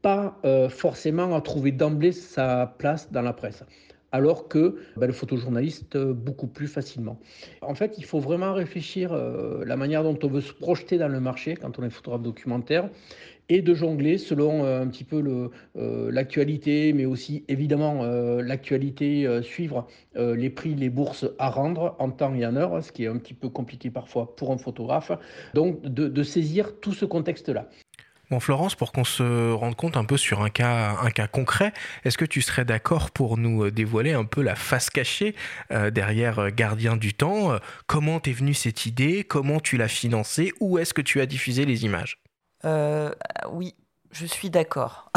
[0.00, 0.38] pas
[0.68, 3.64] forcément à trouver d'emblée sa place dans la presse
[4.12, 7.18] alors que ben, le photojournaliste beaucoup plus facilement.
[7.62, 11.20] En fait, il faut vraiment réfléchir la manière dont on veut se projeter dans le
[11.20, 12.90] marché quand on est photographe documentaire
[13.48, 19.40] et de jongler selon euh, un petit peu euh, l'actualité, mais aussi évidemment euh, l'actualité,
[19.42, 23.08] suivre les prix, les bourses à rendre en temps et en heure, ce qui est
[23.08, 25.12] un petit peu compliqué parfois pour un photographe.
[25.54, 27.68] Donc de, saisir tout ce contexte-là.
[28.30, 31.72] Bon, Florence, pour qu'on se rende compte un peu sur un cas, un cas concret,
[32.04, 35.34] est-ce que tu serais d'accord pour nous dévoiler un peu la face cachée
[35.70, 37.58] derrière Gardien du Temps?
[37.86, 39.24] Comment t'es venue cette idée?
[39.24, 40.52] Comment tu l'as financée?
[40.60, 42.23] Où est-ce que tu as diffusé les images?
[42.64, 43.10] Euh,
[43.50, 43.74] oui,
[44.10, 45.10] je suis d'accord.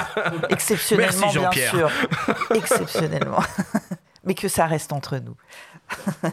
[0.50, 1.90] Exceptionnellement, bien sûr.
[2.54, 3.42] Exceptionnellement.
[4.24, 5.36] Mais que ça reste entre nous.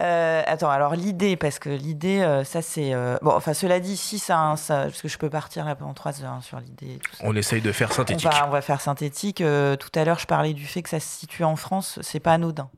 [0.00, 2.94] Euh, attends, alors l'idée, parce que l'idée, euh, ça c'est.
[3.20, 6.22] bon, enfin, cela dit, si ça, ça, Parce que je peux partir là pendant trois
[6.22, 7.00] heures hein, sur l'idée.
[7.18, 8.30] On essaye de faire synthétique.
[8.46, 9.38] On va, faire synthétique.
[9.38, 12.34] tout à l'heure, je parlais du fait que ça se situe en France, c'est pas
[12.34, 12.70] anodin.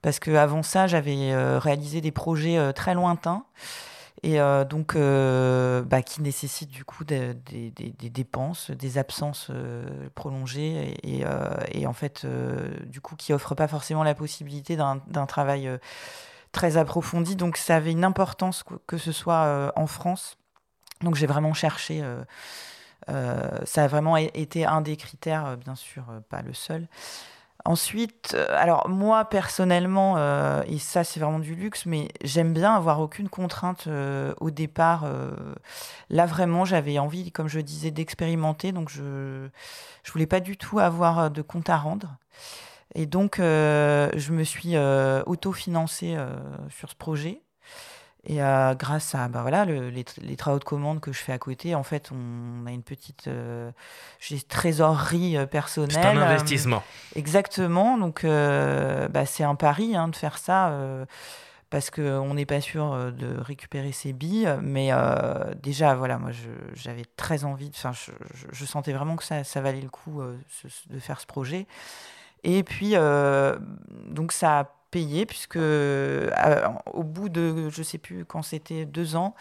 [0.00, 3.44] Parce qu'avant ça, j'avais réalisé des projets très lointains
[4.22, 10.96] et euh, donc euh, bah, qui nécessite du coup des, dépenses, des absences euh, prolongées
[11.04, 12.26] et, en fait
[12.86, 15.70] du coup qui offre pas forcément la possibilité d'un travail
[16.52, 17.36] très approfondi.
[17.36, 20.36] Donc ça avait une importance que, ce soit en France.
[21.02, 22.02] Donc j'ai vraiment cherché.
[23.06, 26.88] ça a vraiment été un des critères, bien sûr, pas le seul.
[27.68, 32.74] Ensuite, euh, alors moi personnellement, euh, et ça c'est vraiment du luxe, mais j'aime bien
[32.74, 35.04] avoir aucune contrainte euh, au départ.
[36.08, 39.50] là vraiment, j'avais envie, comme je disais, d'expérimenter, donc je ne
[40.10, 42.16] voulais pas du tout avoir de compte à rendre.
[42.94, 44.78] Et donc, je me suis
[45.26, 46.16] autofinancée
[46.70, 47.42] sur ce projet.
[48.28, 51.74] Et euh, grâce à bah voilà, les, travaux de commande que je fais à côté,
[51.74, 53.70] en fait, on a une petite euh,
[54.48, 55.92] trésorerie euh, personnelle.
[55.92, 56.82] C'est un investissement.
[57.16, 57.96] exactement.
[57.96, 60.72] Donc, bah, c'est un pari hein, de faire ça
[61.70, 64.54] parce qu'on n'est pas sûr de récupérer ses billes.
[64.60, 64.90] Mais
[65.62, 66.30] déjà, voilà, moi,
[66.74, 68.12] j'avais très envie, enfin, je,
[68.52, 70.20] je, sentais vraiment que ça, ça valait le coup
[70.90, 71.66] de faire ce projet.
[72.44, 72.94] Et puis,
[74.10, 76.30] donc, ça a payé, puisque euh,
[76.92, 79.34] au bout de, je sais plus quand c'était, deux ans,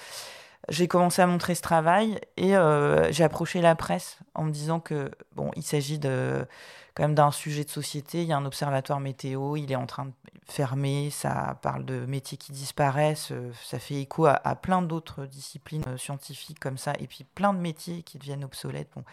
[0.70, 4.80] j'ai commencé à montrer ce travail et euh, j'ai approché la presse en me disant
[4.80, 6.45] que bon, il s'agit de
[6.93, 8.24] quand même d'un sujet de société.
[8.24, 10.14] Il y a un observatoire météo, il est en train de
[10.45, 15.98] fermer, ça parle de métiers qui disparaissent, euh, ça fait écho à, plein d'autres disciplines
[15.98, 18.89] scientifiques comme ça, et puis plein de métiers qui deviennent obsolètes.
[18.95, 19.04] Bon,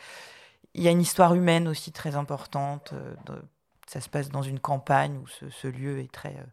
[0.74, 2.94] il y a une histoire humaine aussi très importante,
[3.26, 3.34] de,
[3.86, 6.46] ça se passe dans une campagne où ce, lieu est très, euh,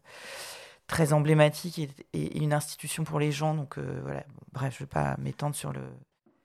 [0.86, 1.78] très emblématique
[2.12, 3.54] et, une institution pour les gens.
[3.54, 5.80] Donc euh, voilà, bref, je ne vais pas m'étendre sur le.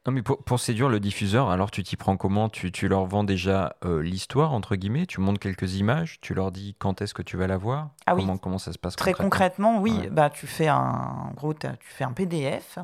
[0.05, 2.47] Non, mais pour, séduire le diffuseur, alors tu t'y prends comment?
[2.47, 6.53] Tu, tu, leur vends déjà euh, l'histoire, entre guillemets, tu montres quelques images, tu leur
[6.53, 7.89] dis quand est-ce que tu vas la voir?
[8.05, 8.39] Ah comment, oui.
[8.41, 12.13] comment ça se passe Très concrètement, oui, bah, tu fais un, gros, tu fais un
[12.13, 12.79] PDF.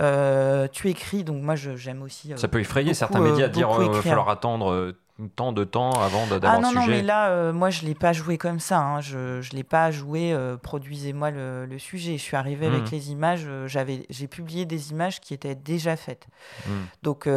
[0.00, 2.34] Euh, tu écris, donc moi j'aime aussi.
[2.36, 4.94] ça peut effrayer certains médias, dire il va falloir attendre
[5.36, 6.80] tant de temps avant d'avoir ah, non, sujet.
[6.80, 8.80] non, mais là, euh, moi, je ne l'ai pas joué comme ça.
[8.80, 9.00] Hein.
[9.00, 12.18] Je ne l'ai pas joué, euh, produisez-moi le, sujet.
[12.18, 12.94] Je suis arrivée avec mmh.
[12.94, 16.26] les images, euh, j'avais, j'ai publié des images qui étaient déjà faites.
[16.66, 16.70] Mmh.
[17.02, 17.28] Donc,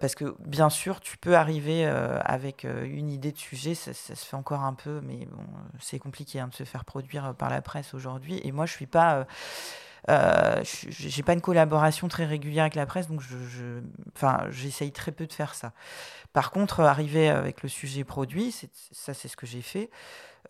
[0.00, 4.36] parce que bien sûr, tu peux arriver avec une idée de sujet, ça, se fait
[4.36, 5.42] encore un peu, mais bon,
[5.80, 8.40] c'est compliqué hein, de se faire produire par la presse aujourd'hui.
[8.44, 9.26] Et moi, je suis pas...
[10.08, 13.80] Euh, j'ai pas une collaboration très régulière avec la presse, donc je,
[14.16, 15.72] enfin, j'essaye très peu de faire ça.
[16.32, 18.54] Par contre, arriver avec le sujet produit,
[18.92, 19.90] ça c'est ce que j'ai fait.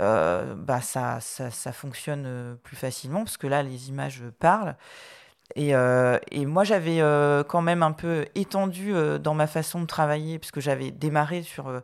[0.01, 4.77] Euh, bah ça, ça, ça, fonctionne euh, plus facilement parce que là, les images parlent.
[5.55, 7.01] Et, euh, moi, j'avais
[7.49, 11.83] quand même un peu étendu dans ma façon de travailler, puisque j'avais démarré sur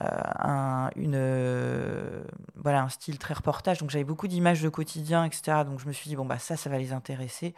[0.00, 2.24] un, une,
[2.56, 3.78] voilà, un style très reportage.
[3.78, 5.64] Donc, j'avais beaucoup d'images de quotidien, etc.
[5.64, 7.54] Donc, je me suis dit, bon, bah, ça, ça va les intéresser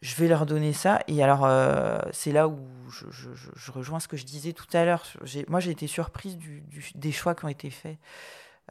[0.00, 1.00] je vais leur donner ça.
[1.08, 2.58] Et alors, euh, c'est là où
[2.90, 5.04] je, rejoins ce que je disais tout à l'heure.
[5.48, 6.38] Moi, j'ai été surprise
[6.94, 7.98] des choix qui ont été faits,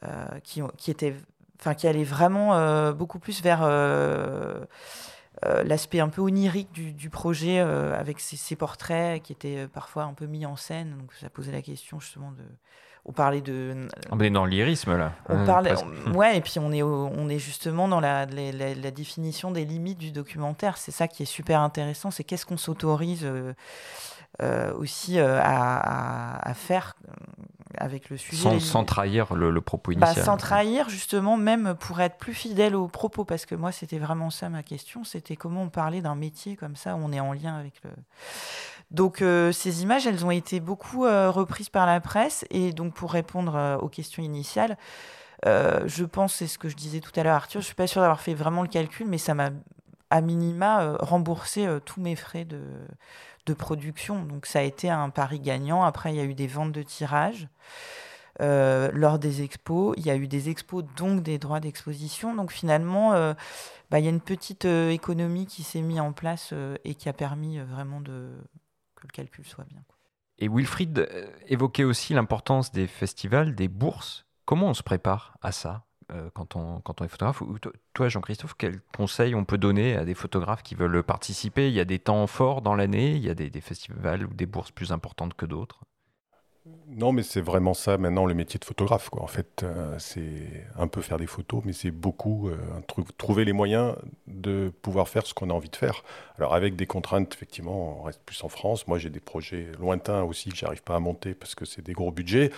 [0.04, 1.16] euh, qui, étaient,
[1.60, 3.62] enfin, qui allaient vraiment euh, beaucoup plus vers
[5.44, 10.46] l'aspect un peu onirique du, projet, avec ces, portraits qui étaient parfois un peu mis
[10.48, 10.98] en scène.
[10.98, 12.44] Donc, ça posait la question justement de
[13.10, 13.88] on parlait de.
[14.12, 15.14] On est dans l'irisme là.
[15.30, 15.74] On parlait,
[16.14, 20.12] ouais, et puis on est, on est justement dans la, la, définition des limites du
[20.12, 20.78] documentaire.
[20.78, 22.12] C'est ça qui est super intéressant.
[22.12, 23.54] C'est qu'est-ce qu'on s'autorise euh,
[24.44, 26.96] euh, aussi euh, à, faire
[27.80, 28.60] avec le sujet.
[28.60, 30.26] Sans, trahir le, propos bah, initial.
[30.26, 34.30] sans trahir, justement, même pour être plus fidèle au propos, parce que moi, c'était vraiment
[34.30, 35.04] ça ma question.
[35.04, 37.90] C'était comment on parlait d'un métier comme ça, où on est en lien avec le.
[38.92, 42.46] Donc euh, ces images, elles ont été beaucoup euh, reprises par la presse.
[42.50, 44.78] Et donc pour répondre euh, aux questions initiales,
[45.46, 48.02] je pense, c'est ce que je disais tout à l'heure, Arthur, je suis pas sûre
[48.02, 49.52] d'avoir fait vraiment le calcul, mais ça m'a
[50.10, 52.62] à minima remboursé tous mes frais de,
[53.46, 54.24] de, production.
[54.24, 55.84] Donc ça a été un pari gagnant.
[55.84, 57.48] Après, il y a eu des ventes de tirages.
[58.40, 62.36] lors des expos, il y a eu des expos, donc des droits d'exposition.
[62.36, 63.12] Donc finalement,
[63.92, 67.14] bah, il y a une petite économie qui s'est mise en place et qui a
[67.14, 68.30] permis vraiment de,
[69.00, 69.84] que le calcul soit bien.
[70.38, 74.26] Et Wilfried euh, évoquait aussi l'importance des festivals, des bourses.
[74.46, 77.44] Comment on se prépare à ça euh, quand, on, est photographe?
[77.94, 81.68] Toi, Jean-Christophe, quels conseils on peut donner à des photographes qui veulent participer?
[81.68, 84.46] Il y a des temps forts dans l'année, il y a des festivals ou des
[84.46, 85.84] bourses plus importantes que d'autres?
[86.92, 89.10] Non, mais c'est vraiment ça maintenant le métier de photographe.
[89.10, 89.22] Quoi.
[89.22, 92.58] En fait, euh, c'est un peu faire des photos, mais c'est beaucoup euh,
[93.18, 93.96] trouver les moyens
[94.28, 96.04] de pouvoir faire ce qu'on a envie de faire.
[96.40, 98.88] Alors avec des contraintes, effectivement, on reste plus en France.
[98.88, 101.94] Moi, j'ai des projets lointains aussi que j'arrive pas à monter parce que c'est des
[101.94, 102.50] gros budgets.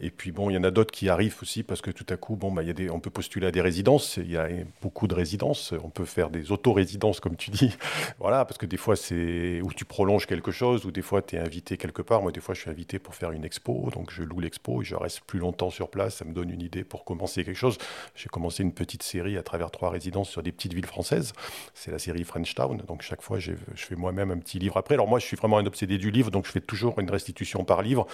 [0.00, 2.16] Et puis bon, il y en a d'autres qui arrivent aussi parce que tout à
[2.16, 4.16] coup, bon, bah, y a des, on peut postuler à des résidences.
[4.16, 4.48] Il y a
[4.80, 5.74] beaucoup de résidences.
[5.84, 7.76] On peut faire des auto-résidences, comme tu dis.
[8.18, 11.36] voilà, parce que des fois, c'est où tu prolonges quelque chose, ou des fois, tu
[11.36, 12.22] es invité quelque part.
[12.22, 14.94] Moi, des fois, je suis invité pour faire une donc je loue l'expo et je
[14.94, 16.16] reste plus longtemps sur place.
[16.16, 17.78] Ça me donne une idée pour commencer quelque chose.
[18.14, 21.32] J'ai commencé une petite série à travers trois résidences sur des petites villes françaises.
[21.74, 22.76] C'est la série French Town.
[22.86, 24.94] Donc chaque fois, je fais moi-même un petit livre après.
[24.94, 27.64] Alors moi, je suis vraiment un obsédé du livre, donc je fais toujours une restitution
[27.64, 28.06] par livre.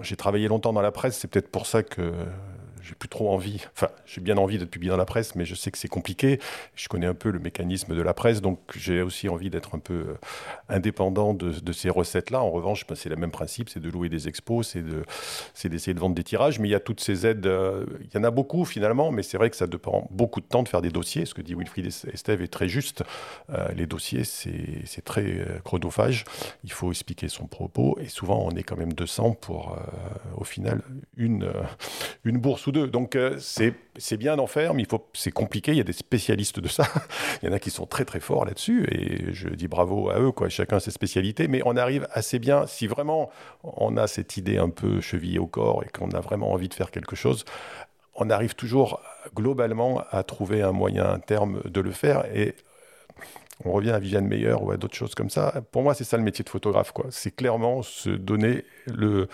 [0.00, 2.12] J'ai travaillé longtemps dans la presse, c'est peut-être pour ça que
[2.82, 5.54] j'ai plus trop envie, enfin, j'ai bien envie d'être publié dans la presse, mais je
[5.54, 6.40] sais que c'est compliqué.
[6.74, 9.78] Je connais un peu le mécanisme de la presse, donc j'ai aussi envie d'être un
[9.78, 10.14] peu euh,
[10.68, 12.42] indépendant de, ces recettes-là.
[12.42, 15.04] En revanche, ben, c'est le même principe, c'est de louer des expos, c'est de,
[15.54, 18.14] c'est d'essayer de vendre des tirages, mais il y a toutes ces aides, euh, il
[18.14, 20.68] y en a beaucoup finalement, mais c'est vrai que ça dépend beaucoup de temps de
[20.68, 21.24] faire des dossiers.
[21.24, 23.04] Ce que dit Wilfried Estève est très juste.
[23.50, 26.24] Euh, les dossiers, c'est, très chronophage.
[26.62, 29.76] Il faut expliquer son propos, et souvent on est quand même 200 pour,
[30.36, 30.80] au final,
[31.16, 31.52] une,
[32.24, 35.72] une bourse ou donc euh, c'est bien d'en faire, mais c'est compliqué.
[35.72, 36.84] Il y a des spécialistes de ça.
[37.42, 40.18] il y en a qui sont très très forts là-dessus, et je dis bravo à
[40.18, 40.32] eux.
[40.32, 40.48] Quoi.
[40.48, 42.66] Chacun ses spécialités, mais on arrive assez bien.
[42.66, 43.30] Si vraiment
[43.62, 46.74] on a cette idée un peu chevillée au corps et qu'on a vraiment envie de
[46.74, 47.44] faire quelque chose,
[48.14, 49.00] on arrive toujours
[49.34, 52.24] globalement à trouver un moyen terme de le faire.
[52.34, 52.54] Et
[53.64, 55.62] on revient à Viviane Meyer ou à d'autres choses comme ça.
[55.72, 56.92] Pour moi, c'est ça le métier de photographe.
[57.10, 59.28] C'est clairement se donner le,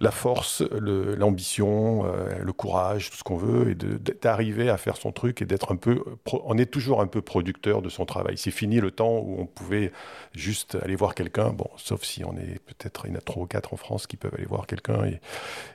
[0.00, 5.12] la force, l'ambition, euh, le, courage, tout ce qu'on veut, et d'arriver à faire son
[5.12, 6.04] truc et d'être un peu.
[6.32, 8.36] On est toujours un peu producteur de son travail.
[8.36, 9.92] C'est fini le temps où on pouvait
[10.34, 13.42] juste aller voir quelqu'un, bon, sauf si on est peut-être, il y en a trois
[13.42, 15.20] ou quatre en France qui peuvent aller voir quelqu'un et,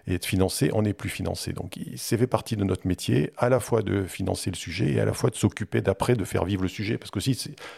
[0.07, 0.69] et, être financé.
[0.73, 1.53] On n'est plus financé.
[1.53, 4.99] Donc, c'est fait partie de notre métier, à la fois de financer le sujet et
[4.99, 6.97] à la fois de s'occuper d'après, de faire vivre le sujet.
[6.97, 7.33] Parce que si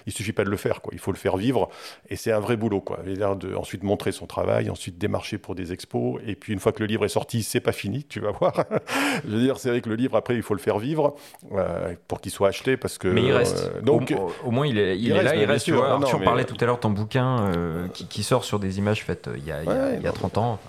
[0.07, 0.91] Il suffit pas de le faire, quoi.
[0.93, 1.69] Il faut le faire vivre.
[2.09, 2.99] Et c'est un vrai boulot, quoi.
[3.07, 6.21] Il a de ensuite montrer son travail, ensuite démarcher pour des expos.
[6.25, 8.65] Et puis une fois que le livre est sorti, c'est pas fini, tu vas voir.
[9.25, 11.15] Je veux dire, c'est vrai que le livre, après, il faut le faire vivre
[11.53, 13.07] euh, pour qu'il soit acheté parce que.
[13.07, 13.71] Mais il reste.
[13.75, 14.13] Euh, donc,
[14.43, 15.65] au, moins, il est, il, est là, il reste.
[15.65, 18.77] Tu, vois, tu en parlais tout à l'heure, ton bouquin euh, qui, sort sur des
[18.79, 19.63] images faites il y a,
[19.93, 20.59] il y a, 30 ans.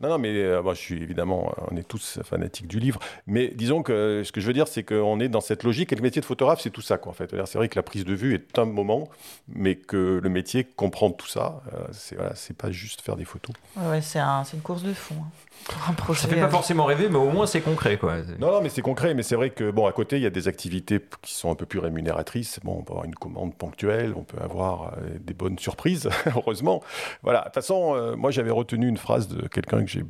[0.00, 3.00] Non, non, mais moi, je suis évidemment, on est tous fanatiques du livre.
[3.26, 5.92] Mais disons que ce que je veux dire, c'est qu'on est dans cette logique.
[5.92, 7.30] Et le métier de photographe, c'est tout ça, quoi, en fait.
[7.46, 9.08] C'est vrai que la prise de vue est un moment,
[9.48, 11.62] mais que le métier comprend tout ça.
[11.92, 13.54] c'est voilà, pas juste faire des photos.
[13.76, 15.16] Ouais, c'est un, une course de fond.
[15.18, 15.50] Hein.
[16.14, 17.96] Ça fait pas forcément rêver, mais au moins c'est concret.
[17.96, 18.18] Quoi.
[18.38, 19.14] Non, non, mais c'est concret.
[19.14, 21.54] Mais c'est vrai que, bon, à côté, il y a des activités qui sont un
[21.54, 22.60] peu plus rémunératrices.
[22.64, 26.82] Bon, on peut avoir une commande ponctuelle, on peut avoir euh, des bonnes surprises, heureusement.
[27.22, 27.40] Voilà.
[27.40, 30.04] De toute façon, euh, moi, j'avais retenu une phrase de quelqu'un que j'ai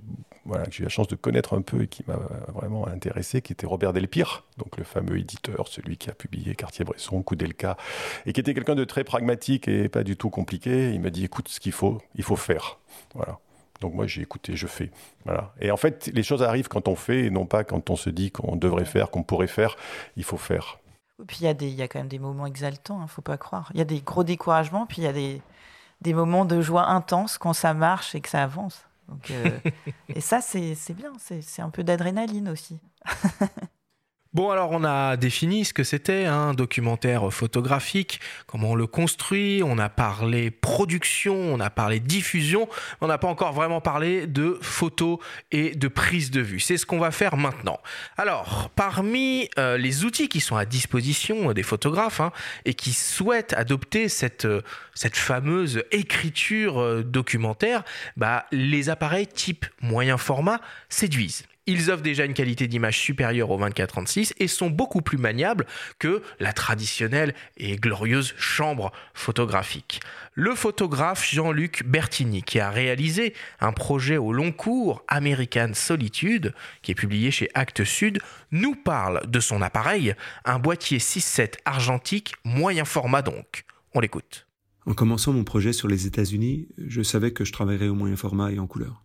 [0.58, 2.16] que j'ai eu la chance de connaître un peu et qui m'a
[2.52, 7.22] vraiment intéressé, qui était Robert Delpire, donc le fameux éditeur, celui qui a publié Cartier-Bresson,
[7.22, 7.76] Koudelka,
[8.26, 10.92] et qui était quelqu'un de très pragmatique et pas du tout compliqué.
[10.92, 12.78] Il m'a dit, écoute, ce qu'il faut, il faut faire.
[13.14, 13.38] Voilà.
[13.80, 14.90] Donc moi j'ai écouté, je fais.
[15.24, 15.52] Voilà.
[15.60, 18.10] Et en fait, les choses arrivent quand on fait et non pas quand on se
[18.10, 19.76] dit qu'on devrait faire, qu'on pourrait faire.
[20.16, 20.78] Il faut faire.
[21.20, 23.22] Et puis il y, a a quand même des moments exaltants, il hein, ne faut
[23.22, 23.70] pas croire.
[23.74, 25.42] Il y a des gros découragements, puis il y a des,
[26.00, 28.86] des moments de joie intense quand ça marche et que ça avance.
[29.10, 29.50] Donc, euh,
[30.08, 32.78] et ça, c'est bien, c'est un peu d'adrénaline aussi.
[34.32, 39.60] Bon, alors on a défini ce que c'était un documentaire photographique, comment on le construit,
[39.64, 42.68] on a parlé production, on a parlé diffusion,
[43.00, 45.18] on n'a pas encore vraiment parlé de photos
[45.50, 46.60] et de prise de vue.
[46.60, 47.80] C'est ce qu'on va faire maintenant.
[48.16, 52.30] Alors, parmi euh, les outils qui sont à disposition des photographes hein,
[52.64, 54.62] et qui souhaitent adopter cette, euh,
[54.94, 57.82] fameuse écriture euh, documentaire,
[58.16, 61.49] bah, les appareils type moyen format séduisent.
[61.70, 65.66] Ils offrent déjà une qualité d'image supérieure au 24-36 et sont beaucoup plus maniables
[66.00, 70.00] que la traditionnelle et glorieuse chambre photographique.
[70.34, 76.90] Le photographe Jean-Luc Bertini, qui a réalisé un projet au long cours American Solitude, qui
[76.90, 78.18] est publié chez Actes Sud,
[78.50, 83.64] nous parle de son appareil, un boîtier 6.7 argentique moyen format donc.
[83.94, 84.48] On l'écoute.
[84.86, 88.50] En commençant mon projet sur les États-Unis, je savais que je travaillerais au moyen format
[88.50, 89.04] et en couleur.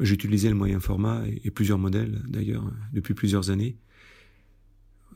[0.00, 3.76] J'utilisais le moyen format et, plusieurs modèles d'ailleurs depuis plusieurs années,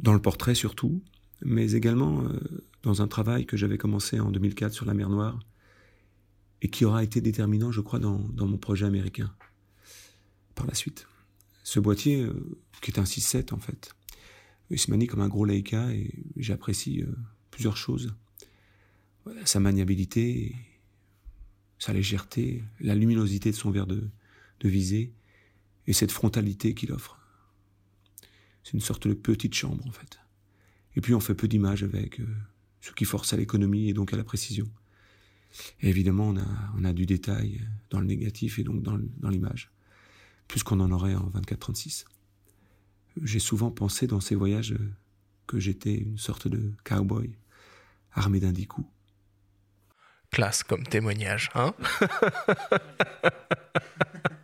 [0.01, 1.03] dans le portrait surtout,
[1.45, 2.41] mais également euh,
[2.83, 5.39] dans un travail que j'avais commencé en 2004 sur la mer Noire
[6.63, 9.33] et qui aura été déterminant, je crois, dans, mon projet américain
[10.55, 11.07] par la suite.
[11.63, 12.33] Ce boîtier, euh,
[12.81, 13.95] qui est un 6.7 en fait,
[14.71, 17.15] il se manie comme un gros Leica et j'apprécie euh,
[17.51, 18.15] plusieurs choses.
[19.45, 20.57] Sa maniabilité,
[21.79, 24.09] sa légèreté, la luminosité de son verre de,
[24.63, 25.13] de visée
[25.87, 27.19] et cette frontalité qu'il offre.
[28.63, 30.21] C'est une sorte de petite chambre en fait.
[30.97, 32.27] Et puis on fait peu d'images avec, euh,
[32.81, 34.69] ce qui force à l'économie et donc à la précision.
[35.81, 36.47] Évidemment, on a,
[36.79, 37.61] on a du détail
[37.91, 39.71] dans le négatif et donc dans, dans l'image,
[40.49, 42.05] plus qu'on en aurait en 24-36.
[43.23, 44.75] J'ai souvent pensé dans ces voyages
[45.47, 47.37] que j'étais une sorte de cowboy
[48.15, 48.87] armé d'un dicou.
[50.31, 51.75] Classe comme témoignage, hein?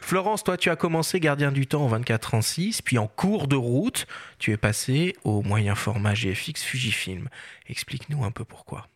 [0.00, 4.06] Florence, toi, tu as commencé gardien du temps en 24-36, puis en cours de route,
[4.38, 7.28] tu es passé au moyen format GFX Fujifilm.
[7.68, 8.86] Explique-nous un peu pourquoi.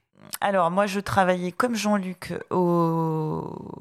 [0.41, 3.75] Alors, moi, je travaillais comme Jean-Luc au,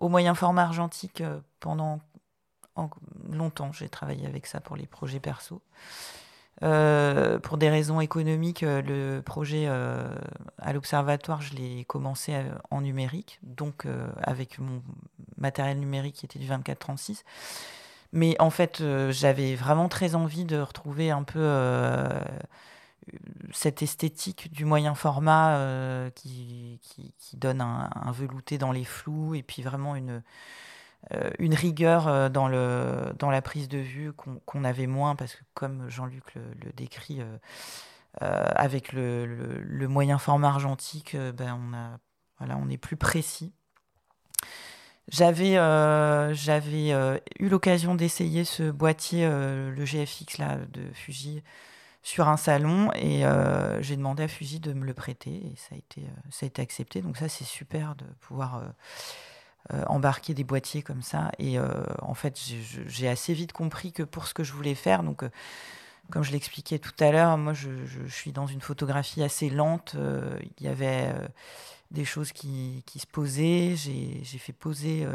[0.00, 2.00] moyen format argentique euh, pendant
[3.30, 3.72] longtemps.
[3.72, 5.62] J'ai travaillé avec ça pour les projets perso.
[6.62, 12.34] Euh, pour des raisons économiques, euh, le projet à l'observatoire, je l'ai commencé
[12.70, 13.86] en numérique, donc
[14.22, 14.82] avec mon
[15.42, 17.22] matériel numérique qui était du 24-36.
[18.12, 21.40] Mais en fait, j'avais vraiment très envie de retrouver un peu
[23.52, 25.58] cette esthétique du moyen format
[26.14, 30.22] qui, qui, donne un, velouté dans les flous et puis vraiment une,
[31.10, 35.34] euh, une rigueur euh, dans, le, dans la prise de vue qu'on avait moins, parce
[35.34, 41.98] que comme Jean-Luc le, décrit, euh, avec le, le, moyen format argentique, ben on, a,
[42.38, 43.52] voilà, on est plus précis.
[45.08, 45.54] J'avais
[46.34, 51.42] j'avais eu l'occasion d'essayer ce boîtier, le GFX là, de Fuji,
[52.02, 53.24] sur un salon et
[53.80, 56.62] j'ai demandé à Fuji de me le prêter et ça a été, ça a été
[56.62, 57.02] accepté.
[57.02, 58.62] Donc ça, c'est super de pouvoir
[59.72, 61.30] euh, embarquer des boîtiers comme ça.
[61.38, 61.64] Et euh,
[62.00, 62.36] en fait,
[62.88, 65.30] j'ai assez vite compris que pour ce que je voulais faire, donc euh,
[66.10, 67.70] comme je l'expliquais tout à l'heure, moi je,
[68.08, 69.94] suis dans une photographie assez lente.
[70.58, 71.14] Il y avait
[71.92, 73.76] des choses qui, qui se posaient.
[73.76, 75.06] J'ai fait poser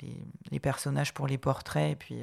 [0.00, 0.16] les,
[0.50, 1.92] les, personnages pour les portraits.
[1.92, 2.22] Et puis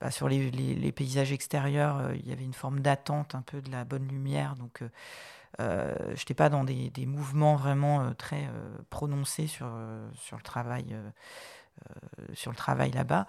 [0.00, 3.70] bah, sur les, les, paysages extérieurs, il y avait une forme d'attente, un peu de
[3.70, 4.56] la bonne lumière.
[4.56, 4.82] Donc
[5.58, 8.48] je n'étais pas dans des, des mouvements vraiment très
[8.90, 9.68] prononcés sur,
[10.14, 10.96] sur le travail.
[12.34, 13.26] sur le travail là-bas.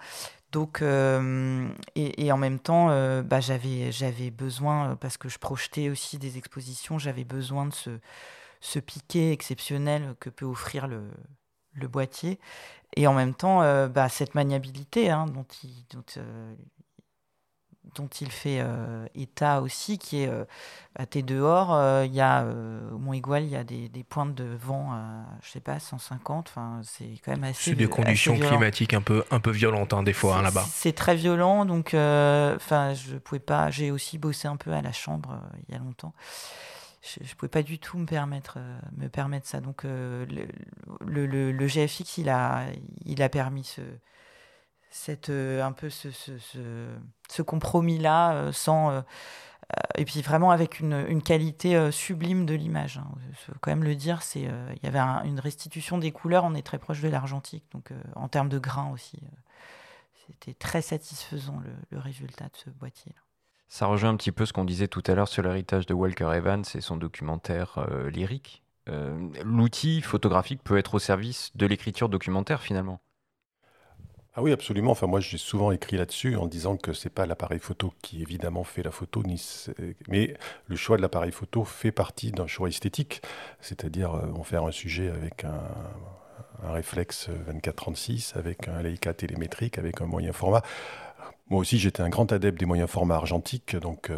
[0.50, 2.88] Donc, et, en même temps,
[3.22, 7.90] bah, j'avais besoin, parce que je projetais aussi des expositions, j'avais besoin de ce,
[8.64, 11.10] ce piqué exceptionnel que peut offrir le,
[11.74, 12.38] le boîtier.
[12.96, 16.04] Et en même temps, bah, cette maniabilité hein, dont, il, dont,
[17.94, 20.44] dont il fait euh, état aussi, qui est, euh,
[20.96, 22.44] bah, t'es dehors, euh, il y a,
[22.92, 25.78] au Mont Igual, il y a des, des, pointes de vent à, je sais pas,
[25.78, 29.92] 150, enfin, c'est quand même assez C'est des conditions climatiques un peu, un peu violentes,
[29.92, 30.64] hein, des fois, hein, là-bas.
[30.68, 34.92] C'est très violent, donc, enfin, je pouvais pas, j'ai aussi bossé un peu à la
[34.92, 36.14] chambre il y a longtemps.
[37.04, 38.58] Je ne pouvais pas du tout me permettre,
[38.96, 39.60] me permettre ça.
[39.60, 42.64] Donc, le, le, le, le, GFX, il a,
[43.04, 43.82] il a permis ce,
[44.94, 46.32] cette, euh, un peu ce, ce,
[47.28, 48.90] ce, compromis-là, euh, sans.
[48.90, 49.02] Euh,
[49.96, 52.98] et puis vraiment avec une, une qualité sublime de l'image.
[52.98, 53.08] Hein.
[53.34, 56.62] faut quand même le dire, c'est il y avait une restitution des couleurs, on est
[56.62, 59.18] très proche de l'argentique, donc en termes de grains aussi.
[60.26, 63.12] c'était très satisfaisant le, le, résultat de ce boîtier.
[63.12, 63.23] -là.
[63.68, 66.30] Ça rejoint un petit peu ce qu'on disait tout à l'heure sur l'héritage de Walker
[66.34, 68.62] Evans et son documentaire lyrique.
[69.42, 73.00] L'outil photographique peut être au service de l'écriture documentaire finalement.
[74.36, 74.90] Ah oui, absolument.
[74.90, 78.64] Enfin, moi, j'ai souvent écrit là-dessus en disant que c'est pas l'appareil photo qui évidemment
[78.64, 79.22] fait la photo,
[80.08, 80.34] mais
[80.66, 83.22] le choix de l'appareil photo fait partie d'un choix esthétique.
[83.60, 85.62] C'est-à-dire, euh, on fait un sujet avec un,
[86.64, 90.62] un réflexe 24-36, avec un Leica télémétrique, avec un moyen format.
[91.50, 93.76] Moi aussi, j'étais un grand adepte des moyens formats argentiques.
[93.76, 94.16] Donc, euh,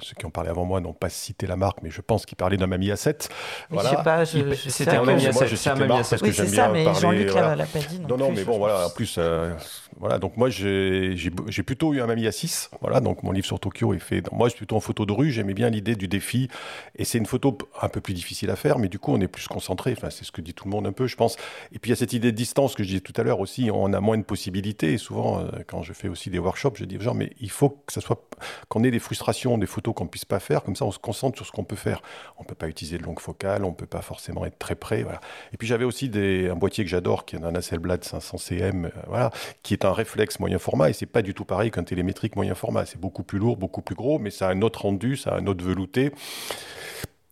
[0.00, 2.36] ceux qui ont parlé avant moi n'ont pas cité la marque, mais je pense qu'ils
[2.36, 3.28] parlaient d'un Mamiya 7.
[3.70, 4.24] Voilà.
[4.26, 5.56] C'était un Mamiya 7.
[5.56, 7.26] C'est un Mamiya 7 que j'aime bien mais parler.
[7.26, 7.54] Voilà.
[7.54, 8.00] l'a pas dit.
[8.00, 8.88] Non, non, mais bon, voilà.
[8.88, 9.54] En plus, euh,
[10.00, 10.18] voilà.
[10.18, 12.70] Donc, moi, j'ai plutôt eu un Mamiya 6.
[12.80, 12.98] Voilà.
[12.98, 14.24] Donc, mon livre sur Tokyo est fait.
[14.32, 15.30] Moi, je suis plutôt en photo de rue.
[15.30, 16.48] J'aimais bien l'idée du défi.
[16.96, 19.28] Et c'est une photo un peu plus difficile à faire, mais du coup, on est
[19.28, 19.94] plus concentré.
[19.96, 21.36] Enfin, c'est ce que dit tout le monde un peu, je pense.
[21.70, 23.38] Et puis, il y a cette idée de distance que je disais tout à l'heure
[23.38, 23.70] aussi.
[23.72, 24.94] On a moins de possibilités.
[24.94, 27.70] Et souvent, euh, quand je fais aussi des workshops, je dis genre, mais il faut
[27.70, 28.20] que ça soit,
[28.68, 31.36] qu'on ait des frustrations, des photos qu'on puisse pas faire, comme ça on se concentre
[31.36, 32.02] sur ce qu'on peut faire.
[32.38, 35.20] On peut pas utiliser de longue focale, on peut pas forcément être très près, voilà.
[35.52, 38.86] Et puis j'avais aussi des, un boîtier que j'adore, qui est un Hasselblad 500 cm,
[38.86, 39.30] euh, voilà,
[39.62, 42.54] qui est un réflexe moyen format, et c'est pas du tout pareil qu'un télémétrique moyen
[42.54, 42.86] format.
[42.86, 45.38] C'est beaucoup plus lourd, beaucoup plus gros, mais ça a un autre rendu, ça a
[45.38, 46.12] un autre velouté.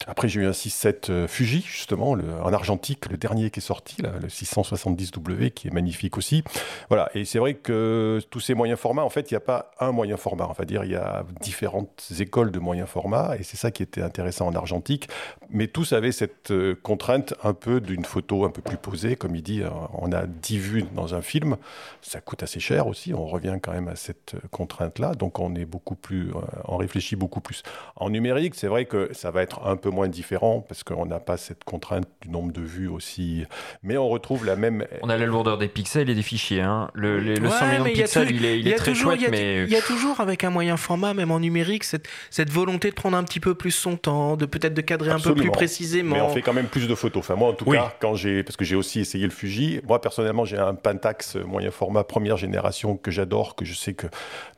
[0.07, 3.63] Après, j'ai eu un 6.7 euh, Fuji, justement, le, en argentique, le dernier qui est
[3.63, 6.43] sorti, là, le 670W, qui est magnifique aussi.
[6.89, 9.73] Voilà, et c'est vrai que tous ces moyens formats, en fait, il n'y a pas
[9.79, 10.47] un moyen format.
[10.49, 13.83] On va dire, il y a différentes écoles de moyens formats, et c'est ça qui
[13.83, 15.09] était intéressant en argentique.
[15.51, 19.17] Mais tous avaient cette euh, contrainte un peu d'une photo un peu plus posée.
[19.17, 21.59] Comme il dit, euh, on a 10 vues dans un film,
[22.01, 23.13] ça coûte assez cher aussi.
[23.13, 26.31] On revient quand même à cette contrainte-là, donc on est beaucoup plus,
[26.65, 27.63] on réfléchit beaucoup plus.
[27.97, 31.21] En numérique, c'est vrai que ça va être un peu moins différent parce qu'on n'a
[31.21, 33.45] pas cette contrainte du nombre de vues aussi.
[33.83, 34.87] Mais on retrouve la même.
[35.03, 36.61] On a la lourdeur des pixels et des fichiers.
[36.61, 36.91] Hein.
[36.95, 39.65] Le, le 100 millions de pixels, il est, il est très toujours, chouette, mais.
[39.65, 42.95] Il y a toujours avec un moyen format, même en numérique, cette, cette volonté de
[42.95, 46.17] prendre un petit peu plus son temps, de peut-être de cadrer un peu plus précisément.
[46.17, 47.23] Mais on fait quand même plus de photos.
[47.23, 48.43] Enfin, moi, en tout cas, quand j'ai.
[48.43, 49.81] Parce que j'ai aussi essayé le Fuji.
[49.87, 54.07] Moi, personnellement, j'ai un Pentax moyen format première génération que j'adore, que je sais que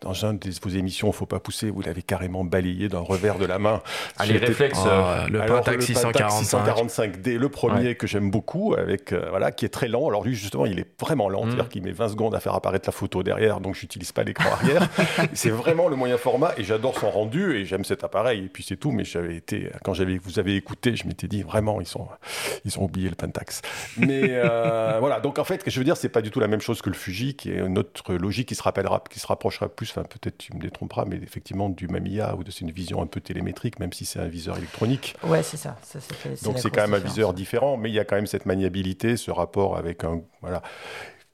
[0.01, 3.01] dans un de vos émissions, il ne faut pas pousser, vous l'avez carrément balayé d'un
[3.01, 3.83] revers de la main.
[4.18, 4.78] Ah, les réflexes.
[4.87, 7.20] Ah, le Pentax 645.
[7.20, 10.09] d le premier que j'aime beaucoup, avec euh, voilà, qui est très lent.
[10.09, 11.49] Alors lui, justement, il est vraiment lent, mm.
[11.51, 14.51] c'est-à-dire qu'il met 20 secondes à faire apparaître la photo derrière, donc j'utilise pas l'écran
[14.53, 14.89] arrière.
[15.33, 18.62] c'est vraiment le moyen format, et j'adore son rendu, et j'aime cet appareil, et puis
[18.62, 18.93] c'est tout.
[18.93, 22.09] Mais j'avais été, quand j'avais, vous avez écouté, je m'étais dit vraiment, ils sont,
[22.64, 23.62] ils ont oublié le Pentax.
[23.97, 26.41] Mais euh, voilà, donc en fait, ce que je veux dire, c'est pas du tout
[26.41, 29.20] la même chose que le Fuji, qui est une autre logique qui se rappellera, qui
[29.20, 32.61] se rapprochera plus, enfin peut-être tu me détromperas, mais effectivement du Mamiya ou de c'est
[32.61, 35.12] une vision un peu télémétrique, même si c'est un viseur électronique.
[35.23, 35.77] Ouais, c'est ça.
[36.43, 39.17] Donc c'est quand même un viseur différent, mais il y a quand même cette maniabilité,
[39.17, 40.23] ce rapport avec un...
[40.41, 40.63] Voilà.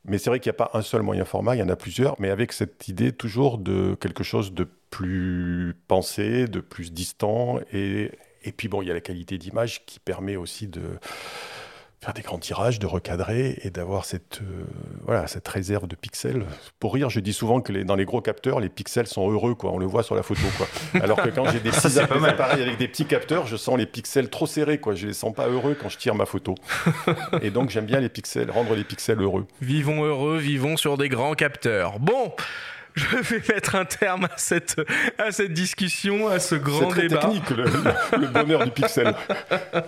[0.05, 1.77] Mais c'est vrai qu'il n'y a pas un seul moyen format, il y en a
[1.77, 7.61] plusieurs, mais avec cette idée toujours de quelque chose de plus pensé, de plus distant.
[7.73, 8.13] Et,
[8.43, 10.99] et puis bon, il y a la qualité d'image qui permet aussi de
[12.01, 14.65] faire des grands tirages, de recadrer et d'avoir cette, euh,
[15.05, 16.45] voilà, cette réserve de pixels.
[16.79, 19.55] Pour rire, je dis souvent que les, dans les gros capteurs, les pixels sont heureux,
[19.55, 19.73] quoi.
[19.73, 20.43] on le voit sur la photo.
[20.57, 20.69] Quoi.
[21.03, 24.31] Alors que quand j'ai des petits appareils avec des petits capteurs, je sens les pixels
[24.31, 24.95] trop serrés, quoi.
[24.95, 26.55] je les sens pas heureux quand je tire ma photo.
[27.43, 29.47] et donc j'aime bien les pixels, rendre les pixels heureux.
[29.61, 31.99] Vivons heureux, vivons sur des grands capteurs.
[31.99, 32.33] Bon
[32.99, 34.81] je vais mettre un terme à cette,
[35.19, 37.21] à cette discussion, à ce grand très débat.
[37.21, 37.65] technique, le,
[38.19, 39.15] le bonheur du pixel.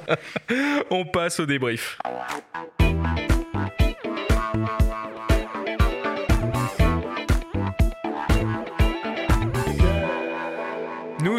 [0.91, 1.99] On passe au débrief.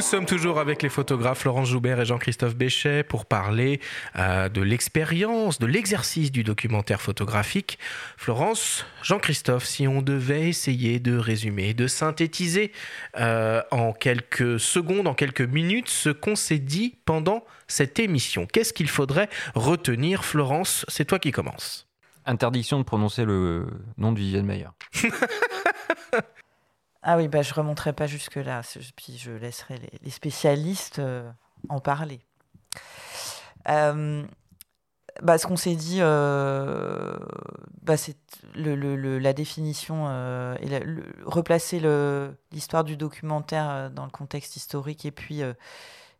[0.02, 3.80] Nous sommes toujours avec les photographes Florence Joubert et Jean-Christophe Béchet pour parler
[4.16, 7.78] euh, de l'expérience, de l'exercice du documentaire photographique.
[8.18, 12.72] Florence, Jean-Christophe, si on devait essayer de résumer, de synthétiser
[13.20, 18.74] euh, en quelques secondes, en quelques minutes, ce qu'on s'est dit pendant cette émission, qu'est-ce
[18.74, 21.88] qu'il faudrait retenir Florence, c'est toi qui commences.
[22.26, 23.68] Interdiction de prononcer le
[23.99, 24.70] nom de Vivienne Mayer.
[27.04, 28.62] Ah oui, bah, je remonterai pas jusque-là,
[28.95, 31.30] puis je laisserai les, spécialistes euh,
[31.68, 32.22] en parler.
[33.70, 34.24] Euh,
[35.24, 37.18] bah, ce qu'on s'est dit, euh,
[37.82, 38.18] bah, c'est
[38.54, 40.10] le, la définition
[40.62, 40.80] et
[41.26, 41.82] replacer
[42.52, 45.41] l'histoire du documentaire dans le contexte historique et puis,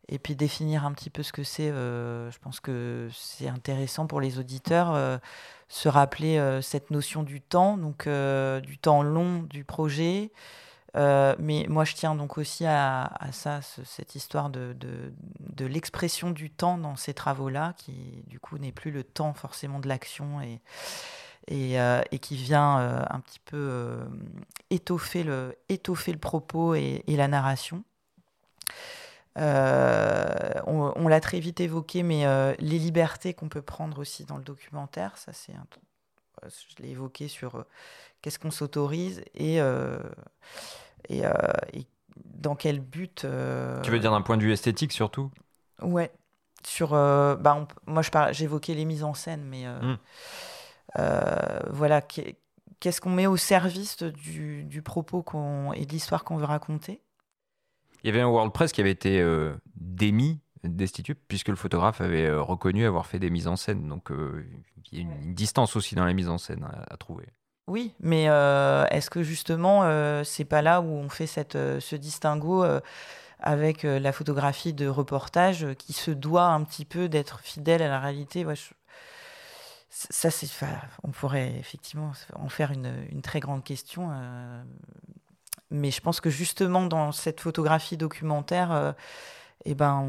[0.08, 1.68] et puis définir un petit peu ce que c'est.
[1.68, 5.20] je pense que c'est intéressant pour les auditeurs
[5.68, 10.32] se rappeler cette notion du temps, donc du temps long du projet.
[10.96, 14.76] Euh, mais moi, je tiens donc aussi à, ça, cette histoire de,
[15.58, 19.88] l'expression du temps dans ces travaux-là, qui du coup n'est plus le temps forcément de
[19.88, 20.60] l'action et,
[21.80, 24.00] euh, qui vient euh, un petit peu
[24.70, 27.84] étoffer, le, étoffer le propos et, la narration.
[29.36, 32.24] on, on l'a très vite évoqué, mais
[32.58, 35.66] les libertés qu'on peut prendre aussi dans le documentaire, ça c'est un,
[36.46, 37.64] je l'ai évoqué sur
[38.22, 39.98] qu'est-ce qu'on s'autorise et euh,
[41.74, 41.86] et,
[42.24, 45.30] dans quel but euh, Tu veux dire d'un point de vue esthétique surtout?
[45.80, 46.10] Ouais.
[46.64, 49.96] Sur, euh, bah moi, j'évoquais les mises en scène, mais hmm.
[51.70, 55.24] voilà, qu'est-ce qu'on met au service du, du propos
[55.74, 57.00] et de l'histoire qu'on veut raconter?
[58.04, 59.24] Il y avait un WordPress qui avait été
[59.74, 63.88] démis, destitué, puisque le photographe avait reconnu avoir fait des mises en scène.
[63.88, 64.10] Donc
[64.92, 67.26] il y a une, distance aussi dans la mise en scène à trouver.
[67.68, 71.78] Oui, mais euh, est-ce que justement, euh, c'est pas là où on fait cette, euh,
[71.80, 72.64] ce distinguo
[73.44, 77.98] avec la photographie de reportage qui se doit un petit peu d'être fidèle à la
[77.98, 78.46] réalité?
[79.90, 80.48] Ça, c'est,
[81.02, 84.10] on pourrait effectivement en faire une, une très grande question.
[85.72, 88.94] mais je pense que justement, dans cette photographie documentaire,
[89.64, 90.06] eh ben,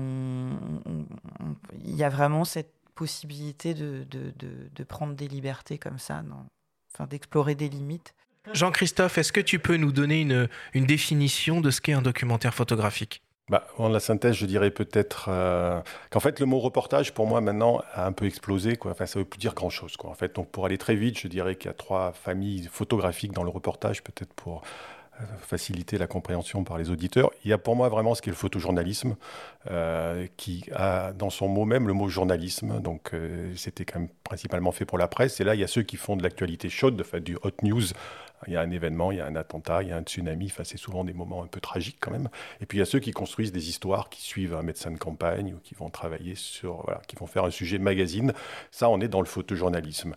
[1.83, 6.21] il y a vraiment cette possibilité de, de, de, de prendre des libertés comme ça.
[6.21, 6.45] Non
[6.93, 8.13] enfin, d'explorer des limites.
[8.51, 12.53] Jean-Christophe, est-ce que tu peux nous donner une, une définition de ce qu'est un documentaire
[12.53, 13.21] photographique?
[13.49, 17.41] Bah, en la synthèse, je dirais peut-être euh, qu'en fait le mot reportage pour moi
[17.41, 18.77] maintenant a un peu explosé.
[18.77, 18.91] Quoi.
[18.91, 19.95] Enfin, ça veut plus dire grand-chose.
[20.03, 23.33] En fait, donc pour aller très vite, je dirais qu'il y a trois familles photographiques
[23.33, 24.67] dans le reportage, peut-être pour euh,
[25.41, 27.31] faciliter la compréhension par les auditeurs.
[27.43, 29.15] Il y a pour moi vraiment ce qu'est le photojournalisme,
[29.69, 32.81] euh, qui a dans son mot même le mot journalisme.
[32.81, 35.39] Donc euh, c'était quand même principalement fait pour la presse.
[35.39, 37.83] Et là, il y a ceux qui font de l'actualité chaude, du hot news.
[38.47, 40.47] Il y a un événement, il y a un attentat, il y a un tsunami.
[40.47, 42.27] Enfin, c'est souvent des moments un peu tragiques quand même.
[42.59, 44.97] Et puis il y a ceux qui construisent des histoires, qui suivent un médecin de
[44.97, 48.33] campagne ou qui vont travailler sur, qui vont faire un sujet magazine.
[48.71, 50.15] Ça, on est dans le photojournalisme.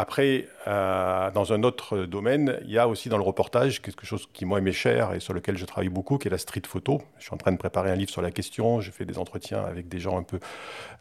[0.00, 4.28] Après, euh, dans un autre domaine, il y a aussi dans le reportage quelque chose
[4.32, 7.02] qui moi m'est cher et sur lequel je travaille beaucoup, qui est la street photo.
[7.18, 8.80] Je suis en train de préparer un livre sur la question.
[8.80, 10.38] Je fais des entretiens avec des gens un peu,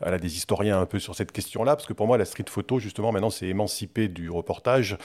[0.01, 2.79] voilà, des historiens un peu sur cette question-là, parce que pour moi, la street photo,
[2.79, 4.97] justement, maintenant, c'est émancipé du reportage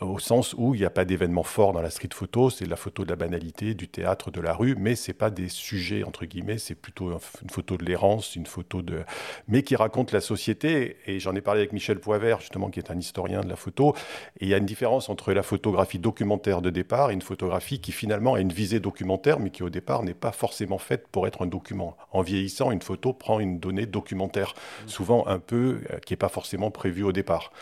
[0.00, 2.48] euh, au sens où il n'y a pas d'événement fort dans la street photo.
[2.48, 5.48] C'est la photo de la banalité, du théâtre, de la rue, mais c'est pas des
[5.48, 6.58] sujets entre guillemets.
[6.58, 7.10] C'est plutôt
[7.42, 9.02] une photo de l'errance, une photo de,
[9.48, 10.98] mais qui raconte la société.
[11.08, 13.94] Et j'en ai parlé avec Michel Poivert, justement, qui est un historien de la photo.
[14.38, 17.80] Et il y a une différence entre la photographie documentaire de départ et une photographie
[17.80, 21.26] qui finalement a une visée documentaire, mais qui au départ n'est pas forcément faite pour
[21.26, 21.96] être un document.
[22.12, 24.54] En vieillissant, une photo prend une donnée documentaire,
[24.86, 27.52] souvent un peu euh, qui n'est pas forcément prévue au départ.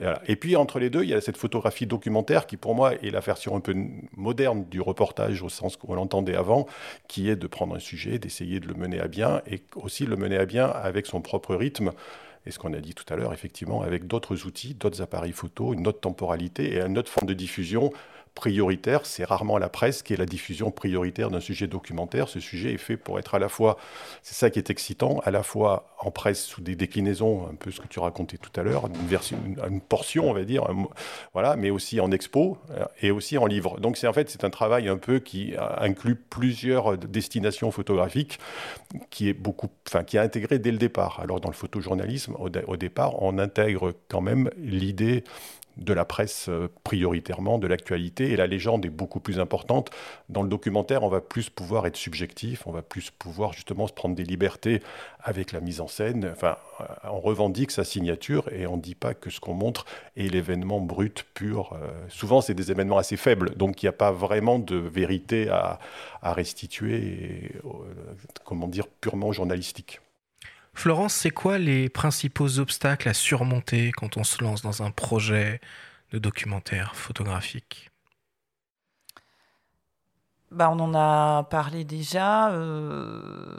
[0.00, 2.94] Euh, et puis entre les deux, il y a cette photographie documentaire qui pour moi
[2.94, 3.74] est la version un peu
[4.16, 6.66] moderne du reportage au sens qu'on l'entendait avant,
[7.08, 10.10] qui est de prendre un sujet, d'essayer de le mener à bien et aussi de
[10.10, 11.92] le mener à bien avec son propre rythme
[12.46, 15.74] et ce qu'on a dit tout à l'heure, effectivement, avec d'autres outils, d'autres appareils photo,
[15.74, 17.92] une autre temporalité et une autre forme de diffusion
[18.36, 19.06] prioritaire.
[19.06, 22.28] C'est rarement la presse qui est la diffusion prioritaire d'un sujet documentaire.
[22.28, 23.78] Ce sujet est fait pour être à la fois,
[24.22, 27.70] c'est ça qui est excitant, à la fois en presse sous des déclinaisons, un peu
[27.72, 28.88] ce que tu racontais tout à l'heure,
[29.66, 30.68] une, portion, on va dire,
[31.32, 33.80] voilà, mais aussi en expo euh, et aussi en livre.
[33.80, 38.38] Donc c'est en fait c'est un travail un peu qui inclut plusieurs destinations photographiques,
[39.08, 41.20] qui est beaucoup, enfin qui a intégré dès le départ.
[41.22, 45.24] Alors dans le photojournalisme, au départ, on intègre quand même l'idée
[45.76, 49.90] de la presse euh, prioritairement, de l'actualité, et la légende est beaucoup plus importante.
[50.28, 53.92] Dans le documentaire, on va plus pouvoir être subjectif, on va plus pouvoir justement se
[53.92, 54.82] prendre des libertés
[55.22, 56.30] avec la mise en scène.
[56.32, 59.84] Enfin, euh, on revendique sa signature et on ne dit pas que ce qu'on montre
[60.16, 61.72] est l'événement brut, pur.
[61.74, 65.48] Euh, souvent, c'est des événements assez faibles, donc il n'y a pas vraiment de vérité
[65.48, 65.78] à,
[66.22, 67.52] restituer,
[68.44, 70.00] comment dire, purement journalistique.
[70.76, 75.60] Florence, c'est quoi les principaux obstacles à surmonter quand on se lance dans un projet
[76.12, 77.90] de documentaire photographique?
[80.50, 82.50] Bah, On en a parlé déjà.
[82.50, 83.56] Euh,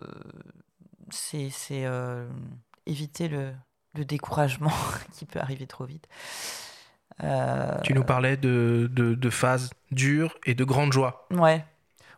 [1.09, 2.29] c'est euh,
[2.85, 3.51] éviter le,
[3.95, 4.71] découragement
[5.13, 6.07] qui peut arriver trop vite.
[7.23, 11.27] Euh, tu nous parlais de, de phases dures et de grandes joies.
[11.31, 11.65] Ouais.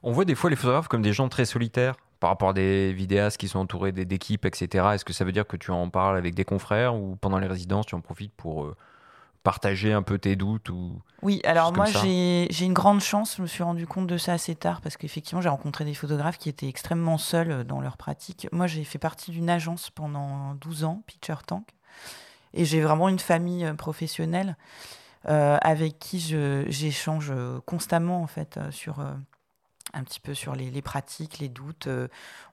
[0.04, 2.94] On voit des fois les photographes comme des gens très solitaires par rapport à des
[2.94, 4.90] vidéastes qui sont entourés d'équipes, etc.
[4.94, 7.48] Est-ce que ça veut dire que tu en parles avec des confrères ou pendant les
[7.48, 8.76] résidences, tu en profites pour euh,
[9.44, 13.48] partager un peu tes doutes ou Oui, alors moi j'ai une grande chance, je me
[13.48, 16.68] suis rendu compte de ça assez tard parce qu'effectivement j'ai rencontré des photographes qui étaient
[16.68, 18.48] extrêmement seuls dans leur pratique.
[18.52, 21.66] Moi j'ai fait partie d'une agence pendant 12 ans, Picture Tank,
[22.54, 24.58] et j'ai vraiment une famille euh, professionnelle
[25.30, 26.20] euh, avec qui
[26.68, 27.32] j'échange
[27.66, 29.04] constamment en fait sur
[29.94, 31.88] un petit peu sur les, pratiques, les doutes.
[31.88, 32.08] Euh,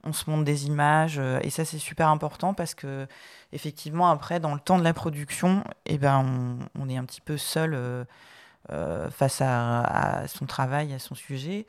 [0.04, 3.06] on se montre des images euh, et ça c'est super important parce que
[3.52, 7.36] effectivement après dans le temps de la production, eh ben on, est un petit peu
[7.36, 11.66] seul euh, face à, son travail, à son sujet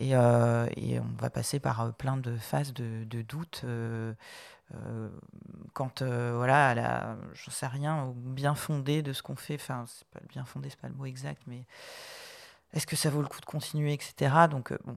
[0.00, 3.64] et, on va passer par plein de phases de, doutes.
[5.72, 10.20] quand voilà, la, j'en sais rien, bien fondé de ce qu'on fait, enfin c'est pas
[10.28, 11.64] bien fondé, c'est pas le mot exact, mais
[12.74, 14.34] est-ce que ça vaut le coup de continuer, etc.
[14.50, 14.96] Donc, bon,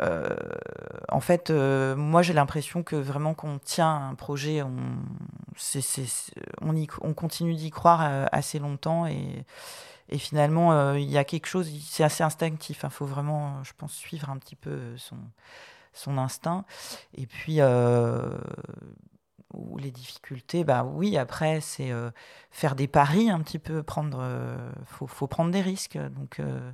[0.00, 0.28] euh,
[1.08, 4.76] en fait, euh, moi j'ai l'impression que vraiment qu'on tient un projet, on,
[6.62, 9.44] on, on continue d'y croire assez longtemps et,
[10.16, 12.84] finalement il y a quelque chose, c'est assez instinctif.
[12.84, 15.16] Il faut vraiment, je pense, suivre un petit peu son,
[15.92, 16.64] son instinct.
[17.14, 17.60] Et puis
[19.78, 21.90] les difficultés, bah oui, après, c'est
[22.50, 24.24] faire des paris un petit peu, prendre,
[24.86, 25.98] faut, faut, prendre des risques.
[25.98, 26.70] Donc, euh,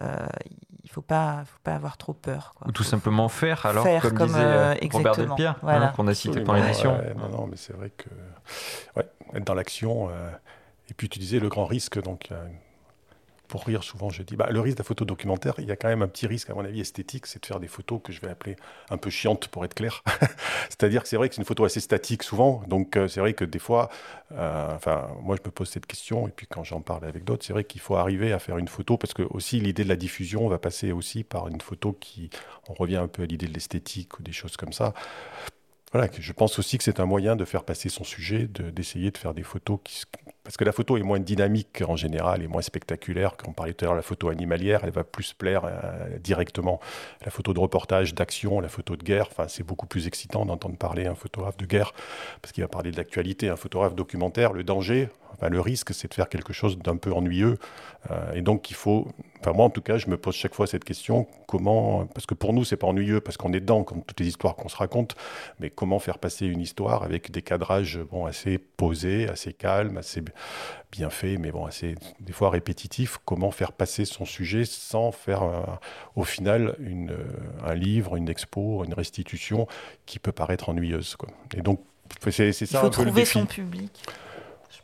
[0.00, 2.54] il faut pas, faut pas avoir trop peur.
[2.66, 6.40] Ou tout simplement faire, alors, comme, disait euh, euh, Robert Delpierre, hein, qu'on a cité
[6.40, 6.98] par l'émission.
[7.16, 8.08] non, non, mais c'est vrai que
[8.96, 10.10] ouais, être dans l'action,
[10.90, 12.30] et puis tu disais le grand risque, donc
[13.52, 15.76] pour rire, souvent, je dis, bah, le risque de la photo documentaire, il y a
[15.76, 18.10] quand même un petit risque, à mon avis, esthétique, c'est de faire des photos que
[18.10, 18.56] je vais appeler
[18.88, 20.02] un peu chiantes, pour être clair.
[20.70, 22.62] C'est-à-dire que c'est vrai que c'est une photo assez statique, souvent.
[22.66, 23.90] Donc, euh, c'est vrai que des fois,
[24.32, 27.44] euh, enfin, moi, je me pose cette question, et puis quand j'en parle avec d'autres,
[27.44, 29.96] c'est vrai qu'il faut arriver à faire une photo, parce que aussi, l'idée de la
[29.96, 32.30] diffusion va passer aussi par une photo qui,
[32.70, 34.94] on revient un peu à l'idée de l'esthétique ou des choses comme ça.
[35.92, 39.18] Voilà, je pense aussi que c'est un moyen de faire passer son sujet, d'essayer de,
[39.18, 40.04] faire des photos qui,
[40.44, 43.36] parce que la photo est moins dynamique en général et moins spectaculaire.
[43.36, 46.18] Quand on parlait tout à l'heure de la photo animalière, elle va plus plaire euh,
[46.18, 46.80] directement.
[47.24, 51.06] La photo de reportage, d'action, la photo de guerre, c'est beaucoup plus excitant d'entendre parler
[51.06, 51.92] un photographe de guerre
[52.40, 53.48] parce qu'il va parler de l'actualité.
[53.48, 55.08] Un photographe documentaire, le danger,
[55.48, 57.58] le risque, c'est de faire quelque chose d'un peu ennuyeux.
[58.10, 59.08] Euh, et donc, il faut.
[59.44, 62.06] Moi, en tout cas, je me pose chaque fois cette question comment.
[62.06, 64.54] Parce que pour nous, c'est pas ennuyeux parce qu'on est dedans, comme toutes les histoires
[64.54, 65.16] qu'on se raconte.
[65.58, 70.22] Mais comment faire passer une histoire avec des cadrages bon, assez posés, assez calmes, assez
[70.90, 73.18] bien fait, mais bon, assez des fois répétitif.
[73.24, 75.42] Comment faire passer son sujet sans faire
[76.14, 77.24] au final une, euh,
[77.64, 79.66] un livre, une expo, une restitution
[80.06, 81.16] qui peut paraître ennuyeuse.
[81.16, 81.30] Quoi.
[81.56, 81.80] Et donc,
[82.30, 84.02] c'est ça Il faut trouver son public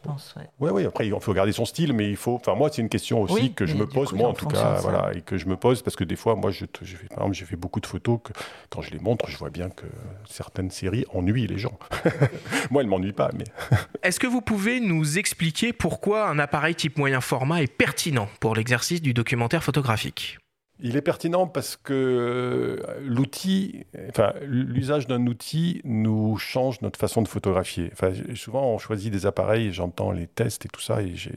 [0.02, 0.35] pense.
[0.60, 2.35] Oui, oui, après, il faut garder son style, mais il faut.
[2.35, 5.12] Enfin, moi, c'est une question aussi que je me pose, moi en tout cas, voilà,
[5.15, 7.44] et que je me pose parce que des fois, moi, je, je par exemple, j'ai
[7.44, 8.32] fait beaucoup de photos que
[8.70, 9.86] quand je les montre, je vois bien que
[10.28, 11.78] certaines séries ennuient les gens.
[12.70, 13.44] moi, elles m'ennuient pas, mais.
[14.02, 18.55] Est-ce que vous pouvez nous expliquer pourquoi un appareil type moyen format est pertinent pour
[18.55, 20.39] l'exercice du documentaire photographique?
[20.81, 27.23] Il est pertinent parce que euh, l'outil, enfin, l'usage d'un outil nous change notre façon
[27.23, 27.91] de photographier.
[28.37, 31.31] Souvent, on choisit des appareils, j'entends les tests et tout ça, et je,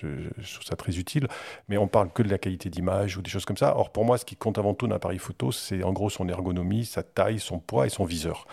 [0.00, 1.28] trouve ça très utile,
[1.68, 3.76] mais on parle que de la qualité d'image ou des choses comme ça.
[3.76, 6.28] Or, pour moi, ce qui compte avant tout d'un appareil photo, c'est en gros son
[6.28, 8.46] ergonomie, sa taille, son poids et son viseur.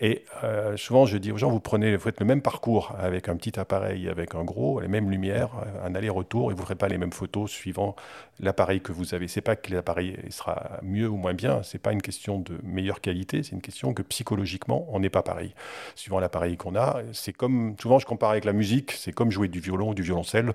[0.00, 3.28] Et euh, souvent, je dis aux gens, vous prenez, vous faites le même parcours avec
[3.28, 5.50] un petit appareil, avec un gros, les mêmes lumières,
[5.82, 7.96] un aller-retour, et vous ne ferez pas les mêmes photos suivant
[8.40, 9.28] l'appareil que vous avez.
[9.28, 13.00] C'est pas que l'appareil sera mieux ou moins bien, c'est pas une question de meilleure
[13.00, 15.54] qualité, c'est une question que psychologiquement, on n'est pas pareil.
[15.94, 19.48] Suivant l'appareil qu'on a, c'est comme, souvent je compare avec la musique, c'est comme jouer
[19.48, 20.52] du violon ou du violoncelle.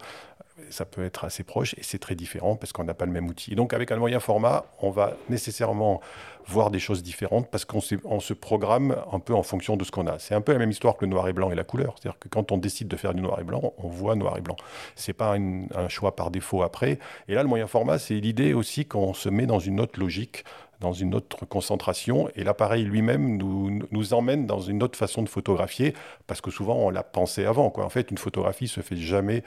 [0.74, 3.28] Ça peut être assez proche et c'est très différent parce qu'on n'a pas le même
[3.28, 3.54] outil.
[3.54, 6.02] Et donc avec un moyen format, on va nécessairement
[6.48, 10.08] voir des choses différentes parce qu'on se programme un peu en fonction de ce qu'on
[10.08, 10.20] a.
[10.20, 11.96] C'est un peu la même histoire que le noir et blanc et la couleur.
[11.98, 14.42] C'est-à-dire que quand on décide de faire du noir et blanc, on voit noir et
[14.42, 14.58] blanc.
[14.96, 17.00] C'est pas un choix par défaut après.
[17.28, 20.44] Et là, le moyen format, c'est l'idée aussi qu'on se met dans une autre logique
[20.84, 25.30] dans une autre concentration et l'appareil lui-même nous, nous emmène dans une autre façon de
[25.30, 25.96] photographier
[26.28, 27.70] parce que souvent on l'a pensé avant.
[27.72, 27.86] Quoi.
[27.86, 29.44] En fait, une photographie se fait jamais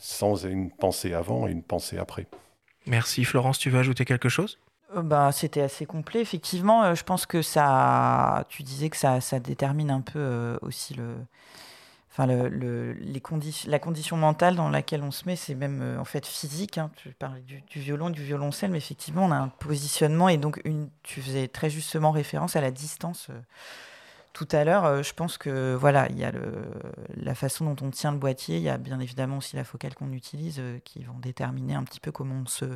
[0.00, 2.26] sans une pensée avant et une pensée après.
[2.86, 4.58] Merci Florence, tu veux ajouter quelque chose?
[4.96, 6.22] Bah, c'était assez complet.
[6.22, 8.46] Effectivement, euh, je pense que ça.
[8.48, 11.16] Tu disais que ça, ça détermine un peu euh, aussi le,
[12.18, 16.00] enfin le, les conditions, la condition mentale dans laquelle on se met, c'est même euh,
[16.00, 16.78] en fait physique.
[16.78, 16.90] Hein.
[16.96, 20.90] Tu parlais du, violon, du violoncelle, mais effectivement, on a un positionnement et donc une,
[21.04, 23.28] tu faisais très justement référence à la distance.
[23.30, 23.40] Euh,
[24.32, 26.32] tout à l'heure, euh, je pense que voilà, il y a
[27.16, 29.94] la façon dont on tient le boîtier, il y a bien évidemment aussi la focale
[29.94, 32.66] qu'on utilise qui vont déterminer un petit peu comment on se,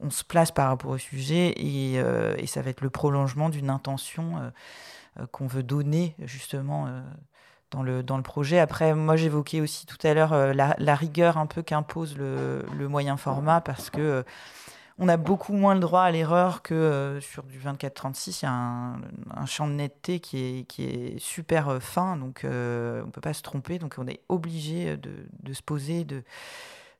[0.00, 3.68] on se place par rapport au sujet et, et ça va être le prolongement d'une
[3.68, 4.52] intention
[5.32, 6.86] qu'on veut donner justement
[7.70, 8.58] dans le, dans le projet.
[8.58, 12.88] Après, moi, j'évoquais aussi tout à l'heure euh, la, rigueur un peu qu'impose le, le,
[12.88, 14.22] moyen format parce que euh,
[14.98, 18.40] on a beaucoup moins le droit à l'erreur que euh, sur du 24-36.
[18.40, 19.00] Il y a un,
[19.34, 23.34] un, champ de netteté qui est, qui est super fin, donc on ne peut pas
[23.34, 23.78] se tromper.
[23.78, 26.24] Donc on est obligé de, de se poser, de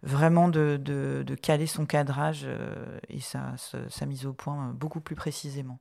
[0.03, 2.47] vraiment de, de, de caler son cadrage
[3.09, 5.81] et sa, sa mise au point beaucoup plus précisément.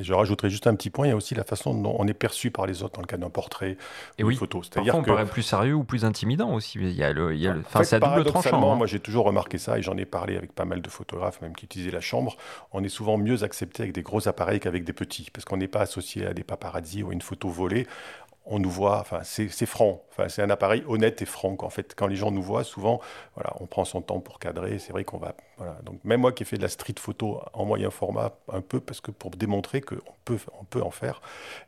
[0.00, 2.08] Et je rajouterai juste un petit point, il y a aussi la façon dont on
[2.08, 3.76] est perçu par les autres dans le cas d'un portrait
[4.16, 4.62] et ou une photo.
[4.62, 6.78] C'est-à-dire on paraît plus sérieux ou plus intimidant aussi.
[6.80, 7.60] Il y a le, il y a le...
[7.60, 8.72] Enfin, c'est à double tranchant.
[8.72, 8.76] Hein.
[8.76, 11.54] Moi, j'ai toujours remarqué ça et j'en ai parlé avec pas mal de photographes, même
[11.54, 12.36] qui utilisaient la chambre.
[12.72, 15.68] On est souvent mieux accepté avec des gros appareils qu'avec des petits, parce qu'on n'est
[15.68, 17.86] pas associé à des paparazzi ou à une photo volée
[18.46, 20.02] on nous voit, enfin, c'est franc.
[20.10, 21.56] Enfin, c'est un appareil honnête et franc.
[21.60, 23.00] En fait, quand les gens nous voient, souvent,
[23.34, 24.78] voilà, on prend son temps pour cadrer.
[24.78, 25.34] C'est vrai qu'on va.
[25.58, 25.78] Voilà.
[25.84, 28.80] Donc, même moi qui ai fait de la street photo en moyen format, un peu,
[28.80, 31.20] parce que pour démontrer qu'on peut, on peut en faire,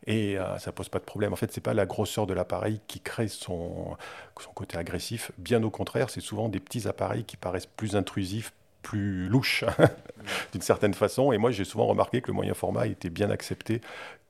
[0.07, 1.33] et ça euh, ça pose pas de problème.
[1.33, 3.97] En fait, c'est pas la grosseur de l'appareil qui crée son,
[4.41, 5.31] son côté agressif.
[5.39, 9.65] Bien au contraire, c'est souvent des petits appareils qui paraissent plus intrusifs, plus louche
[10.53, 11.33] d'une certaine façon.
[11.33, 13.81] Et moi, j'ai souvent remarqué que le moyen format était bien accepté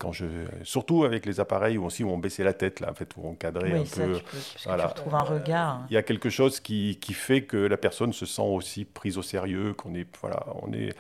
[0.03, 0.27] quand je,
[0.65, 3.25] surtout avec les appareils où aussi où on baissait la tête là, en fait, où
[3.25, 4.19] on cadrait un peu.
[4.65, 4.93] voilà.
[4.97, 5.83] Tu un regard.
[5.91, 9.17] Il y a quelque chose qui, qui, fait que la personne se sent aussi prise
[9.17, 10.93] au sérieux, qu'on est, voilà, on est.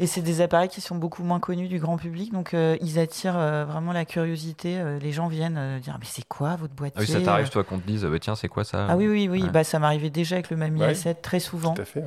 [0.00, 2.98] Et c'est des appareils qui sont beaucoup moins connus du grand public, donc euh, ils
[2.98, 4.76] attirent euh, vraiment la curiosité.
[4.76, 7.62] Euh, les gens viennent dire mais c'est quoi votre boîtier ah oui, ça t'arrive toi
[7.62, 10.10] qu'on te dise bah, tiens c'est quoi ça Ah oui oui oui, bah ça m'arrivait
[10.10, 11.74] déjà avec le Mami A7 très souvent.
[11.74, 12.02] Tout à fait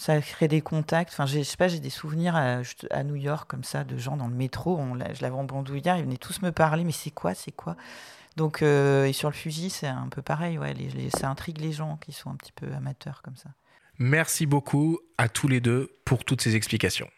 [0.00, 1.12] ça crée des contacts.
[1.12, 4.28] Enfin, je sais pas, j'ai des souvenirs à, New York comme ça de gens dans
[4.28, 4.80] le métro.
[5.12, 7.76] Je l'avais en bandoulière, ils venaient tous me parler, mais c'est quoi, c'est quoi?
[8.36, 10.56] Donc, euh, et sur le Fuji, c'est un peu pareil.
[10.56, 10.74] Ouais,
[11.14, 13.50] ça intrigue les gens qui sont un petit peu amateurs comme ça.
[13.98, 17.08] Merci beaucoup à tous les deux pour toutes ces explications.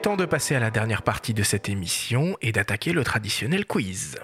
[0.00, 3.66] Est temps de passer à la dernière partie de cette émission et d'attaquer le traditionnel
[3.66, 4.18] quiz.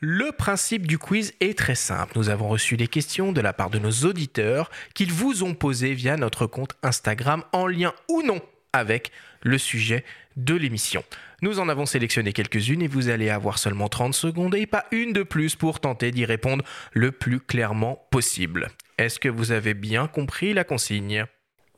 [0.00, 2.14] Le principe du quiz est très simple.
[2.16, 5.94] Nous avons reçu des questions de la part de nos auditeurs qu'ils vous ont posées
[5.94, 8.40] via notre compte Instagram en lien ou non
[8.76, 9.10] avec
[9.42, 10.04] le sujet
[10.36, 11.02] de l'émission.
[11.42, 15.12] Nous en avons sélectionné quelques-unes et vous allez avoir seulement 30 secondes et pas une
[15.12, 18.68] de plus pour tenter d'y répondre le plus clairement possible.
[18.98, 21.26] Est-ce que vous avez bien compris la consigne?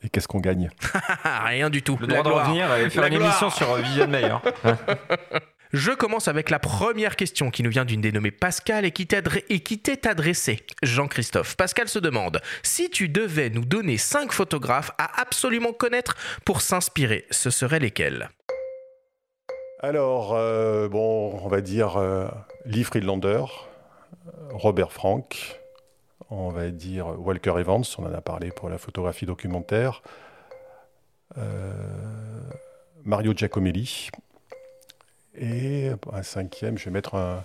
[0.03, 0.71] Et qu'est-ce qu'on gagne?
[1.25, 1.99] Rien du tout.
[2.01, 4.37] Le droit de revenir et faire une émission sur Viviane Meyer.
[5.73, 10.07] Je commence avec la première question qui nous vient d'une dénommée Pascal et qui t'est
[10.07, 10.65] adressée.
[10.83, 11.57] Jean-Christophe.
[11.57, 16.17] Pascal se demande si tu devais nous donner cinq photographes à absolument connaître
[16.47, 18.31] pour s'inspirer, ce seraient lesquels?
[19.81, 22.29] Alors, euh, bon, on va dire euh,
[22.65, 23.45] Lee Friedlander,
[24.51, 25.61] Robert Frank,
[26.31, 30.03] on va dire Walker Evans, on en a parlé pour la photographie documentaire,
[31.37, 31.73] euh,
[33.05, 34.11] Mario Giacomelli
[35.41, 37.45] et un cinquième, je vais mettre un,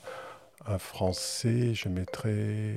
[0.78, 2.76] français, je mettrai.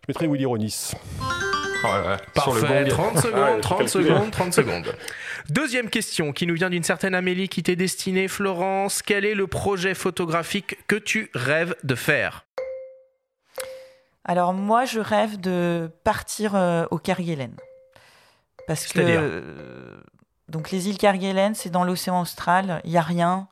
[0.00, 0.92] Je mettrai Willy Ronis.
[1.86, 1.88] Oh
[2.34, 4.96] Parfait, 30 secondes, 30 secondes, 30 secondes.
[5.50, 9.02] Deuxième question qui nous vient d'une certaine Amélie qui t'est destinée, Florence.
[9.02, 12.46] Quel est le projet photographique que tu rêves de faire?
[14.24, 17.54] Alors moi, je rêve de partir euh, au Kerguelen.
[18.66, 19.94] Parce que
[20.48, 23.48] donc les îles Kerguelen, c'est dans l'océan austral, il y a rien.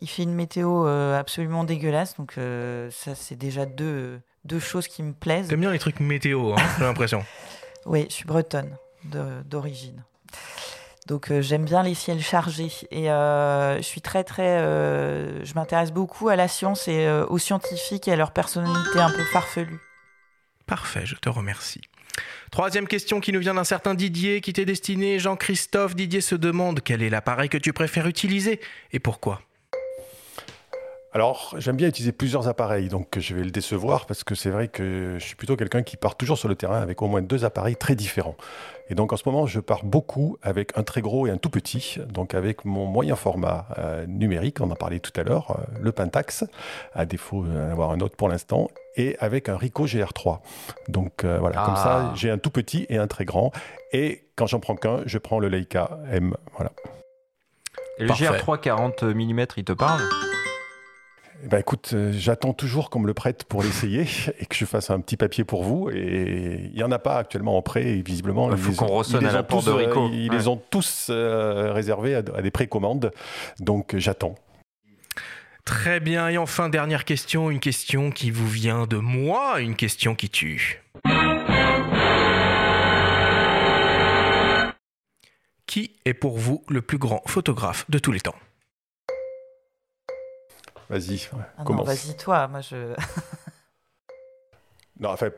[0.00, 2.16] il fait une météo absolument dégueulasse.
[2.16, 2.34] Donc
[2.90, 5.48] ça, c'est déjà deux, deux choses qui me plaisent.
[5.48, 7.24] T'aimes bien les trucs météo, hein, j'ai l'impression.
[7.86, 8.76] oui, je suis bretonne
[9.44, 10.02] d'origine.
[11.06, 14.58] Donc j'aime bien les ciels chargés et je suis très très,
[15.44, 19.24] je m'intéresse beaucoup à la science et aux scientifiques et à leur personnalité un peu
[19.24, 19.80] farfelue.
[20.66, 21.82] Parfait, je te remercie.
[22.56, 25.18] Troisième question qui nous vient d'un certain Didier qui t'est destiné.
[25.18, 28.60] Jean-Christophe Didier se demande quel est l'appareil que tu préfères utiliser
[28.94, 29.42] et pourquoi.
[31.12, 34.68] Alors, j'aime bien utiliser plusieurs appareils, donc je vais le décevoir parce que c'est vrai
[34.68, 37.44] que je suis plutôt quelqu'un qui part toujours sur le terrain avec au moins deux
[37.44, 38.36] appareils très différents.
[38.88, 41.50] Et donc en ce moment, je pars beaucoup avec un très gros et un tout
[41.50, 45.78] petit, donc avec mon moyen format euh, numérique, on en parlait tout à l'heure, euh,
[45.82, 46.44] le Pentax,
[46.94, 50.40] à défaut d'en avoir un autre pour l'instant, et avec un Ricoh GR3.
[50.88, 52.12] Donc euh, voilà, comme ça, ah.
[52.14, 53.52] j'ai un tout petit et un très grand.
[53.92, 56.34] Et quand j'en prends qu'un, je prends le Leica M.
[56.56, 56.72] Voilà.
[57.98, 60.02] Et le GR3 40 mm, il te parle?
[61.44, 64.06] Eh ben écoute, euh, j'attends toujours qu'on me le prête pour l'essayer
[64.38, 65.90] et que je fasse un petit papier pour vous.
[65.90, 68.50] Et il n'y en a pas actuellement en prêt, et visiblement.
[68.50, 70.08] Il faut qu'on ressonne à la porte de Rico.
[70.12, 73.12] Ils les ont tous euh, réservés à, des précommandes.
[73.60, 74.34] Donc j'attends.
[75.66, 76.28] Très bien.
[76.28, 80.80] Et enfin, dernière question, une question qui vous vient de moi, une question qui tue.
[85.66, 88.36] Qui est pour vous le plus grand photographe de tous les temps?
[90.88, 91.28] Vas-y,
[91.58, 92.46] ah Vas-y, toi.
[92.46, 92.94] Moi, je.
[95.00, 95.36] non, en fait,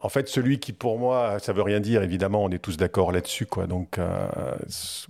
[0.00, 3.12] en fait, celui qui, pour moi, ça veut rien dire, évidemment, on est tous d'accord
[3.12, 3.66] là-dessus, quoi.
[3.66, 4.26] Donc, euh,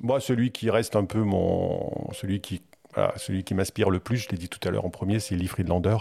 [0.00, 2.12] moi, celui qui reste un peu mon.
[2.12, 2.62] Celui qui
[3.16, 5.46] celui qui m'inspire le plus, je l'ai dit tout à l'heure en premier, c'est Lee
[5.46, 5.96] Friedlander.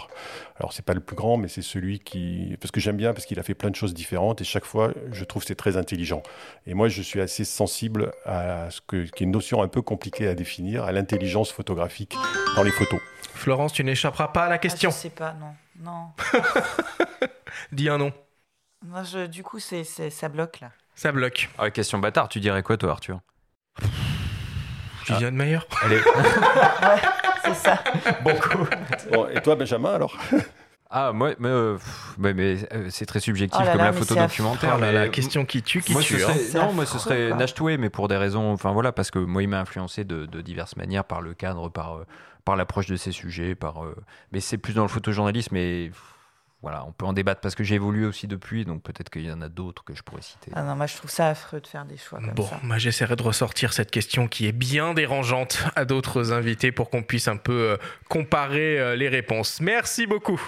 [0.56, 3.26] Alors c'est pas le plus grand, mais c'est celui qui, parce que j'aime bien, parce
[3.26, 6.22] qu'il a fait plein de choses différentes et chaque fois, je trouve c'est très intelligent.
[6.66, 9.82] Et moi, je suis assez sensible à ce que, qui est une notion un peu
[9.82, 12.14] compliquée à définir, à l'intelligence photographique
[12.56, 13.00] dans les photos.
[13.34, 14.90] Florence, tu n'échapperas pas à la question.
[14.90, 16.08] Ah, je sais pas, non, non.
[17.72, 18.12] Dis un nom.
[18.84, 20.70] Moi, je, du coup, c'est, ça bloque là.
[20.94, 21.48] Ça bloque.
[21.58, 23.20] Ah, question bâtard, tu dirais quoi toi, Arthur?
[25.06, 25.58] Julien Meyer.
[25.82, 26.00] Allez.
[27.44, 27.78] c'est ça.
[28.22, 30.16] Bon, et toi, Benjamin, alors?
[30.90, 31.78] Ah, moi, mais, euh,
[32.18, 32.34] mais,
[32.72, 34.78] euh, c'est très subjectif oh comme la photo documentaire.
[34.78, 36.22] mais la question qui tue, qui moi, tue.
[36.22, 36.32] Hein.
[36.54, 38.52] non, moi, ce serait Nashtoué, mais pour des raisons.
[38.52, 41.96] Enfin, voilà, parce que moi, il m'a influencé de, diverses manières par le cadre, par,
[41.96, 42.06] euh,
[42.44, 43.54] par l'approche de ces sujets.
[43.54, 43.82] Par,
[44.32, 45.56] mais c'est plus dans le photojournalisme.
[45.56, 45.90] Et
[46.66, 49.30] voilà, on peut en débattre parce que j'ai évolué aussi depuis, donc peut-être qu'il y
[49.30, 50.50] en a d'autres que je pourrais citer.
[50.52, 53.14] Ah non, moi je trouve ça affreux de faire des choix comme bon, moi j'essaierai
[53.14, 57.36] de ressortir cette question qui est bien dérangeante à d'autres invités pour qu'on puisse un
[57.36, 57.76] peu euh,
[58.08, 59.60] comparer euh, les réponses.
[59.60, 60.40] Merci beaucoup.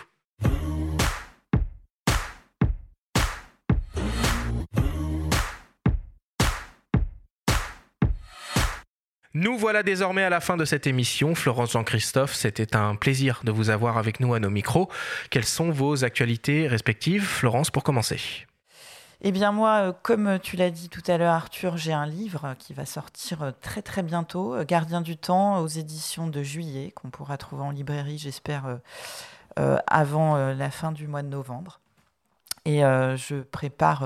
[9.41, 11.37] Nous voilà désormais à la fin de cette émission.
[11.37, 14.91] Florence Jean-Christophe, c'était un plaisir de vous avoir avec nous à nos micros.
[15.31, 18.19] Quelles sont vos actualités respectives Florence, pour commencer?
[19.21, 22.57] Eh bien moi, euh, comme tu l'as dit tout à l'heure Arthur, j'ai un livre
[22.59, 26.91] qui va sortir euh, très très bientôt, euh, Gardien du temps, aux éditions de juillet,
[26.91, 28.81] qu'on pourra trouver en librairie, j'espère,
[29.87, 31.79] avant la fin du mois de novembre.
[32.65, 34.05] Et je prépare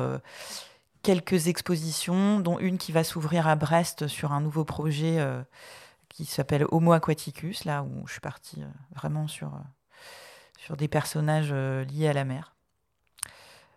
[1.02, 5.42] quelques expositions, dont une qui va s'ouvrir à Brest sur un nouveau projet euh,
[6.08, 9.58] qui s'appelle Homo Aquaticus, là où je suis partie euh, vraiment sur, euh,
[10.58, 12.54] sur des personnages liés à la mer.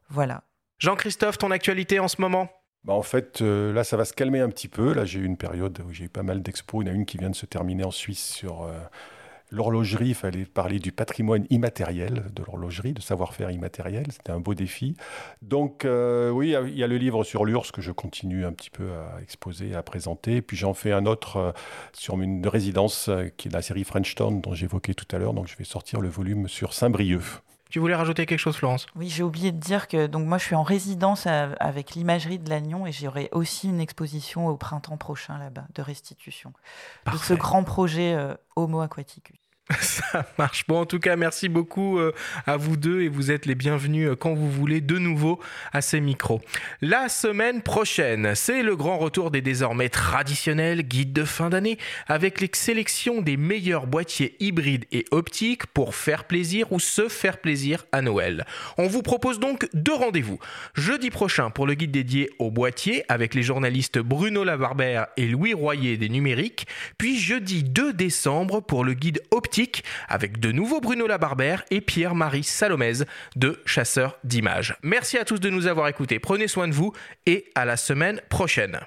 [0.09, 0.43] Voilà.
[0.77, 2.49] Jean-Christophe, ton actualité en ce moment?
[2.83, 4.93] Bah en fait, là, ça va se calmer un petit peu.
[4.93, 6.83] Là, j'ai eu une période où j'ai eu pas mal d'expos.
[6.83, 8.69] Il y en a une qui vient de se terminer en Suisse sur
[9.55, 14.07] L'horlogerie, il fallait parler du patrimoine immatériel de l'horlogerie, de savoir-faire immatériel.
[14.11, 14.97] C'était un beau défi.
[15.41, 18.69] Donc, euh, oui, il y a le livre sur l'URSS que je continue un petit
[18.69, 20.41] peu à exposer, à présenter.
[20.41, 21.51] Puis j'en fais un autre euh,
[21.93, 25.33] sur une résidence euh, qui est la série French Town dont j'évoquais tout à l'heure.
[25.33, 27.23] Donc, je vais sortir le volume sur Saint-Brieuc.
[27.69, 28.87] Tu voulais rajouter quelque chose, Florence?
[28.97, 32.49] Oui, j'ai oublié de dire que donc moi je suis en résidence avec l'imagerie de
[32.49, 36.53] Lannion et j'aurai aussi une exposition au printemps prochain là-bas de restitution
[37.11, 38.15] de ce grand projet
[38.55, 39.44] Homo Aquaticus.
[39.79, 40.65] Ça marche.
[40.67, 42.13] Bon, en tout cas, merci beaucoup euh,
[42.45, 45.39] à vous deux et vous êtes les bienvenus euh, quand vous voulez de nouveau
[45.73, 46.39] à ces micros.
[46.81, 52.41] La semaine prochaine, c'est le grand retour des désormais traditionnels guides de fin d'année avec
[52.41, 57.85] les sélections des meilleurs boîtiers hybrides et optiques pour faire plaisir ou se faire plaisir
[57.91, 58.45] à Noël.
[58.77, 60.37] On vous propose donc deux rendez-vous.
[60.75, 65.55] Jeudi prochain pour le guide dédié aux boîtiers avec les journalistes Bruno Lavarbert et Louis
[65.55, 66.67] Royer des numériques,
[66.99, 69.54] puis jeudi 2 décembre pour le guide optique
[70.07, 73.05] avec de nouveau Bruno Labarbère et Pierre-Marie Salomez
[73.35, 74.75] de Chasseurs d'images.
[74.83, 76.19] Merci à tous de nous avoir écoutés.
[76.19, 76.93] Prenez soin de vous
[77.25, 78.79] et à la semaine prochaine.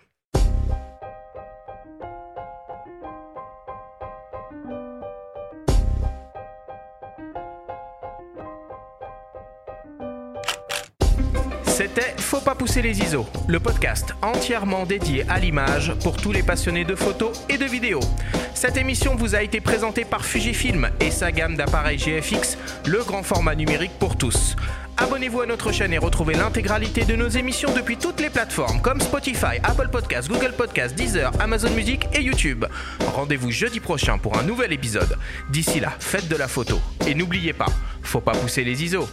[11.79, 16.43] C'était Faut pas pousser les ISO, le podcast entièrement dédié à l'image pour tous les
[16.43, 18.01] passionnés de photos et de vidéos.
[18.53, 23.23] Cette émission vous a été présentée par Fujifilm et sa gamme d'appareils GFX, le grand
[23.23, 24.57] format numérique pour tous.
[24.97, 29.01] Abonnez-vous à notre chaîne et retrouvez l'intégralité de nos émissions depuis toutes les plateformes comme
[29.01, 32.65] Spotify, Apple Podcasts, Google Podcasts, Deezer, Amazon Music et YouTube.
[33.15, 35.17] Rendez-vous jeudi prochain pour un nouvel épisode.
[35.53, 36.81] D'ici là, faites de la photo.
[37.07, 37.69] Et n'oubliez pas,
[38.03, 39.09] faut pas pousser les ISO.